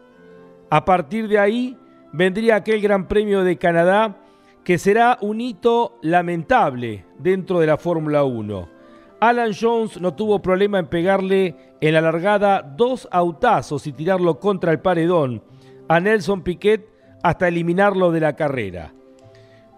A 0.70 0.84
partir 0.84 1.28
de 1.28 1.38
ahí 1.38 1.76
vendría 2.12 2.56
aquel 2.56 2.80
Gran 2.80 3.06
Premio 3.06 3.44
de 3.44 3.58
Canadá 3.58 4.16
que 4.64 4.78
será 4.78 5.18
un 5.20 5.40
hito 5.40 5.98
lamentable 6.02 7.04
dentro 7.18 7.60
de 7.60 7.68
la 7.68 7.76
Fórmula 7.76 8.24
1. 8.24 8.68
Alan 9.20 9.52
Jones 9.58 10.00
no 10.00 10.14
tuvo 10.14 10.42
problema 10.42 10.78
en 10.78 10.88
pegarle 10.88 11.56
en 11.80 11.94
la 11.94 12.00
largada 12.00 12.62
dos 12.62 13.08
autazos 13.10 13.86
y 13.86 13.92
tirarlo 13.92 14.40
contra 14.40 14.72
el 14.72 14.80
paredón 14.80 15.42
a 15.88 16.00
Nelson 16.00 16.42
Piquet 16.42 16.95
hasta 17.22 17.48
eliminarlo 17.48 18.12
de 18.12 18.20
la 18.20 18.36
carrera. 18.36 18.92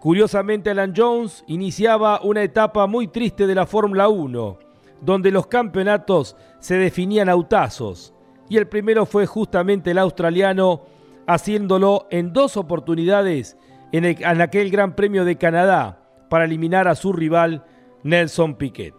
Curiosamente, 0.01 0.71
Alan 0.71 0.95
Jones 0.97 1.45
iniciaba 1.49 2.21
una 2.23 2.43
etapa 2.43 2.87
muy 2.87 3.09
triste 3.09 3.47
de 3.47 3.55
la 3.55 3.67
Fórmula 3.67 4.09
1, 4.09 4.59
donde 5.01 5.31
los 5.31 5.47
campeonatos 5.49 6.37
se 6.61 6.77
definían 6.77 7.29
autazos, 7.29 8.15
y 8.49 8.57
el 8.57 8.69
primero 8.69 9.07
fue 9.07 9.27
justamente 9.27 9.91
el 9.91 9.99
australiano, 9.99 10.83
haciéndolo 11.27 12.07
en 12.11 12.33
dos 12.33 12.57
oportunidades 12.57 13.57
en, 13.93 14.05
en 14.05 14.41
aquel 14.41 14.71
Gran 14.71 14.95
Premio 14.95 15.25
de 15.25 15.37
Canadá 15.37 16.01
para 16.29 16.45
eliminar 16.45 16.89
a 16.89 16.95
su 16.95 17.13
rival 17.13 17.65
Nelson 18.03 18.55
Piquet. 18.55 18.95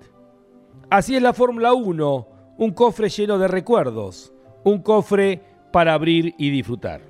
Así 0.90 1.16
es 1.16 1.22
la 1.22 1.34
Fórmula 1.34 1.74
1, 1.74 2.28
un 2.58 2.72
cofre 2.72 3.10
lleno 3.10 3.38
de 3.38 3.48
recuerdos, 3.48 4.34
un 4.64 4.82
cofre 4.82 5.42
para 5.72 5.94
abrir 5.94 6.36
y 6.38 6.50
disfrutar. 6.50 7.09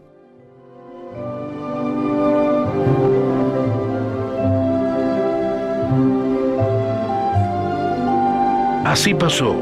Así 8.89 9.13
pasó. 9.13 9.55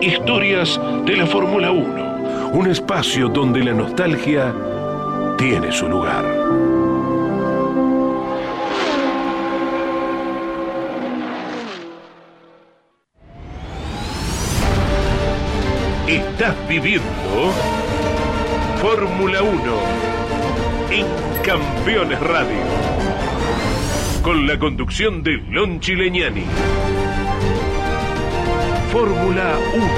Historias 0.00 0.80
de 1.06 1.16
la 1.16 1.26
Fórmula 1.26 1.70
1. 1.70 2.50
Un 2.54 2.66
espacio 2.68 3.28
donde 3.28 3.62
la 3.62 3.72
nostalgia 3.72 4.52
tiene 5.38 5.70
su 5.70 5.88
lugar. 5.88 6.24
Estás 16.08 16.56
viviendo 16.68 17.04
Fórmula 18.82 19.40
1 19.40 19.52
en 20.90 21.06
Campeones 21.44 22.18
Radio. 22.18 22.58
Con 24.20 24.48
la 24.48 24.58
conducción 24.58 25.22
de 25.22 25.36
Lon 25.48 25.78
Chileñani. 25.78 26.44
Fórmula 28.94 29.58
1. 29.74 29.88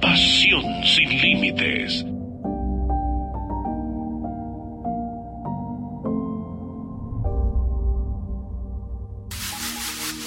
Pasión 0.00 0.62
sin 0.84 1.08
límites. 1.20 2.04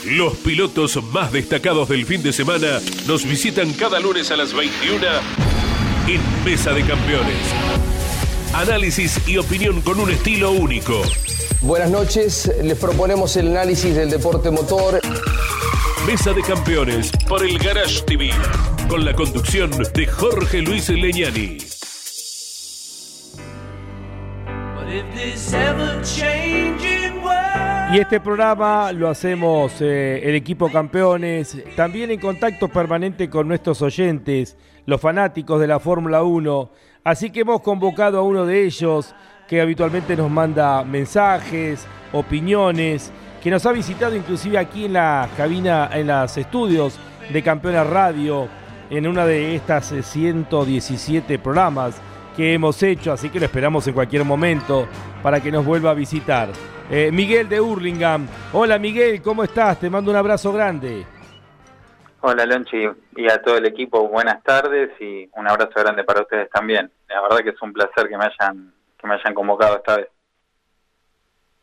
Los 0.06 0.36
pilotos 0.40 1.02
más 1.14 1.32
destacados 1.32 1.88
del 1.88 2.06
fin 2.06 2.22
de 2.22 2.34
semana 2.34 2.82
nos 3.08 3.24
visitan 3.24 3.72
cada 3.72 4.02
lunes 4.02 4.32
a 4.32 4.36
las 4.36 4.54
21 4.54 5.08
en 6.10 6.44
Mesa 6.44 6.74
de 6.74 6.84
Campeones. 6.84 7.38
Análisis 8.54 9.26
y 9.26 9.38
opinión 9.38 9.80
con 9.80 9.98
un 10.02 10.10
estilo 10.10 10.52
único. 10.52 11.02
Buenas 11.66 11.90
noches, 11.90 12.52
les 12.62 12.78
proponemos 12.78 13.36
el 13.38 13.48
análisis 13.48 13.96
del 13.96 14.12
deporte 14.12 14.52
motor. 14.52 15.00
Mesa 16.06 16.32
de 16.32 16.44
Campeones 16.44 17.12
por 17.28 17.44
el 17.44 17.58
Garage 17.58 18.04
TV, 18.06 18.30
con 18.88 19.04
la 19.04 19.16
conducción 19.16 19.72
de 19.72 20.06
Jorge 20.06 20.62
Luis 20.62 20.90
Leñani. 20.90 21.58
Y 27.92 27.98
este 27.98 28.20
programa 28.20 28.92
lo 28.92 29.10
hacemos 29.10 29.74
eh, 29.82 30.22
el 30.24 30.36
equipo 30.36 30.72
campeones, 30.72 31.58
también 31.76 32.12
en 32.12 32.20
contacto 32.20 32.68
permanente 32.68 33.28
con 33.28 33.48
nuestros 33.48 33.82
oyentes, 33.82 34.56
los 34.86 35.02
fanáticos 35.02 35.60
de 35.60 35.66
la 35.66 35.80
Fórmula 35.80 36.22
1. 36.22 36.70
Así 37.04 37.32
que 37.32 37.40
hemos 37.40 37.62
convocado 37.62 38.20
a 38.20 38.22
uno 38.22 38.46
de 38.46 38.66
ellos 38.66 39.16
que 39.48 39.62
habitualmente 39.62 40.16
nos 40.16 40.30
manda 40.30 40.84
mensajes, 40.84 41.88
opiniones, 42.12 43.12
que 43.44 43.52
nos 43.52 43.66
ha 43.66 43.72
visitado 43.72 44.16
inclusive 44.16 44.58
aquí 44.58 44.86
en 44.86 44.94
la 44.94 45.30
cabina, 45.38 45.90
en 45.94 46.08
los 46.08 46.38
estudios 46.38 47.00
de 47.32 47.44
Campeones 47.44 47.88
Radio, 47.88 48.48
en 48.90 49.08
una 49.08 49.26
de 49.26 49.56
estas 49.56 49.94
117 50.02 51.40
programas 51.40 52.02
que 52.36 52.54
hemos 52.54 52.82
hecho, 52.84 53.14
así 53.14 53.30
que 53.30 53.40
lo 53.40 53.46
esperamos 53.46 53.88
en 53.88 53.94
cualquier 53.94 54.26
momento 54.26 54.88
para 55.24 55.40
que 55.42 55.52
nos 55.52 55.66
vuelva 55.66 55.92
a 55.92 55.94
visitar. 55.94 56.50
Eh, 56.90 57.10
Miguel 57.12 57.50
de 57.50 57.62
Hurlingham. 57.62 58.28
Hola 58.54 58.78
Miguel, 58.78 59.22
¿cómo 59.22 59.44
estás? 59.44 59.80
Te 59.80 59.90
mando 59.90 60.12
un 60.12 60.18
abrazo 60.18 60.52
grande. 60.52 61.06
Hola 62.22 62.46
Lonchi 62.46 62.88
y 63.16 63.30
a 63.30 63.42
todo 63.42 63.58
el 63.58 63.66
equipo, 63.68 64.08
buenas 64.08 64.42
tardes 64.44 64.90
y 65.00 65.30
un 65.34 65.48
abrazo 65.48 65.74
grande 65.76 66.04
para 66.04 66.22
ustedes 66.22 66.50
también. 66.50 66.92
La 67.08 67.22
verdad 67.22 67.38
que 67.40 67.52
es 67.52 67.62
un 67.62 67.72
placer 67.72 68.10
que 68.10 68.18
me 68.18 68.26
hayan, 68.26 68.74
que 69.06 69.10
me 69.10 69.16
hayan 69.16 69.34
convocado 69.34 69.78
esta 69.78 69.98
vez. 69.98 70.08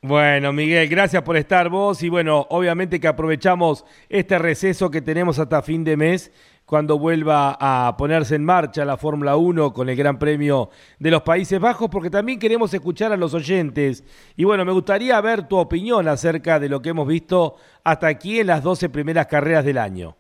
Bueno, 0.04 0.52
Miguel, 0.52 0.88
gracias 0.88 1.22
por 1.22 1.36
estar 1.36 1.68
vos 1.68 2.02
y 2.02 2.08
bueno, 2.08 2.46
obviamente 2.50 2.98
que 2.98 3.06
aprovechamos 3.06 3.84
este 4.08 4.36
receso 4.36 4.90
que 4.90 5.00
tenemos 5.00 5.38
hasta 5.38 5.62
fin 5.62 5.84
de 5.84 5.96
mes 5.96 6.32
cuando 6.66 6.98
vuelva 6.98 7.56
a 7.60 7.96
ponerse 7.96 8.34
en 8.34 8.44
marcha 8.44 8.84
la 8.84 8.96
Fórmula 8.96 9.36
1 9.36 9.72
con 9.72 9.88
el 9.88 9.96
Gran 9.96 10.18
Premio 10.18 10.70
de 10.98 11.10
los 11.10 11.22
Países 11.22 11.60
Bajos, 11.60 11.88
porque 11.88 12.10
también 12.10 12.40
queremos 12.40 12.74
escuchar 12.74 13.12
a 13.12 13.16
los 13.16 13.34
oyentes. 13.34 14.04
Y 14.36 14.42
bueno, 14.42 14.64
me 14.64 14.72
gustaría 14.72 15.20
ver 15.20 15.46
tu 15.46 15.56
opinión 15.56 16.08
acerca 16.08 16.58
de 16.58 16.68
lo 16.68 16.82
que 16.82 16.88
hemos 16.88 17.06
visto 17.06 17.56
hasta 17.84 18.08
aquí 18.08 18.40
en 18.40 18.48
las 18.48 18.62
12 18.62 18.88
primeras 18.88 19.26
carreras 19.26 19.64
del 19.64 19.78
año. 19.78 20.16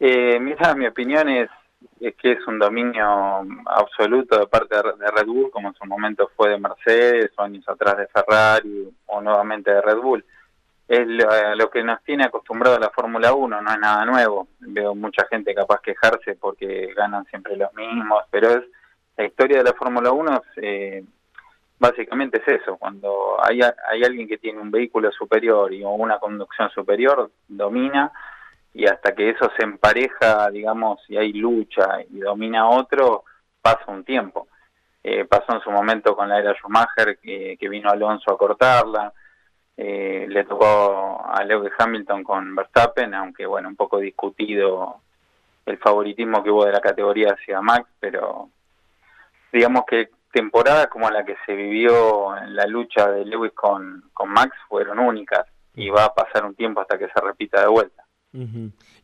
Eh, 0.00 0.38
mira, 0.38 0.74
mi 0.74 0.86
opinión 0.86 1.28
es, 1.30 1.48
es 2.08 2.14
que 2.16 2.32
es 2.32 2.46
un 2.46 2.58
dominio 2.58 3.46
absoluto 3.66 4.38
de 4.38 4.46
parte 4.46 4.76
de 4.76 5.10
Red 5.10 5.26
Bull, 5.26 5.50
como 5.50 5.68
en 5.68 5.74
su 5.74 5.84
momento 5.86 6.30
fue 6.36 6.50
de 6.50 6.58
Mercedes, 6.58 7.30
o 7.36 7.42
años 7.42 7.68
atrás 7.68 7.96
de 7.96 8.06
Ferrari, 8.08 8.88
o 9.06 9.20
nuevamente 9.20 9.72
de 9.72 9.80
Red 9.80 9.98
Bull 9.98 10.24
es 10.86 11.06
lo, 11.06 11.70
que 11.70 11.82
nos 11.82 12.02
tiene 12.04 12.24
acostumbrado 12.24 12.76
a 12.76 12.80
la 12.80 12.90
Fórmula 12.90 13.32
1, 13.32 13.62
no 13.62 13.70
es 13.72 13.78
nada 13.78 14.04
nuevo. 14.04 14.48
Veo 14.60 14.94
mucha 14.94 15.26
gente 15.28 15.54
capaz 15.54 15.80
quejarse 15.80 16.34
porque 16.36 16.92
ganan 16.94 17.24
siempre 17.26 17.56
los 17.56 17.72
mismos, 17.74 18.22
pero 18.30 18.50
es 18.50 18.64
la 19.16 19.24
historia 19.24 19.58
de 19.58 19.64
la 19.64 19.72
Fórmula 19.72 20.12
1 20.12 20.42
eh, 20.56 21.04
básicamente 21.78 22.42
es 22.44 22.60
eso, 22.60 22.76
cuando 22.76 23.36
hay, 23.42 23.60
hay 23.62 24.02
alguien 24.04 24.28
que 24.28 24.38
tiene 24.38 24.60
un 24.60 24.70
vehículo 24.70 25.10
superior 25.12 25.72
y 25.72 25.82
una 25.82 26.18
conducción 26.18 26.70
superior, 26.70 27.30
domina 27.48 28.12
y 28.74 28.86
hasta 28.86 29.14
que 29.14 29.30
eso 29.30 29.50
se 29.56 29.64
empareja, 29.64 30.50
digamos, 30.50 31.00
y 31.08 31.16
hay 31.16 31.32
lucha 31.32 32.02
y 32.10 32.18
domina 32.18 32.68
otro, 32.68 33.24
pasa 33.62 33.84
un 33.86 34.04
tiempo. 34.04 34.48
Eh, 35.02 35.24
pasó 35.26 35.54
en 35.54 35.60
su 35.60 35.70
momento 35.70 36.16
con 36.16 36.28
la 36.28 36.40
era 36.40 36.54
Schumacher, 36.54 37.18
que, 37.18 37.56
que 37.58 37.68
vino 37.68 37.88
Alonso 37.88 38.32
a 38.32 38.38
cortarla, 38.38 39.12
eh, 39.76 40.26
le 40.28 40.44
tocó 40.44 41.24
a 41.24 41.44
Lewis 41.44 41.72
Hamilton 41.78 42.24
con 42.24 42.54
Verstappen, 42.54 43.14
aunque 43.14 43.46
bueno, 43.46 43.68
un 43.68 43.76
poco 43.76 43.98
discutido 43.98 45.00
el 45.66 45.78
favoritismo 45.78 46.42
que 46.42 46.50
hubo 46.50 46.64
de 46.64 46.72
la 46.72 46.80
categoría 46.80 47.32
hacia 47.32 47.60
Max, 47.60 47.88
pero 48.00 48.48
digamos 49.52 49.84
que 49.86 50.10
temporadas 50.32 50.88
como 50.88 51.08
la 51.10 51.24
que 51.24 51.36
se 51.46 51.54
vivió 51.54 52.36
en 52.36 52.54
la 52.56 52.66
lucha 52.66 53.08
de 53.08 53.24
Lewis 53.24 53.52
con, 53.52 54.04
con 54.12 54.30
Max 54.30 54.56
fueron 54.68 54.98
únicas 54.98 55.46
y 55.74 55.90
va 55.90 56.06
a 56.06 56.14
pasar 56.14 56.44
un 56.44 56.54
tiempo 56.54 56.80
hasta 56.80 56.98
que 56.98 57.08
se 57.08 57.20
repita 57.20 57.60
de 57.60 57.68
vuelta. 57.68 58.03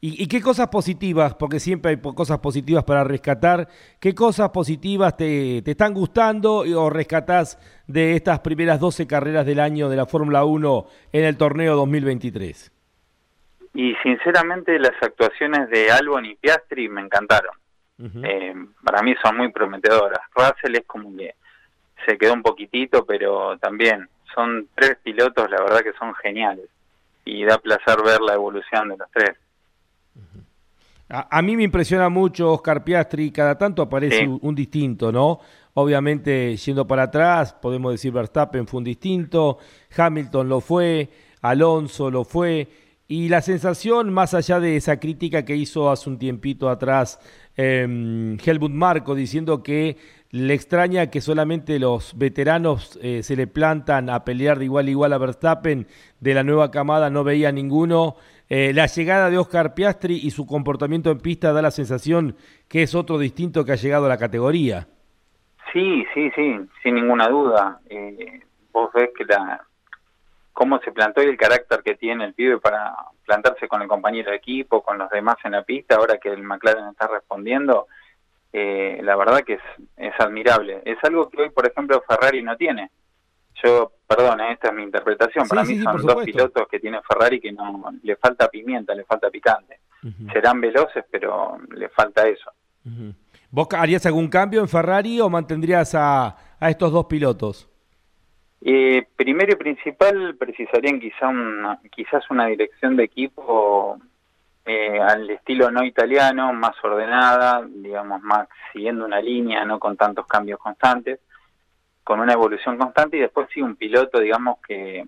¿Y, 0.00 0.26
qué 0.26 0.40
cosas 0.40 0.68
positivas, 0.68 1.34
porque 1.34 1.60
siempre 1.60 1.92
hay 1.92 1.96
cosas 1.98 2.40
positivas 2.40 2.82
para 2.82 3.04
rescatar, 3.04 3.68
qué 4.00 4.12
cosas 4.12 4.50
positivas 4.50 5.16
te, 5.16 5.62
te 5.62 5.70
están 5.70 5.94
gustando 5.94 6.64
o 6.76 6.90
rescatás 6.90 7.56
de 7.86 8.16
estas 8.16 8.40
primeras 8.40 8.80
12 8.80 9.06
carreras 9.06 9.46
del 9.46 9.60
año 9.60 9.88
de 9.88 9.96
la 9.96 10.06
Fórmula 10.06 10.44
1 10.44 10.86
en 11.12 11.24
el 11.24 11.36
torneo 11.36 11.76
2023? 11.76 12.72
Y 13.74 13.94
sinceramente 14.02 14.76
las 14.80 15.00
actuaciones 15.00 15.70
de 15.70 15.92
Albon 15.92 16.26
y 16.26 16.34
Piastri 16.34 16.88
me 16.88 17.00
encantaron. 17.00 17.54
Eh, 18.24 18.54
para 18.82 19.02
mí 19.02 19.14
son 19.22 19.36
muy 19.36 19.52
prometedoras. 19.52 20.20
Russell 20.34 20.74
es 20.74 20.86
como 20.86 21.14
que 21.16 21.34
se 22.04 22.18
quedó 22.18 22.32
un 22.32 22.42
poquitito, 22.42 23.06
pero 23.06 23.58
también 23.58 24.08
son 24.34 24.68
tres 24.74 24.96
pilotos, 25.04 25.48
la 25.50 25.60
verdad 25.62 25.82
que 25.82 25.92
son 25.92 26.14
geniales 26.14 26.68
y 27.30 27.44
da 27.44 27.58
placer 27.58 28.02
ver 28.04 28.20
la 28.20 28.34
evolución 28.34 28.88
de 28.88 28.96
los 28.96 29.08
tres. 29.12 29.36
A, 31.12 31.42
mí 31.42 31.56
me 31.56 31.64
impresiona 31.64 32.08
mucho 32.08 32.52
Oscar 32.52 32.84
Piastri, 32.84 33.32
cada 33.32 33.58
tanto 33.58 33.82
aparece 33.82 34.28
un, 34.28 34.54
distinto, 34.54 35.10
¿no? 35.10 35.40
Obviamente, 35.74 36.56
yendo 36.56 36.86
para 36.86 37.04
atrás, 37.04 37.52
podemos 37.52 37.92
decir 37.92 38.12
Verstappen 38.12 38.66
fue 38.66 38.78
un 38.78 38.84
distinto, 38.84 39.58
Hamilton 39.96 40.48
lo 40.48 40.60
fue, 40.60 41.08
Alonso 41.42 42.12
lo 42.12 42.22
fue, 42.22 42.68
y 43.08 43.28
la 43.28 43.42
sensación, 43.42 44.12
más 44.12 44.34
allá 44.34 44.60
de 44.60 44.76
esa 44.76 45.00
crítica 45.00 45.44
que 45.44 45.56
hizo 45.56 45.90
hace 45.90 46.08
un 46.08 46.16
tiempito 46.16 46.68
atrás 46.68 47.18
eh, 47.56 48.36
Helmut 48.44 48.70
Marco, 48.70 49.16
diciendo 49.16 49.64
que 49.64 49.96
le 50.32 50.54
extraña 50.54 51.10
que 51.10 51.20
solamente 51.20 51.78
los 51.78 52.16
veteranos 52.16 52.98
eh, 53.02 53.22
se 53.22 53.34
le 53.34 53.46
plantan 53.46 54.08
a 54.10 54.24
pelear 54.24 54.58
de 54.58 54.66
igual 54.66 54.86
a 54.86 54.90
igual 54.90 55.12
a 55.12 55.18
Verstappen, 55.18 55.86
de 56.20 56.34
la 56.34 56.44
nueva 56.44 56.70
camada 56.70 57.10
no 57.10 57.24
veía 57.24 57.50
ninguno. 57.50 58.16
Eh, 58.48 58.72
la 58.72 58.86
llegada 58.86 59.30
de 59.30 59.38
Oscar 59.38 59.74
Piastri 59.74 60.16
y 60.16 60.30
su 60.30 60.46
comportamiento 60.46 61.10
en 61.10 61.18
pista 61.18 61.52
da 61.52 61.62
la 61.62 61.70
sensación 61.70 62.36
que 62.68 62.82
es 62.82 62.94
otro 62.94 63.18
distinto 63.18 63.64
que 63.64 63.72
ha 63.72 63.76
llegado 63.76 64.06
a 64.06 64.08
la 64.08 64.18
categoría. 64.18 64.86
Sí, 65.72 66.04
sí, 66.14 66.30
sí, 66.34 66.56
sin 66.82 66.94
ninguna 66.94 67.28
duda. 67.28 67.80
Eh, 67.88 68.40
vos 68.72 68.90
ves 68.92 69.10
que 69.16 69.24
la 69.24 69.64
cómo 70.52 70.78
se 70.80 70.92
plantó 70.92 71.22
y 71.22 71.26
el 71.26 71.36
carácter 71.36 71.82
que 71.82 71.94
tiene 71.94 72.24
el 72.24 72.34
pibe 72.34 72.58
para 72.58 72.94
plantarse 73.24 73.66
con 73.66 73.82
el 73.82 73.88
compañero 73.88 74.30
de 74.30 74.36
equipo, 74.36 74.82
con 74.82 74.98
los 74.98 75.08
demás 75.10 75.36
en 75.44 75.52
la 75.52 75.62
pista, 75.62 75.96
ahora 75.96 76.18
que 76.18 76.28
el 76.28 76.42
McLaren 76.42 76.88
está 76.88 77.06
respondiendo, 77.06 77.86
eh, 78.52 79.00
la 79.02 79.16
verdad 79.16 79.42
que 79.42 79.54
es, 79.54 79.62
es 79.96 80.12
admirable. 80.18 80.82
Es 80.84 80.98
algo 81.02 81.28
que 81.28 81.42
hoy, 81.42 81.50
por 81.50 81.66
ejemplo, 81.66 82.02
Ferrari 82.08 82.42
no 82.42 82.56
tiene. 82.56 82.90
Yo, 83.62 83.92
perdón, 84.06 84.40
eh, 84.40 84.52
esta 84.52 84.68
es 84.68 84.74
mi 84.74 84.82
interpretación. 84.82 85.46
Para 85.48 85.64
mí 85.64 85.78
son 85.78 86.02
dos 86.02 86.24
pilotos 86.24 86.68
que 86.68 86.80
tiene 86.80 87.00
Ferrari 87.02 87.40
que 87.40 87.52
no 87.52 87.92
le 88.02 88.16
falta 88.16 88.48
pimienta, 88.48 88.94
le 88.94 89.04
falta 89.04 89.30
picante. 89.30 89.80
Serán 90.32 90.60
veloces, 90.62 91.04
pero 91.10 91.58
le 91.76 91.90
falta 91.90 92.26
eso. 92.26 92.50
¿Vos 93.50 93.68
harías 93.72 94.06
algún 94.06 94.28
cambio 94.28 94.60
en 94.60 94.68
Ferrari 94.68 95.20
o 95.20 95.28
mantendrías 95.28 95.94
a, 95.94 96.36
a 96.58 96.70
estos 96.70 96.90
dos 96.90 97.04
pilotos? 97.04 97.68
Eh, 98.62 99.06
primero 99.16 99.52
y 99.52 99.56
principal, 99.56 100.36
precisarían 100.38 101.00
quizá 101.00 101.28
una, 101.28 101.80
quizás 101.90 102.30
una 102.30 102.46
dirección 102.46 102.96
de 102.96 103.04
equipo 103.04 103.98
eh, 104.64 105.00
al 105.00 105.28
estilo 105.30 105.70
no 105.70 105.84
italiano, 105.84 106.52
más 106.52 106.76
ordenada, 106.82 107.62
digamos, 107.66 108.22
más 108.22 108.48
siguiendo 108.72 109.04
una 109.04 109.20
línea, 109.20 109.64
no 109.64 109.78
con 109.78 109.96
tantos 109.96 110.26
cambios 110.26 110.58
constantes, 110.58 111.20
con 112.04 112.20
una 112.20 112.32
evolución 112.32 112.76
constante 112.76 113.16
y 113.16 113.20
después 113.20 113.48
sí 113.52 113.62
un 113.62 113.76
piloto, 113.76 114.18
digamos 114.18 114.58
que 114.66 115.06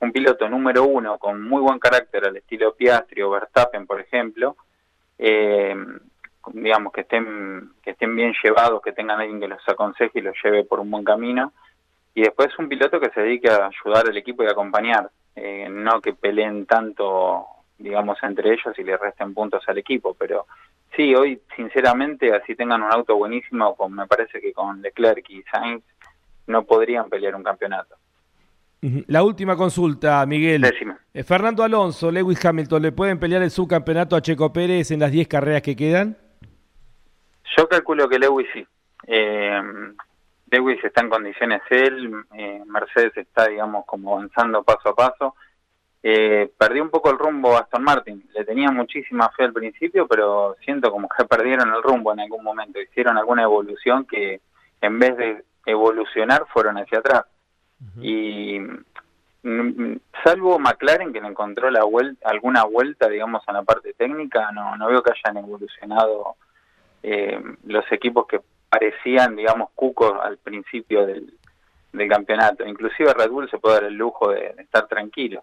un 0.00 0.12
piloto 0.12 0.48
número 0.48 0.84
uno 0.84 1.18
con 1.18 1.42
muy 1.42 1.60
buen 1.60 1.78
carácter 1.78 2.26
al 2.26 2.36
estilo 2.36 2.74
Piastri 2.74 3.22
o 3.22 3.30
Verstappen, 3.30 3.86
por 3.86 4.00
ejemplo, 4.00 4.56
eh, 5.18 5.76
digamos, 6.52 6.92
que 6.92 7.02
estén, 7.02 7.72
que 7.82 7.90
estén 7.90 8.16
bien 8.16 8.34
llevados, 8.42 8.80
que 8.82 8.92
tengan 8.92 9.20
alguien 9.20 9.40
que 9.40 9.48
los 9.48 9.66
aconseje 9.68 10.18
y 10.18 10.22
los 10.22 10.34
lleve 10.42 10.64
por 10.64 10.80
un 10.80 10.90
buen 10.90 11.04
camino. 11.04 11.52
Y 12.14 12.22
después 12.22 12.48
un 12.58 12.68
piloto 12.68 12.98
que 12.98 13.10
se 13.10 13.20
dedique 13.20 13.50
a 13.50 13.68
ayudar 13.68 14.08
al 14.08 14.16
equipo 14.16 14.42
y 14.42 14.46
acompañar, 14.46 15.10
eh, 15.36 15.68
no 15.70 16.00
que 16.00 16.14
peleen 16.14 16.66
tanto, 16.66 17.46
digamos, 17.80 18.18
entre 18.22 18.52
ellos 18.52 18.78
y 18.78 18.84
le 18.84 18.96
resten 18.96 19.34
puntos 19.34 19.62
al 19.66 19.78
equipo, 19.78 20.14
pero 20.14 20.46
sí, 20.94 21.14
hoy 21.14 21.40
sinceramente, 21.56 22.32
así 22.34 22.54
tengan 22.54 22.82
un 22.82 22.92
auto 22.92 23.16
buenísimo, 23.16 23.74
con, 23.74 23.94
me 23.94 24.06
parece 24.06 24.40
que 24.40 24.52
con 24.52 24.80
Leclerc 24.82 25.28
y 25.30 25.42
Sainz 25.44 25.82
no 26.46 26.64
podrían 26.64 27.08
pelear 27.08 27.34
un 27.34 27.42
campeonato. 27.42 27.96
La 29.08 29.22
última 29.22 29.56
consulta, 29.56 30.24
Miguel. 30.24 30.62
Décima. 30.62 30.98
Eh, 31.12 31.22
Fernando 31.22 31.62
Alonso, 31.62 32.10
Lewis 32.10 32.42
Hamilton, 32.42 32.82
¿le 32.82 32.92
pueden 32.92 33.18
pelear 33.18 33.42
el 33.42 33.50
subcampeonato 33.50 34.16
a 34.16 34.22
Checo 34.22 34.52
Pérez 34.52 34.90
en 34.90 35.00
las 35.00 35.12
10 35.12 35.28
carreras 35.28 35.60
que 35.60 35.76
quedan? 35.76 36.16
Yo 37.56 37.68
calculo 37.68 38.08
que 38.08 38.18
Lewis 38.18 38.46
sí. 38.54 38.66
Eh, 39.06 39.60
Lewis 40.50 40.82
está 40.82 41.02
en 41.02 41.10
condiciones 41.10 41.60
él, 41.70 42.12
eh, 42.36 42.62
Mercedes 42.66 43.16
está, 43.16 43.48
digamos, 43.48 43.84
como 43.86 44.16
avanzando 44.16 44.62
paso 44.62 44.88
a 44.88 44.94
paso. 44.94 45.34
Eh, 46.02 46.50
perdí 46.56 46.80
un 46.80 46.88
poco 46.88 47.10
el 47.10 47.18
rumbo 47.18 47.56
a 47.56 47.60
Aston 47.60 47.82
Martin. 47.82 48.28
Le 48.34 48.44
tenía 48.44 48.70
muchísima 48.70 49.30
fe 49.30 49.44
al 49.44 49.52
principio, 49.52 50.06
pero 50.06 50.56
siento 50.64 50.90
como 50.90 51.08
que 51.08 51.24
perdieron 51.28 51.72
el 51.74 51.82
rumbo 51.82 52.12
en 52.12 52.20
algún 52.20 52.42
momento. 52.42 52.80
Hicieron 52.80 53.18
alguna 53.18 53.42
evolución 53.42 54.06
que 54.06 54.40
en 54.80 54.98
vez 54.98 55.16
de 55.16 55.44
evolucionar 55.66 56.46
fueron 56.52 56.78
hacia 56.78 56.98
atrás. 56.98 57.24
Y 58.00 58.58
mm, 59.42 59.96
salvo 60.22 60.58
McLaren 60.58 61.12
que 61.12 61.20
le 61.20 61.28
encontró 61.28 61.70
la 61.70 61.84
vuelta, 61.84 62.28
alguna 62.28 62.64
vuelta, 62.64 63.08
digamos, 63.08 63.42
en 63.48 63.54
la 63.54 63.62
parte 63.62 63.94
técnica, 63.94 64.52
no, 64.52 64.76
no 64.76 64.88
veo 64.88 65.02
que 65.02 65.12
hayan 65.12 65.42
evolucionado 65.42 66.36
eh, 67.02 67.40
los 67.64 67.90
equipos 67.90 68.26
que 68.26 68.40
parecían, 68.68 69.34
digamos, 69.36 69.70
cucos 69.74 70.12
al 70.22 70.36
principio 70.38 71.06
del, 71.06 71.32
del 71.92 72.08
campeonato. 72.08 72.66
Inclusive 72.66 73.14
Red 73.14 73.30
Bull 73.30 73.50
se 73.50 73.58
puede 73.58 73.76
dar 73.76 73.84
el 73.84 73.94
lujo 73.94 74.30
de 74.30 74.54
estar 74.58 74.86
tranquilo. 74.86 75.42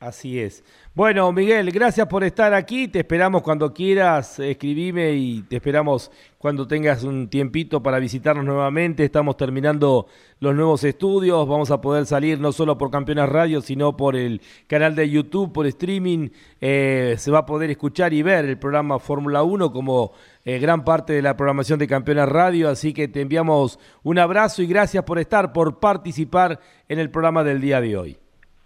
Así 0.00 0.40
es. 0.40 0.64
Bueno, 0.94 1.30
Miguel, 1.30 1.70
gracias 1.70 2.06
por 2.06 2.24
estar 2.24 2.54
aquí. 2.54 2.88
Te 2.88 3.00
esperamos 3.00 3.42
cuando 3.42 3.74
quieras, 3.74 4.38
escribime 4.38 5.12
y 5.12 5.42
te 5.42 5.56
esperamos 5.56 6.10
cuando 6.38 6.66
tengas 6.66 7.04
un 7.04 7.28
tiempito 7.28 7.82
para 7.82 7.98
visitarnos 7.98 8.46
nuevamente. 8.46 9.04
Estamos 9.04 9.36
terminando 9.36 10.06
los 10.38 10.54
nuevos 10.54 10.84
estudios. 10.84 11.46
Vamos 11.46 11.70
a 11.70 11.82
poder 11.82 12.06
salir 12.06 12.40
no 12.40 12.50
solo 12.50 12.78
por 12.78 12.90
Campeonas 12.90 13.28
Radio, 13.28 13.60
sino 13.60 13.94
por 13.94 14.16
el 14.16 14.40
canal 14.66 14.94
de 14.94 15.10
YouTube, 15.10 15.52
por 15.52 15.66
streaming. 15.66 16.30
Eh, 16.62 17.16
se 17.18 17.30
va 17.30 17.40
a 17.40 17.46
poder 17.46 17.68
escuchar 17.68 18.14
y 18.14 18.22
ver 18.22 18.46
el 18.46 18.58
programa 18.58 18.98
Fórmula 19.00 19.42
1 19.42 19.70
como 19.70 20.12
eh, 20.46 20.58
gran 20.60 20.82
parte 20.82 21.12
de 21.12 21.20
la 21.20 21.36
programación 21.36 21.78
de 21.78 21.86
Campeonas 21.86 22.30
Radio. 22.30 22.70
Así 22.70 22.94
que 22.94 23.06
te 23.06 23.20
enviamos 23.20 23.78
un 24.02 24.18
abrazo 24.18 24.62
y 24.62 24.66
gracias 24.66 25.04
por 25.04 25.18
estar, 25.18 25.52
por 25.52 25.78
participar 25.78 26.58
en 26.88 26.98
el 26.98 27.10
programa 27.10 27.44
del 27.44 27.60
día 27.60 27.82
de 27.82 27.98
hoy 27.98 28.18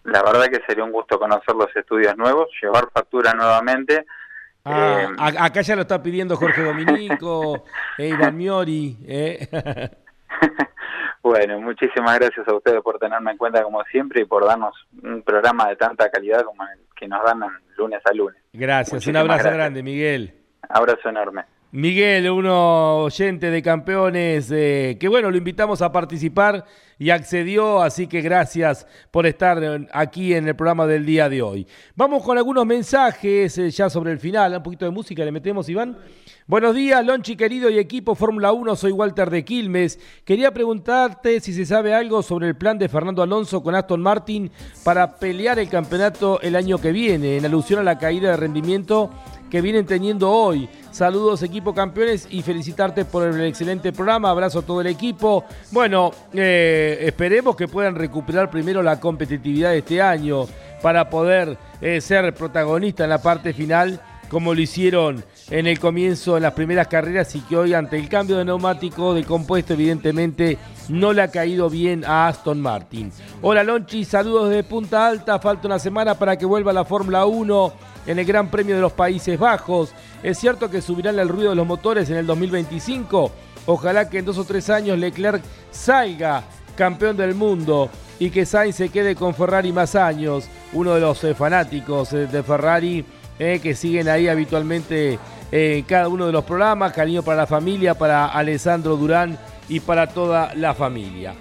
la 0.05 0.23
verdad 0.23 0.47
que 0.47 0.63
sería 0.67 0.85
un 0.85 0.93
gusto 0.93 1.19
conocer 1.19 1.55
los 1.55 1.75
estudios 1.75 2.17
nuevos, 2.17 2.49
llevar 2.63 2.91
factura 2.93 3.33
nuevamente. 3.33 4.05
Ah, 4.65 5.09
eh, 5.11 5.37
acá 5.39 5.61
ya 5.61 5.77
lo 5.77 5.83
está 5.83 6.03
pidiendo 6.03 6.37
Jorge 6.37 6.63
Dominico, 6.63 7.65
eh, 7.99 8.09
Iván 8.09 8.37
Miori. 8.37 8.97
Eh. 9.07 9.49
bueno, 11.23 11.61
muchísimas 11.61 12.19
gracias 12.19 12.47
a 12.49 12.55
ustedes 12.55 12.81
por 12.83 12.99
tenerme 12.99 13.33
en 13.33 13.39
cuenta 13.39 13.63
como 13.63 13.83
siempre 13.85 14.23
y 14.23 14.25
por 14.25 14.47
darnos 14.47 14.75
un 15.03 15.23
programa 15.23 15.69
de 15.69 15.77
tanta 15.77 16.11
calidad 16.11 16.45
como 16.45 16.63
el 16.65 16.81
que 16.97 17.09
nos 17.09 17.23
dan 17.25 17.41
lunes 17.77 18.01
a 18.05 18.13
lunes. 18.13 18.41
Gracias, 18.53 19.07
un 19.07 19.17
abrazo 19.17 19.51
grande, 19.51 19.83
Miguel. 19.83 20.35
Abrazo 20.69 21.09
enorme. 21.09 21.45
Miguel, 21.77 22.31
uno 22.31 22.99
oyente 22.99 23.51
de 23.51 23.61
campeones, 23.61 24.49
eh, 24.53 24.97
que 25.01 25.09
bueno, 25.09 25.29
lo 25.29 25.37
invitamos 25.37 25.83
a 25.83 25.91
participar 25.91 26.65
y 27.01 27.11
accedió, 27.11 27.83
así 27.83 28.07
que 28.07 28.21
gracias 28.21 28.87
por 29.11 29.27
estar 29.27 29.89
aquí 29.93 30.35
en 30.35 30.47
el 30.47 30.55
programa 30.55 30.87
del 30.87 31.05
día 31.05 31.29
de 31.29 31.43
hoy. 31.43 31.67
Vamos 31.97 32.23
con 32.23 32.39
algunos 32.39 32.65
mensajes 32.65 33.59
eh, 33.59 33.73
ya 33.73 33.91
sobre 33.91 34.13
el 34.13 34.21
final, 34.21 34.55
un 34.55 34.63
poquito 34.63 34.85
de 34.85 34.93
música 34.93 35.25
le 35.25 35.33
metemos, 35.33 35.69
Iván. 35.69 35.99
Buenos 36.47 36.77
días, 36.77 37.05
Lonchi 37.05 37.35
querido 37.35 37.69
y 37.71 37.79
equipo 37.79 38.15
Fórmula 38.15 38.53
1, 38.53 38.77
soy 38.77 38.93
Walter 38.93 39.29
de 39.29 39.45
Quilmes. 39.45 39.99
Quería 40.25 40.53
preguntarte 40.53 41.41
si 41.41 41.53
se 41.53 41.67
sabe 41.67 41.93
algo 41.93 42.23
sobre 42.23 42.47
el 42.47 42.55
plan 42.55 42.79
de 42.79 42.89
Fernando 42.89 43.21
Alonso 43.21 43.65
con 43.65 43.75
Aston 43.75 44.01
Martin 44.01 44.49
para 44.85 45.17
pelear 45.17 45.59
el 45.59 45.69
campeonato 45.69 46.41
el 46.41 46.55
año 46.55 46.79
que 46.79 46.93
viene, 46.93 47.37
en 47.37 47.45
alusión 47.45 47.81
a 47.81 47.83
la 47.83 47.99
caída 47.99 48.31
de 48.31 48.37
rendimiento 48.37 49.11
que 49.55 49.61
vienen 49.61 49.87
teniendo 49.87 50.33
hoy. 50.33 50.69
Saludos 50.91 51.45
equipo 51.45 51.73
campeones 51.73 52.27
y 52.29 52.43
felicitarte 52.43 53.05
por 53.05 53.29
el 53.29 53.41
excelente 53.43 53.93
programa. 53.93 54.29
Abrazo 54.29 54.59
a 54.59 54.63
todo 54.63 54.81
el 54.81 54.89
equipo. 54.89 55.45
Bueno, 55.71 56.11
eh, 56.33 56.99
esperemos 57.03 57.55
que 57.55 57.69
puedan 57.69 57.95
recuperar 57.95 58.51
primero 58.51 58.83
la 58.83 58.99
competitividad 58.99 59.71
de 59.71 59.79
este 59.79 60.03
año 60.03 60.47
para 60.83 61.09
poder 61.09 61.57
eh, 61.81 62.01
ser 62.01 62.35
protagonista 62.35 63.05
en 63.05 63.11
la 63.11 63.23
parte 63.23 63.53
final 63.53 64.01
como 64.35 64.53
lo 64.53 64.61
hicieron 64.61 65.25
en 65.49 65.69
el 65.69 65.79
comienzo, 65.79 66.37
en 66.37 66.43
las 66.43 66.55
primeras 66.55 66.89
carreras 66.89 67.33
y 67.37 67.41
que 67.43 67.57
hoy 67.57 67.73
ante 67.73 67.97
el 67.97 68.09
cambio 68.09 68.37
de 68.37 68.45
neumático, 68.45 69.15
de 69.15 69.23
compuesto, 69.23 69.75
evidentemente 69.75 70.59
no 70.89 71.13
le 71.13 71.23
ha 71.23 71.31
caído 71.31 71.71
bien 71.71 72.05
a 72.05 72.27
Aston 72.27 72.61
Martin. 72.61 73.13
Hola 73.43 73.63
Lonchi, 73.63 74.05
saludos 74.05 74.51
de 74.51 74.65
Punta 74.65 75.07
Alta, 75.07 75.39
falta 75.39 75.69
una 75.69 75.79
semana 75.79 76.17
para 76.17 76.37
que 76.37 76.47
vuelva 76.47 76.73
la 76.73 76.85
Fórmula 76.85 77.27
1 77.27 77.73
en 78.09 78.19
el 78.19 78.25
Gran 78.25 78.51
Premio 78.51 78.75
de 78.75 78.81
los 78.81 78.93
Países 78.93 79.39
Bajos. 79.39 79.93
Es 80.21 80.37
cierto 80.37 80.69
que 80.69 80.83
subirán 80.83 81.17
el 81.21 81.29
ruido 81.29 81.51
de 81.51 81.57
los 81.57 81.67
motores 81.69 82.11
en 82.11 82.17
el 82.17 82.27
2025. 82.27 83.31
Ojalá 83.67 84.11
que 84.11 84.19
en 84.19 84.25
dos 84.25 84.39
o 84.39 84.45
tres 84.45 84.69
años 84.69 84.99
Leclerc 84.99 85.45
salga 85.71 86.43
campeón 86.75 87.17
del 87.17 87.37
mundo 87.37 87.89
y 88.19 88.31
que 88.31 88.47
Sainz 88.47 88.75
se 88.75 88.89
quede 88.89 89.15
con 89.15 89.33
Ferrari 89.33 89.71
más 89.71 89.95
años. 89.95 90.49
Uno 90.73 90.95
de 90.95 91.01
los 91.01 91.23
eh, 91.23 91.37
fanáticos 91.37 92.13
eh, 92.13 92.27
de 92.27 92.43
Ferrari 92.43 93.05
eh, 93.39 93.61
que 93.63 93.75
siguen 93.75 94.09
ahí 94.09 94.29
habitualmente 94.29 95.19
en 95.51 95.85
cada 95.85 96.09
uno 96.09 96.27
de 96.27 96.33
los 96.33 96.45
programas. 96.45 96.93
Cariño 96.93 97.23
para 97.23 97.39
la 97.39 97.47
familia, 97.47 97.95
para 97.95 98.27
Alessandro 98.27 98.97
Durán 98.97 99.39
y 99.69 99.81
para 99.81 100.09
toda 100.09 100.55
la 100.55 100.75
familia. 100.75 101.35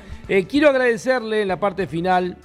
quiero 0.50 0.70
agradecerle 0.70 1.42
en 1.42 1.48
la 1.48 1.60
parte 1.60 1.88
final 1.88 2.38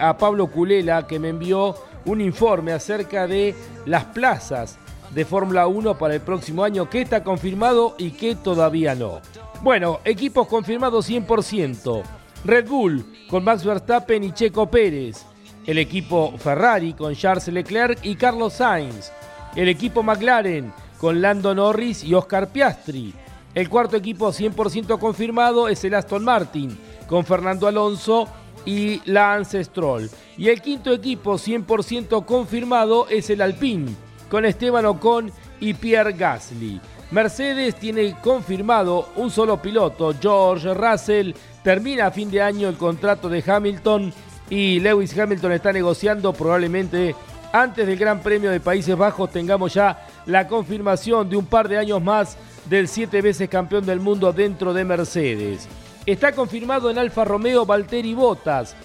a 0.00 0.16
Pablo 0.18 0.48
Culela 0.48 1.06
que 1.06 1.18
me 1.18 1.28
envió 1.28 1.76
un 2.06 2.20
informe 2.20 2.72
acerca 2.72 3.26
de 3.26 3.54
las 3.84 4.04
plazas 4.04 4.78
de 5.16 5.24
Fórmula 5.24 5.66
1 5.66 5.98
para 5.98 6.14
el 6.14 6.20
próximo 6.20 6.64
año, 6.64 6.88
que 6.88 7.02
está 7.02 7.22
confirmado 7.22 7.94
y 7.98 8.12
que 8.12 8.34
todavía 8.34 8.94
no. 8.94 9.20
Bueno, 9.62 10.00
equipos 10.04 10.46
confirmados 10.46 11.08
100%. 11.08 12.02
Red 12.44 12.68
Bull 12.68 13.04
con 13.28 13.42
Max 13.42 13.64
Verstappen 13.64 14.22
y 14.22 14.32
Checo 14.32 14.70
Pérez. 14.70 15.24
El 15.66 15.78
equipo 15.78 16.32
Ferrari 16.38 16.92
con 16.92 17.14
Charles 17.16 17.48
Leclerc 17.48 17.98
y 18.04 18.14
Carlos 18.14 18.52
Sainz. 18.52 19.10
El 19.56 19.68
equipo 19.68 20.02
McLaren 20.02 20.72
con 20.98 21.20
Lando 21.20 21.54
Norris 21.54 22.04
y 22.04 22.14
Oscar 22.14 22.52
Piastri. 22.52 23.12
El 23.52 23.68
cuarto 23.68 23.96
equipo 23.96 24.28
100% 24.28 24.98
confirmado 24.98 25.66
es 25.66 25.82
el 25.84 25.94
Aston 25.94 26.24
Martin 26.24 26.78
con 27.08 27.24
Fernando 27.24 27.66
Alonso 27.66 28.28
y 28.64 29.00
Lance 29.06 29.64
Stroll. 29.64 30.08
Y 30.36 30.50
el 30.50 30.60
quinto 30.62 30.92
equipo 30.92 31.34
100% 31.34 32.24
confirmado 32.24 33.08
es 33.08 33.30
el 33.30 33.40
Alpine, 33.40 33.90
con 34.30 34.44
Esteban 34.44 34.86
Ocon 34.86 35.32
y 35.58 35.74
Pierre 35.74 36.12
Gasly. 36.12 36.80
Mercedes 37.10 37.76
tiene 37.76 38.16
confirmado 38.20 39.08
un 39.16 39.30
solo 39.30 39.62
piloto, 39.62 40.14
George 40.20 40.74
Russell, 40.74 41.32
termina 41.62 42.06
a 42.06 42.10
fin 42.10 42.30
de 42.30 42.42
año 42.42 42.68
el 42.68 42.76
contrato 42.76 43.28
de 43.28 43.42
Hamilton 43.46 44.12
y 44.48 44.80
Lewis 44.80 45.16
Hamilton 45.18 45.52
está 45.52 45.72
negociando 45.72 46.32
probablemente 46.32 47.14
antes 47.52 47.86
del 47.86 47.98
Gran 47.98 48.20
Premio 48.20 48.50
de 48.50 48.60
Países 48.60 48.96
Bajos 48.96 49.30
tengamos 49.30 49.74
ya 49.74 50.06
la 50.26 50.46
confirmación 50.46 51.28
de 51.28 51.36
un 51.36 51.46
par 51.46 51.68
de 51.68 51.78
años 51.78 52.02
más 52.02 52.36
del 52.68 52.88
siete 52.88 53.22
veces 53.22 53.48
campeón 53.48 53.86
del 53.86 54.00
mundo 54.00 54.32
dentro 54.32 54.74
de 54.74 54.84
Mercedes. 54.84 55.68
Está 56.04 56.32
confirmado 56.32 56.90
en 56.90 56.98
Alfa 56.98 57.24
Romeo 57.24 57.64
Valtteri 57.64 58.14
Bottas. 58.14 58.76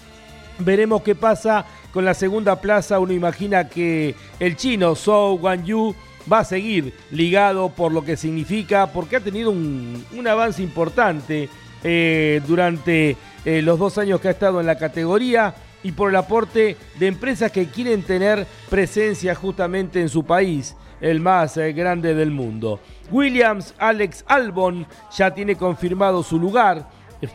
Veremos 0.57 1.01
qué 1.01 1.15
pasa 1.15 1.65
con 1.91 2.05
la 2.05 2.13
segunda 2.13 2.61
plaza. 2.61 2.99
Uno 2.99 3.13
imagina 3.13 3.67
que 3.67 4.15
el 4.39 4.55
chino 4.55 4.95
Zhou 4.95 5.37
Guanyu 5.37 5.95
va 6.31 6.39
a 6.39 6.45
seguir 6.45 6.93
ligado 7.11 7.69
por 7.69 7.91
lo 7.91 8.03
que 8.03 8.17
significa, 8.17 8.87
porque 8.87 9.17
ha 9.17 9.19
tenido 9.19 9.51
un, 9.51 10.27
avance 10.27 10.61
importante 10.61 11.49
eh, 11.83 12.41
durante 12.47 13.17
eh, 13.45 13.61
los 13.61 13.79
dos 13.79 13.97
años 13.97 14.21
que 14.21 14.27
ha 14.27 14.31
estado 14.31 14.59
en 14.59 14.67
la 14.67 14.77
categoría 14.77 15.55
y 15.83 15.93
por 15.93 16.11
el 16.11 16.15
aporte 16.15 16.77
de 16.99 17.07
empresas 17.07 17.51
que 17.51 17.67
quieren 17.67 18.03
tener 18.03 18.45
presencia 18.69 19.33
justamente 19.33 19.99
en 19.99 20.09
su 20.09 20.23
país, 20.23 20.75
el 20.99 21.19
más 21.19 21.57
eh, 21.57 21.73
grande 21.73 22.13
del 22.13 22.29
mundo. 22.29 22.79
Williams 23.09 23.73
Alex 23.79 24.23
Albon 24.27 24.85
ya 25.15 25.33
tiene 25.33 25.55
confirmado 25.55 26.23
su 26.23 26.39
lugar 26.39 26.87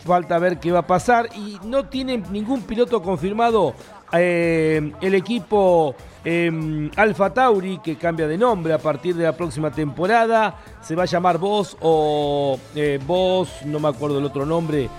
falta 0.05 0.39
ver 0.41 0.59
qué 0.59 0.73
va 0.73 0.81
a 0.81 0.87
pasar 0.87 1.29
y 1.37 1.59
no 1.65 1.87
tiene 1.87 2.19
ningún 2.33 2.63
piloto 2.63 3.01
confirmado 3.01 3.73
el 4.13 5.15
equipo 5.15 5.95
eh, 6.27 6.91
Alfa 6.97 7.33
Tauri, 7.33 7.79
que 7.79 7.97
cambia 7.97 8.27
de 8.27 8.37
nombre 8.37 8.75
a 8.75 8.79
partir 8.79 9.15
de 9.15 9.25
la 9.25 9.33
próxima 9.33 9.71
temporada, 9.71 10.57
se 10.83 10.95
va 10.95 11.05
a 11.05 11.07
llamar 11.07 11.39
Voz 11.39 11.77
o 11.81 12.59
eh, 12.75 12.99
Voz, 13.07 13.65
no 13.65 13.81
me 13.81 13.89
acuerdo 13.89 14.19
el 14.19 14.25
otro 14.25 14.45
nombre, 14.45 14.91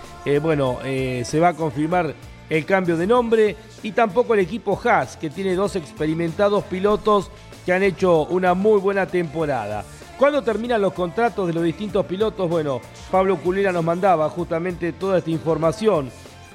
bueno, 0.41 0.80
se 0.82 1.39
va 1.39 1.49
a 1.49 1.53
confirmar 1.53 2.13
el 2.49 2.65
cambio 2.65 2.97
de 2.97 3.07
nombre 3.07 3.55
y 3.84 3.91
tampoco 3.91 4.34
el 4.34 4.39
equipo 4.41 4.80
Haas, 4.84 5.15
que 5.17 5.30
tiene 5.30 5.55
dos 5.55 5.75
experimentados 5.75 6.63
pilotos 6.65 7.30
que 7.65 7.73
han 7.73 7.84
hecho 7.84 8.23
una 8.25 8.53
muy 8.53 8.80
buena 8.80 9.05
temporada. 9.05 9.84
¿Cuándo 10.17 10.41
terminan 10.41 10.82
los 10.82 10.93
contratos 10.93 11.47
de 11.47 11.53
los 11.53 11.63
distintos 11.63 12.05
pilotos? 12.05 12.49
Bueno, 12.49 12.82
Pablo 13.11 13.38
Culera 13.38 13.71
nos 13.71 13.84
mandaba 13.84 14.30
justamente 14.30 14.93
toda 14.93 15.19
esta 15.19 15.30
información. 15.30 16.09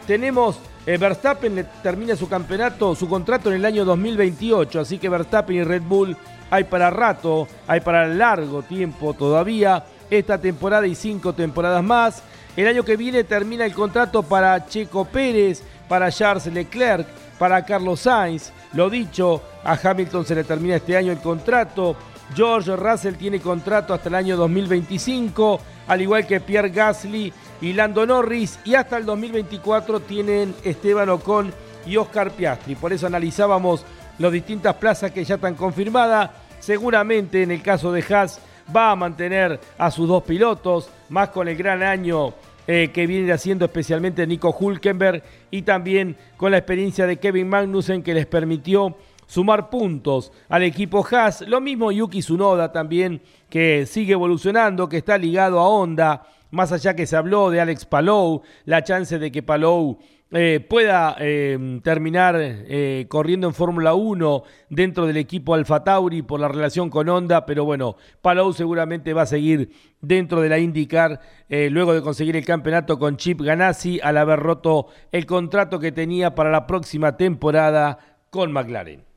Tenemos 0.06 0.58
eh, 0.84 0.96
Verstappen 0.96 1.66
termina 1.82 2.16
su 2.16 2.28
campeonato, 2.28 2.94
su 2.94 3.08
contrato 3.08 3.50
en 3.50 3.56
el 3.56 3.64
año 3.64 3.84
2028, 3.84 4.80
así 4.80 4.98
que 4.98 5.08
Verstappen 5.08 5.56
y 5.56 5.62
Red 5.64 5.82
Bull 5.82 6.16
hay 6.50 6.64
para 6.64 6.90
rato, 6.90 7.48
hay 7.66 7.80
para 7.80 8.06
largo 8.06 8.62
tiempo 8.62 9.14
todavía, 9.14 9.84
esta 10.10 10.38
temporada 10.38 10.86
y 10.86 10.94
cinco 10.94 11.32
temporadas 11.32 11.82
más. 11.82 12.22
El 12.56 12.66
año 12.66 12.84
que 12.84 12.98
viene 12.98 13.24
termina 13.24 13.64
el 13.64 13.72
contrato 13.72 14.22
para 14.22 14.66
Checo 14.66 15.06
Pérez, 15.06 15.62
para 15.88 16.10
Charles 16.12 16.46
Leclerc, 16.46 17.06
para 17.38 17.64
Carlos 17.64 18.00
Sainz. 18.00 18.52
Lo 18.74 18.90
dicho, 18.90 19.40
a 19.64 19.78
Hamilton 19.82 20.26
se 20.26 20.34
le 20.34 20.44
termina 20.44 20.76
este 20.76 20.96
año 20.96 21.12
el 21.12 21.20
contrato. 21.20 21.96
George 22.34 22.76
Russell 22.76 23.14
tiene 23.14 23.40
contrato 23.40 23.94
hasta 23.94 24.08
el 24.08 24.14
año 24.14 24.36
2025, 24.36 25.60
al 25.86 26.00
igual 26.00 26.26
que 26.26 26.40
Pierre 26.40 26.70
Gasly 26.70 27.32
y 27.60 27.72
Lando 27.72 28.06
Norris, 28.06 28.58
y 28.64 28.74
hasta 28.74 28.96
el 28.96 29.06
2024 29.06 30.00
tienen 30.00 30.54
Esteban 30.64 31.08
Ocon 31.08 31.52
y 31.86 31.96
Oscar 31.96 32.30
Piastri. 32.30 32.74
Por 32.74 32.92
eso 32.92 33.06
analizábamos 33.06 33.84
las 34.18 34.32
distintas 34.32 34.74
plazas 34.76 35.10
que 35.10 35.24
ya 35.24 35.36
están 35.36 35.54
confirmadas. 35.54 36.30
Seguramente 36.60 37.42
en 37.42 37.50
el 37.50 37.62
caso 37.62 37.92
de 37.92 38.04
Haas 38.08 38.40
va 38.74 38.90
a 38.90 38.96
mantener 38.96 39.60
a 39.78 39.90
sus 39.90 40.08
dos 40.08 40.22
pilotos, 40.22 40.88
más 41.08 41.30
con 41.30 41.48
el 41.48 41.56
gran 41.56 41.82
año 41.82 42.32
eh, 42.66 42.90
que 42.92 43.08
viene 43.08 43.32
haciendo 43.32 43.64
especialmente 43.64 44.26
Nico 44.26 44.56
Hulkenberg 44.56 45.22
y 45.50 45.62
también 45.62 46.16
con 46.36 46.52
la 46.52 46.58
experiencia 46.58 47.06
de 47.06 47.16
Kevin 47.16 47.48
Magnussen 47.48 48.04
que 48.04 48.14
les 48.14 48.26
permitió 48.26 48.96
sumar 49.32 49.70
puntos 49.70 50.30
al 50.50 50.62
equipo 50.62 51.06
Haas. 51.10 51.40
Lo 51.48 51.62
mismo 51.62 51.90
Yuki 51.90 52.20
Tsunoda 52.20 52.70
también 52.70 53.22
que 53.48 53.86
sigue 53.86 54.12
evolucionando, 54.12 54.90
que 54.90 54.98
está 54.98 55.16
ligado 55.16 55.58
a 55.58 55.68
Honda 55.68 56.26
más 56.50 56.70
allá 56.70 56.94
que 56.94 57.06
se 57.06 57.16
habló 57.16 57.48
de 57.50 57.62
Alex 57.62 57.86
Palou, 57.86 58.42
la 58.66 58.84
chance 58.84 59.18
de 59.18 59.32
que 59.32 59.42
Palou 59.42 59.98
eh, 60.32 60.60
pueda 60.68 61.16
eh, 61.18 61.80
terminar 61.82 62.36
eh, 62.38 63.06
corriendo 63.08 63.46
en 63.46 63.54
Fórmula 63.54 63.94
1 63.94 64.42
dentro 64.68 65.06
del 65.06 65.16
equipo 65.16 65.54
Alfa 65.54 65.82
Tauri 65.82 66.20
por 66.20 66.38
la 66.38 66.48
relación 66.48 66.90
con 66.90 67.08
Honda, 67.08 67.46
pero 67.46 67.64
bueno, 67.64 67.96
Palou 68.20 68.52
seguramente 68.52 69.14
va 69.14 69.22
a 69.22 69.26
seguir 69.26 69.70
dentro 70.02 70.42
de 70.42 70.50
la 70.50 70.58
IndyCar 70.58 71.20
luego 71.48 71.94
de 71.94 72.02
conseguir 72.02 72.36
el 72.36 72.44
campeonato 72.44 72.98
con 72.98 73.16
Chip 73.16 73.40
Ganassi 73.40 73.98
al 74.02 74.18
haber 74.18 74.40
roto 74.40 74.88
el 75.10 75.24
contrato 75.24 75.78
que 75.78 75.92
tenía 75.92 76.34
para 76.34 76.50
la 76.50 76.66
próxima 76.66 77.16
temporada 77.16 77.98
con 78.28 78.52
McLaren. 78.52 79.11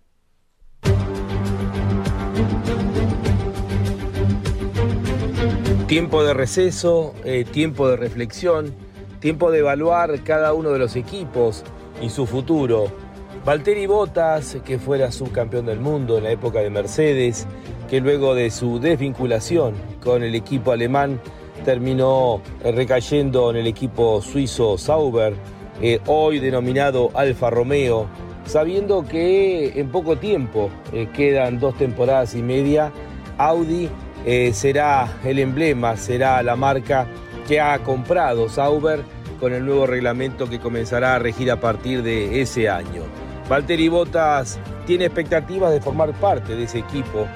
Tiempo 5.87 6.23
de 6.23 6.33
receso, 6.33 7.13
eh, 7.25 7.45
tiempo 7.45 7.87
de 7.87 7.95
reflexión, 7.95 8.73
tiempo 9.19 9.51
de 9.51 9.59
evaluar 9.59 10.23
cada 10.23 10.51
uno 10.53 10.71
de 10.71 10.79
los 10.79 10.95
equipos 10.95 11.63
y 12.01 12.09
su 12.09 12.25
futuro. 12.25 12.87
Valtteri 13.45 13.85
Bottas, 13.85 14.57
que 14.65 14.79
fuera 14.79 15.11
subcampeón 15.11 15.67
del 15.67 15.79
mundo 15.79 16.17
en 16.17 16.23
la 16.23 16.31
época 16.31 16.61
de 16.61 16.71
Mercedes, 16.71 17.45
que 17.87 18.01
luego 18.01 18.33
de 18.33 18.49
su 18.49 18.79
desvinculación 18.79 19.75
con 20.03 20.23
el 20.23 20.33
equipo 20.33 20.71
alemán 20.71 21.21
terminó 21.63 22.41
eh, 22.63 22.71
recayendo 22.71 23.51
en 23.51 23.57
el 23.57 23.67
equipo 23.67 24.23
suizo 24.23 24.79
Sauber, 24.79 25.35
eh, 25.83 25.99
hoy 26.07 26.39
denominado 26.39 27.11
Alfa 27.13 27.51
Romeo, 27.51 28.07
sabiendo 28.47 29.05
que 29.05 29.79
en 29.79 29.91
poco 29.91 30.15
tiempo, 30.17 30.71
quedan 31.13 31.59
dos 31.59 31.77
temporadas 31.77 32.33
y 32.33 32.41
media, 32.41 32.91
Audi 33.37 33.87
eh, 34.25 34.51
será 34.53 35.19
el 35.23 35.39
emblema, 35.39 35.95
será 35.97 36.41
la 36.41 36.55
marca 36.55 37.07
que 37.47 37.61
ha 37.61 37.77
comprado 37.79 38.49
Sauber 38.49 39.01
con 39.39 39.53
el 39.53 39.65
nuevo 39.65 39.85
reglamento 39.85 40.49
que 40.49 40.59
comenzará 40.59 41.15
a 41.15 41.19
regir 41.19 41.51
a 41.51 41.59
partir 41.59 42.01
de 42.01 42.41
ese 42.41 42.67
año. 42.67 43.03
Valtteri 43.47 43.87
Bottas 43.87 44.59
tiene 44.87 45.05
expectativas 45.05 45.71
de 45.71 45.79
formar 45.79 46.13
parte 46.13 46.55
de 46.55 46.63
ese 46.63 46.79
equipo 46.79 47.27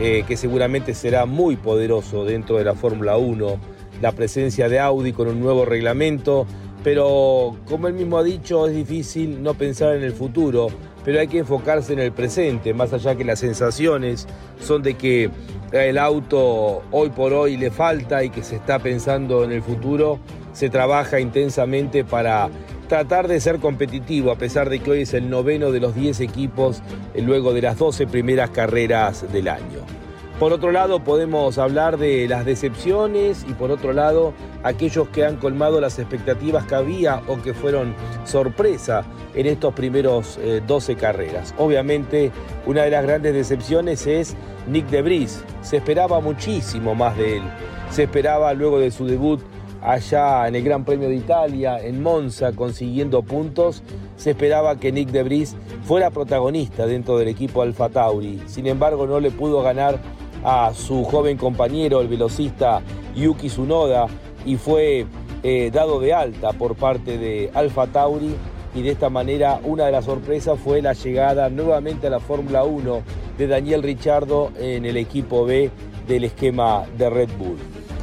eh, 0.00 0.24
que 0.26 0.36
seguramente 0.36 0.94
será 0.94 1.26
muy 1.26 1.56
poderoso 1.56 2.24
dentro 2.24 2.56
de 2.56 2.64
la 2.64 2.74
Fórmula 2.74 3.18
1. 3.18 3.58
La 4.00 4.12
presencia 4.12 4.68
de 4.68 4.78
Audi 4.78 5.12
con 5.12 5.28
un 5.28 5.40
nuevo 5.40 5.64
reglamento, 5.64 6.46
pero 6.82 7.56
como 7.68 7.88
él 7.88 7.94
mismo 7.94 8.16
ha 8.16 8.22
dicho, 8.22 8.66
es 8.66 8.74
difícil 8.74 9.42
no 9.42 9.54
pensar 9.54 9.96
en 9.96 10.04
el 10.04 10.12
futuro, 10.12 10.68
pero 11.04 11.20
hay 11.20 11.28
que 11.28 11.38
enfocarse 11.38 11.92
en 11.92 11.98
el 11.98 12.12
presente, 12.12 12.72
más 12.72 12.92
allá 12.92 13.16
que 13.16 13.24
las 13.24 13.40
sensaciones 13.40 14.26
son 14.60 14.82
de 14.82 14.94
que 14.94 15.30
el 15.72 15.98
auto 15.98 16.82
hoy 16.90 17.10
por 17.10 17.32
hoy 17.32 17.56
le 17.56 17.70
falta 17.70 18.24
y 18.24 18.30
que 18.30 18.42
se 18.42 18.56
está 18.56 18.78
pensando 18.78 19.44
en 19.44 19.52
el 19.52 19.62
futuro, 19.62 20.18
se 20.52 20.70
trabaja 20.70 21.20
intensamente 21.20 22.04
para 22.04 22.48
tratar 22.88 23.28
de 23.28 23.40
ser 23.40 23.58
competitivo, 23.58 24.30
a 24.30 24.36
pesar 24.36 24.70
de 24.70 24.80
que 24.80 24.90
hoy 24.90 25.02
es 25.02 25.14
el 25.14 25.28
noveno 25.28 25.70
de 25.70 25.80
los 25.80 25.94
10 25.94 26.20
equipos 26.20 26.82
eh, 27.14 27.22
luego 27.22 27.52
de 27.52 27.62
las 27.62 27.78
12 27.78 28.06
primeras 28.06 28.50
carreras 28.50 29.30
del 29.32 29.48
año. 29.48 30.07
Por 30.38 30.52
otro 30.52 30.70
lado, 30.70 31.02
podemos 31.02 31.58
hablar 31.58 31.98
de 31.98 32.28
las 32.28 32.44
decepciones 32.44 33.44
y 33.48 33.54
por 33.54 33.72
otro 33.72 33.92
lado, 33.92 34.34
aquellos 34.62 35.08
que 35.08 35.24
han 35.24 35.36
colmado 35.36 35.80
las 35.80 35.98
expectativas 35.98 36.64
que 36.64 36.76
había 36.76 37.22
o 37.26 37.42
que 37.42 37.54
fueron 37.54 37.92
sorpresa 38.24 39.04
en 39.34 39.46
estos 39.46 39.74
primeros 39.74 40.38
12 40.64 40.92
eh, 40.92 40.96
carreras. 40.96 41.56
Obviamente, 41.58 42.30
una 42.66 42.82
de 42.84 42.90
las 42.90 43.02
grandes 43.02 43.34
decepciones 43.34 44.06
es 44.06 44.36
Nick 44.68 44.86
de 44.86 44.98
Debris. 44.98 45.42
Se 45.60 45.78
esperaba 45.78 46.20
muchísimo 46.20 46.94
más 46.94 47.16
de 47.16 47.38
él. 47.38 47.42
Se 47.90 48.04
esperaba 48.04 48.54
luego 48.54 48.78
de 48.78 48.92
su 48.92 49.06
debut 49.06 49.40
allá 49.82 50.46
en 50.46 50.54
el 50.54 50.62
Gran 50.62 50.84
Premio 50.84 51.08
de 51.08 51.16
Italia, 51.16 51.80
en 51.80 52.00
Monza, 52.02 52.52
consiguiendo 52.52 53.22
puntos, 53.22 53.82
se 54.16 54.30
esperaba 54.30 54.78
que 54.78 54.92
Nick 54.92 55.10
de 55.10 55.22
Debris 55.24 55.56
fuera 55.84 56.10
protagonista 56.10 56.86
dentro 56.86 57.18
del 57.18 57.28
equipo 57.28 57.62
Alfa 57.62 57.88
Tauri. 57.88 58.42
Sin 58.46 58.66
embargo, 58.66 59.06
no 59.06 59.20
le 59.20 59.30
pudo 59.30 59.62
ganar 59.62 59.98
a 60.44 60.72
su 60.74 61.04
joven 61.04 61.36
compañero, 61.36 62.00
el 62.00 62.08
velocista 62.08 62.82
Yuki 63.14 63.48
Tsunoda, 63.48 64.06
y 64.44 64.56
fue 64.56 65.06
eh, 65.42 65.70
dado 65.72 66.00
de 66.00 66.14
alta 66.14 66.52
por 66.52 66.74
parte 66.74 67.18
de 67.18 67.50
Alfa 67.54 67.86
Tauri. 67.86 68.34
Y 68.74 68.82
de 68.82 68.90
esta 68.90 69.08
manera, 69.10 69.60
una 69.64 69.86
de 69.86 69.92
las 69.92 70.04
sorpresas 70.04 70.58
fue 70.58 70.82
la 70.82 70.92
llegada 70.92 71.48
nuevamente 71.48 72.06
a 72.06 72.10
la 72.10 72.20
Fórmula 72.20 72.64
1 72.64 73.02
de 73.36 73.46
Daniel 73.46 73.82
Richardo 73.82 74.50
en 74.58 74.84
el 74.84 74.96
equipo 74.96 75.44
B 75.44 75.70
del 76.06 76.24
esquema 76.24 76.84
de 76.96 77.10
Red 77.10 77.30
Bull. 77.38 77.56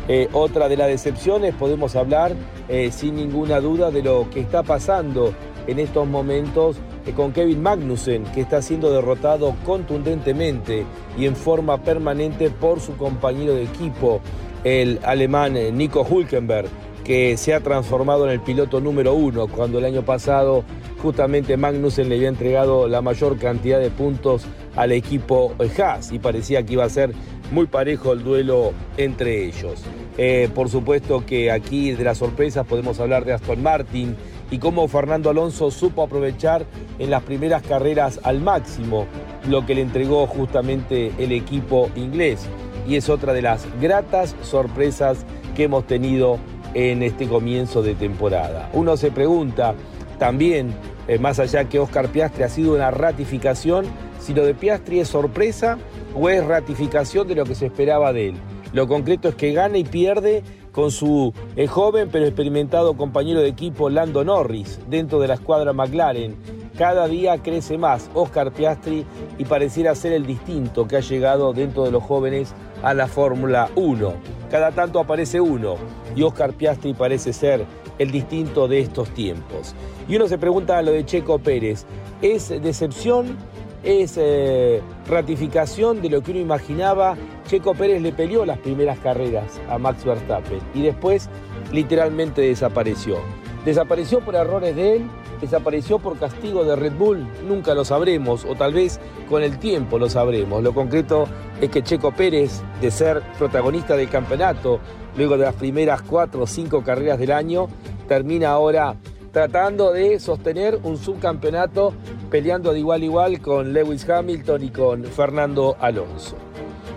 Eh, 0.07 0.27
otra 0.33 0.69
de 0.69 0.77
las 0.77 0.87
decepciones, 0.87 1.55
podemos 1.55 1.95
hablar 1.95 2.33
eh, 2.67 2.91
sin 2.91 3.15
ninguna 3.15 3.59
duda 3.59 3.89
de 3.89 4.03
lo 4.03 4.29
que 4.29 4.39
está 4.39 4.63
pasando 4.63 5.33
en 5.67 5.79
estos 5.79 6.07
momentos 6.07 6.77
con 7.13 7.31
Kevin 7.31 7.61
Magnussen, 7.61 8.23
que 8.25 8.41
está 8.41 8.61
siendo 8.61 8.91
derrotado 8.91 9.55
contundentemente 9.65 10.85
y 11.17 11.25
en 11.25 11.35
forma 11.35 11.83
permanente 11.83 12.49
por 12.49 12.79
su 12.79 12.97
compañero 12.97 13.53
de 13.53 13.63
equipo, 13.63 14.21
el 14.63 14.99
alemán 15.03 15.55
eh, 15.57 15.71
Nico 15.71 16.01
Hulkenberg, 16.01 16.67
que 17.03 17.37
se 17.37 17.53
ha 17.53 17.59
transformado 17.59 18.25
en 18.25 18.31
el 18.31 18.41
piloto 18.41 18.81
número 18.81 19.13
uno, 19.13 19.47
cuando 19.47 19.77
el 19.77 19.85
año 19.85 20.03
pasado 20.03 20.63
justamente 21.01 21.55
Magnussen 21.55 22.09
le 22.09 22.15
había 22.15 22.29
entregado 22.29 22.87
la 22.87 23.01
mayor 23.01 23.37
cantidad 23.37 23.79
de 23.79 23.91
puntos 23.91 24.45
al 24.75 24.91
equipo 24.91 25.53
Haas 25.77 26.11
y 26.11 26.19
parecía 26.19 26.65
que 26.65 26.73
iba 26.73 26.83
a 26.83 26.89
ser 26.89 27.13
muy 27.51 27.67
parejo 27.67 28.13
el 28.13 28.23
duelo 28.23 28.73
entre 28.97 29.45
ellos. 29.45 29.83
Eh, 30.17 30.49
por 30.55 30.69
supuesto 30.69 31.25
que 31.25 31.51
aquí 31.51 31.91
de 31.91 32.03
las 32.03 32.17
sorpresas 32.17 32.65
podemos 32.65 32.99
hablar 32.99 33.25
de 33.25 33.33
Aston 33.33 33.61
Martin, 33.61 34.15
y 34.51 34.59
cómo 34.59 34.87
Fernando 34.87 35.29
Alonso 35.29 35.71
supo 35.71 36.03
aprovechar 36.03 36.65
en 36.99 37.09
las 37.09 37.23
primeras 37.23 37.63
carreras 37.63 38.19
al 38.23 38.41
máximo 38.41 39.05
lo 39.49 39.65
que 39.65 39.75
le 39.75 39.81
entregó 39.81 40.27
justamente 40.27 41.11
el 41.17 41.31
equipo 41.31 41.89
inglés. 41.95 42.47
Y 42.87 42.95
es 42.95 43.09
otra 43.09 43.33
de 43.33 43.41
las 43.41 43.67
gratas 43.81 44.35
sorpresas 44.43 45.25
que 45.55 45.63
hemos 45.63 45.87
tenido 45.87 46.37
en 46.73 47.01
este 47.01 47.27
comienzo 47.27 47.81
de 47.81 47.95
temporada. 47.95 48.69
Uno 48.73 48.97
se 48.97 49.11
pregunta 49.11 49.73
también, 50.19 50.73
eh, 51.07 51.17
más 51.17 51.39
allá 51.39 51.65
que 51.65 51.79
Oscar 51.79 52.09
Piastri 52.09 52.43
ha 52.43 52.49
sido 52.49 52.75
una 52.75 52.91
ratificación, 52.91 53.85
si 54.19 54.33
lo 54.33 54.45
de 54.45 54.53
Piastri 54.53 54.99
es 54.99 55.07
sorpresa 55.07 55.77
o 56.13 56.29
es 56.29 56.45
ratificación 56.45 57.27
de 57.27 57.35
lo 57.35 57.45
que 57.45 57.55
se 57.55 57.67
esperaba 57.67 58.13
de 58.13 58.29
él. 58.29 58.35
Lo 58.73 58.87
concreto 58.87 59.29
es 59.29 59.35
que 59.35 59.53
gana 59.53 59.77
y 59.77 59.83
pierde 59.83 60.43
con 60.75 60.91
su 60.91 61.33
eh, 61.55 61.67
joven 61.67 62.09
pero 62.11 62.25
experimentado 62.25 62.97
compañero 62.97 63.39
de 63.39 63.47
equipo 63.47 63.89
Lando 63.89 64.25
Norris 64.25 64.77
dentro 64.89 65.21
de 65.21 65.29
la 65.29 65.35
escuadra 65.35 65.71
McLaren. 65.71 66.35
Cada 66.77 67.07
día 67.07 67.41
crece 67.41 67.77
más 67.77 68.11
Oscar 68.13 68.51
Piastri 68.51 69.05
y 69.37 69.45
pareciera 69.45 69.95
ser 69.95 70.11
el 70.11 70.25
distinto 70.25 70.85
que 70.85 70.97
ha 70.97 70.99
llegado 70.99 71.53
dentro 71.53 71.85
de 71.85 71.91
los 71.91 72.03
jóvenes 72.03 72.53
a 72.83 72.93
la 72.93 73.07
Fórmula 73.07 73.69
1. 73.75 74.13
Cada 74.51 74.73
tanto 74.73 74.99
aparece 74.99 75.39
uno 75.39 75.75
y 76.13 76.23
Oscar 76.23 76.51
Piastri 76.51 76.93
parece 76.93 77.31
ser 77.31 77.65
el 77.97 78.11
distinto 78.11 78.67
de 78.67 78.79
estos 78.81 79.09
tiempos. 79.11 79.73
Y 80.09 80.17
uno 80.17 80.27
se 80.27 80.37
pregunta 80.37 80.81
lo 80.81 80.91
de 80.91 81.05
Checo 81.05 81.39
Pérez, 81.39 81.85
¿es 82.21 82.49
decepción? 82.49 83.37
¿Es 83.85 84.15
eh, 84.17 84.81
ratificación 85.07 86.01
de 86.01 86.09
lo 86.09 86.23
que 86.23 86.31
uno 86.31 86.39
imaginaba? 86.39 87.15
Checo 87.45 87.75
Pérez 87.75 88.01
le 88.01 88.11
peleó 88.11 88.43
las 88.43 88.57
primeras 88.57 88.97
carreras 88.97 89.61
a 89.69 89.77
Max 89.77 90.03
Verstappen 90.03 90.59
y 90.73 90.81
después 90.81 91.29
literalmente 91.71 92.41
desapareció. 92.41 93.17
Desapareció 93.63 94.21
por 94.21 94.33
errores 94.33 94.75
de 94.75 94.95
él, 94.95 95.09
desapareció 95.39 95.99
por 95.99 96.17
castigo 96.17 96.65
de 96.65 96.75
Red 96.75 96.93
Bull, 96.93 97.27
nunca 97.47 97.75
lo 97.75 97.85
sabremos, 97.85 98.43
o 98.45 98.55
tal 98.55 98.73
vez 98.73 98.99
con 99.29 99.43
el 99.43 99.59
tiempo 99.59 99.99
lo 99.99 100.09
sabremos. 100.09 100.63
Lo 100.63 100.73
concreto 100.73 101.27
es 101.61 101.69
que 101.69 101.83
Checo 101.83 102.11
Pérez, 102.11 102.63
de 102.81 102.89
ser 102.89 103.21
protagonista 103.37 103.95
del 103.95 104.09
campeonato, 104.09 104.79
luego 105.15 105.37
de 105.37 105.45
las 105.45 105.55
primeras 105.55 106.01
cuatro 106.01 106.41
o 106.41 106.47
cinco 106.47 106.83
carreras 106.83 107.19
del 107.19 107.31
año, 107.31 107.67
termina 108.07 108.49
ahora 108.49 108.95
tratando 109.35 109.91
de 109.91 110.17
sostener 110.17 110.79
un 110.83 110.97
subcampeonato 110.97 111.93
peleando 112.31 112.71
de 112.71 112.79
igual 112.79 113.01
a 113.01 113.03
igual 113.03 113.41
con 113.41 113.73
Lewis 113.73 114.09
Hamilton 114.09 114.63
y 114.63 114.69
con 114.69 115.03
Fernando 115.03 115.75
Alonso. 115.81 116.37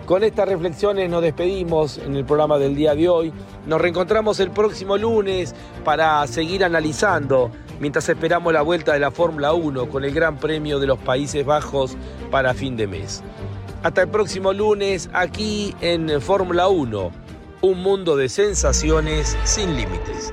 Con 0.07 0.22
estas 0.22 0.49
reflexiones 0.49 1.11
nos 1.11 1.20
despedimos 1.20 1.99
en 1.99 2.14
el 2.14 2.24
programa 2.24 2.57
del 2.59 2.76
día 2.76 2.95
de 2.95 3.09
hoy. 3.09 3.32
Nos 3.66 3.80
reencontramos 3.80 4.39
el 4.39 4.53
próximo 4.53 4.97
lunes 4.97 5.53
para 5.84 6.24
seguir 6.28 6.62
analizando 6.62 7.51
mientras 7.80 8.09
esperamos 8.09 8.53
la 8.53 8.62
vuelta 8.62 8.93
de 8.93 9.01
la 9.01 9.11
Fórmula 9.11 9.53
1 9.53 9.89
con 9.89 10.05
el 10.05 10.14
Gran 10.14 10.36
Premio 10.36 10.78
de 10.78 10.86
los 10.86 11.01
Países 11.01 11.45
Bajos 11.45 11.97
para 12.30 12.55
fin 12.55 12.76
de 12.76 12.86
mes. 12.86 13.20
Hasta 13.82 14.03
el 14.03 14.09
próximo 14.11 14.53
lunes 14.53 15.11
aquí 15.12 15.74
en 15.80 16.20
Fórmula 16.20 16.68
1, 16.68 17.11
un 17.62 17.82
mundo 17.82 18.16
de 18.16 18.28
sensaciones 18.28 19.36
sin 19.43 19.74
límites. 19.76 20.32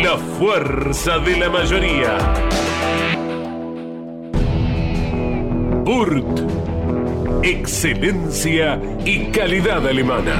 la 0.00 0.16
fuerza 0.16 1.18
de 1.18 1.36
la 1.36 1.50
mayoría. 1.50 2.16
Burt. 5.84 6.40
Excelencia 7.42 8.80
y 9.04 9.26
calidad 9.26 9.86
alemana. 9.86 10.34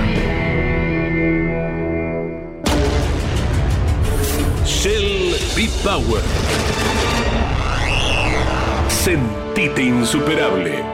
Shell 4.65 5.35
B-Power. 5.55 6.23
Sentite 8.89 9.83
insuperable. 9.83 10.85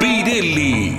Pirelli 0.00 0.98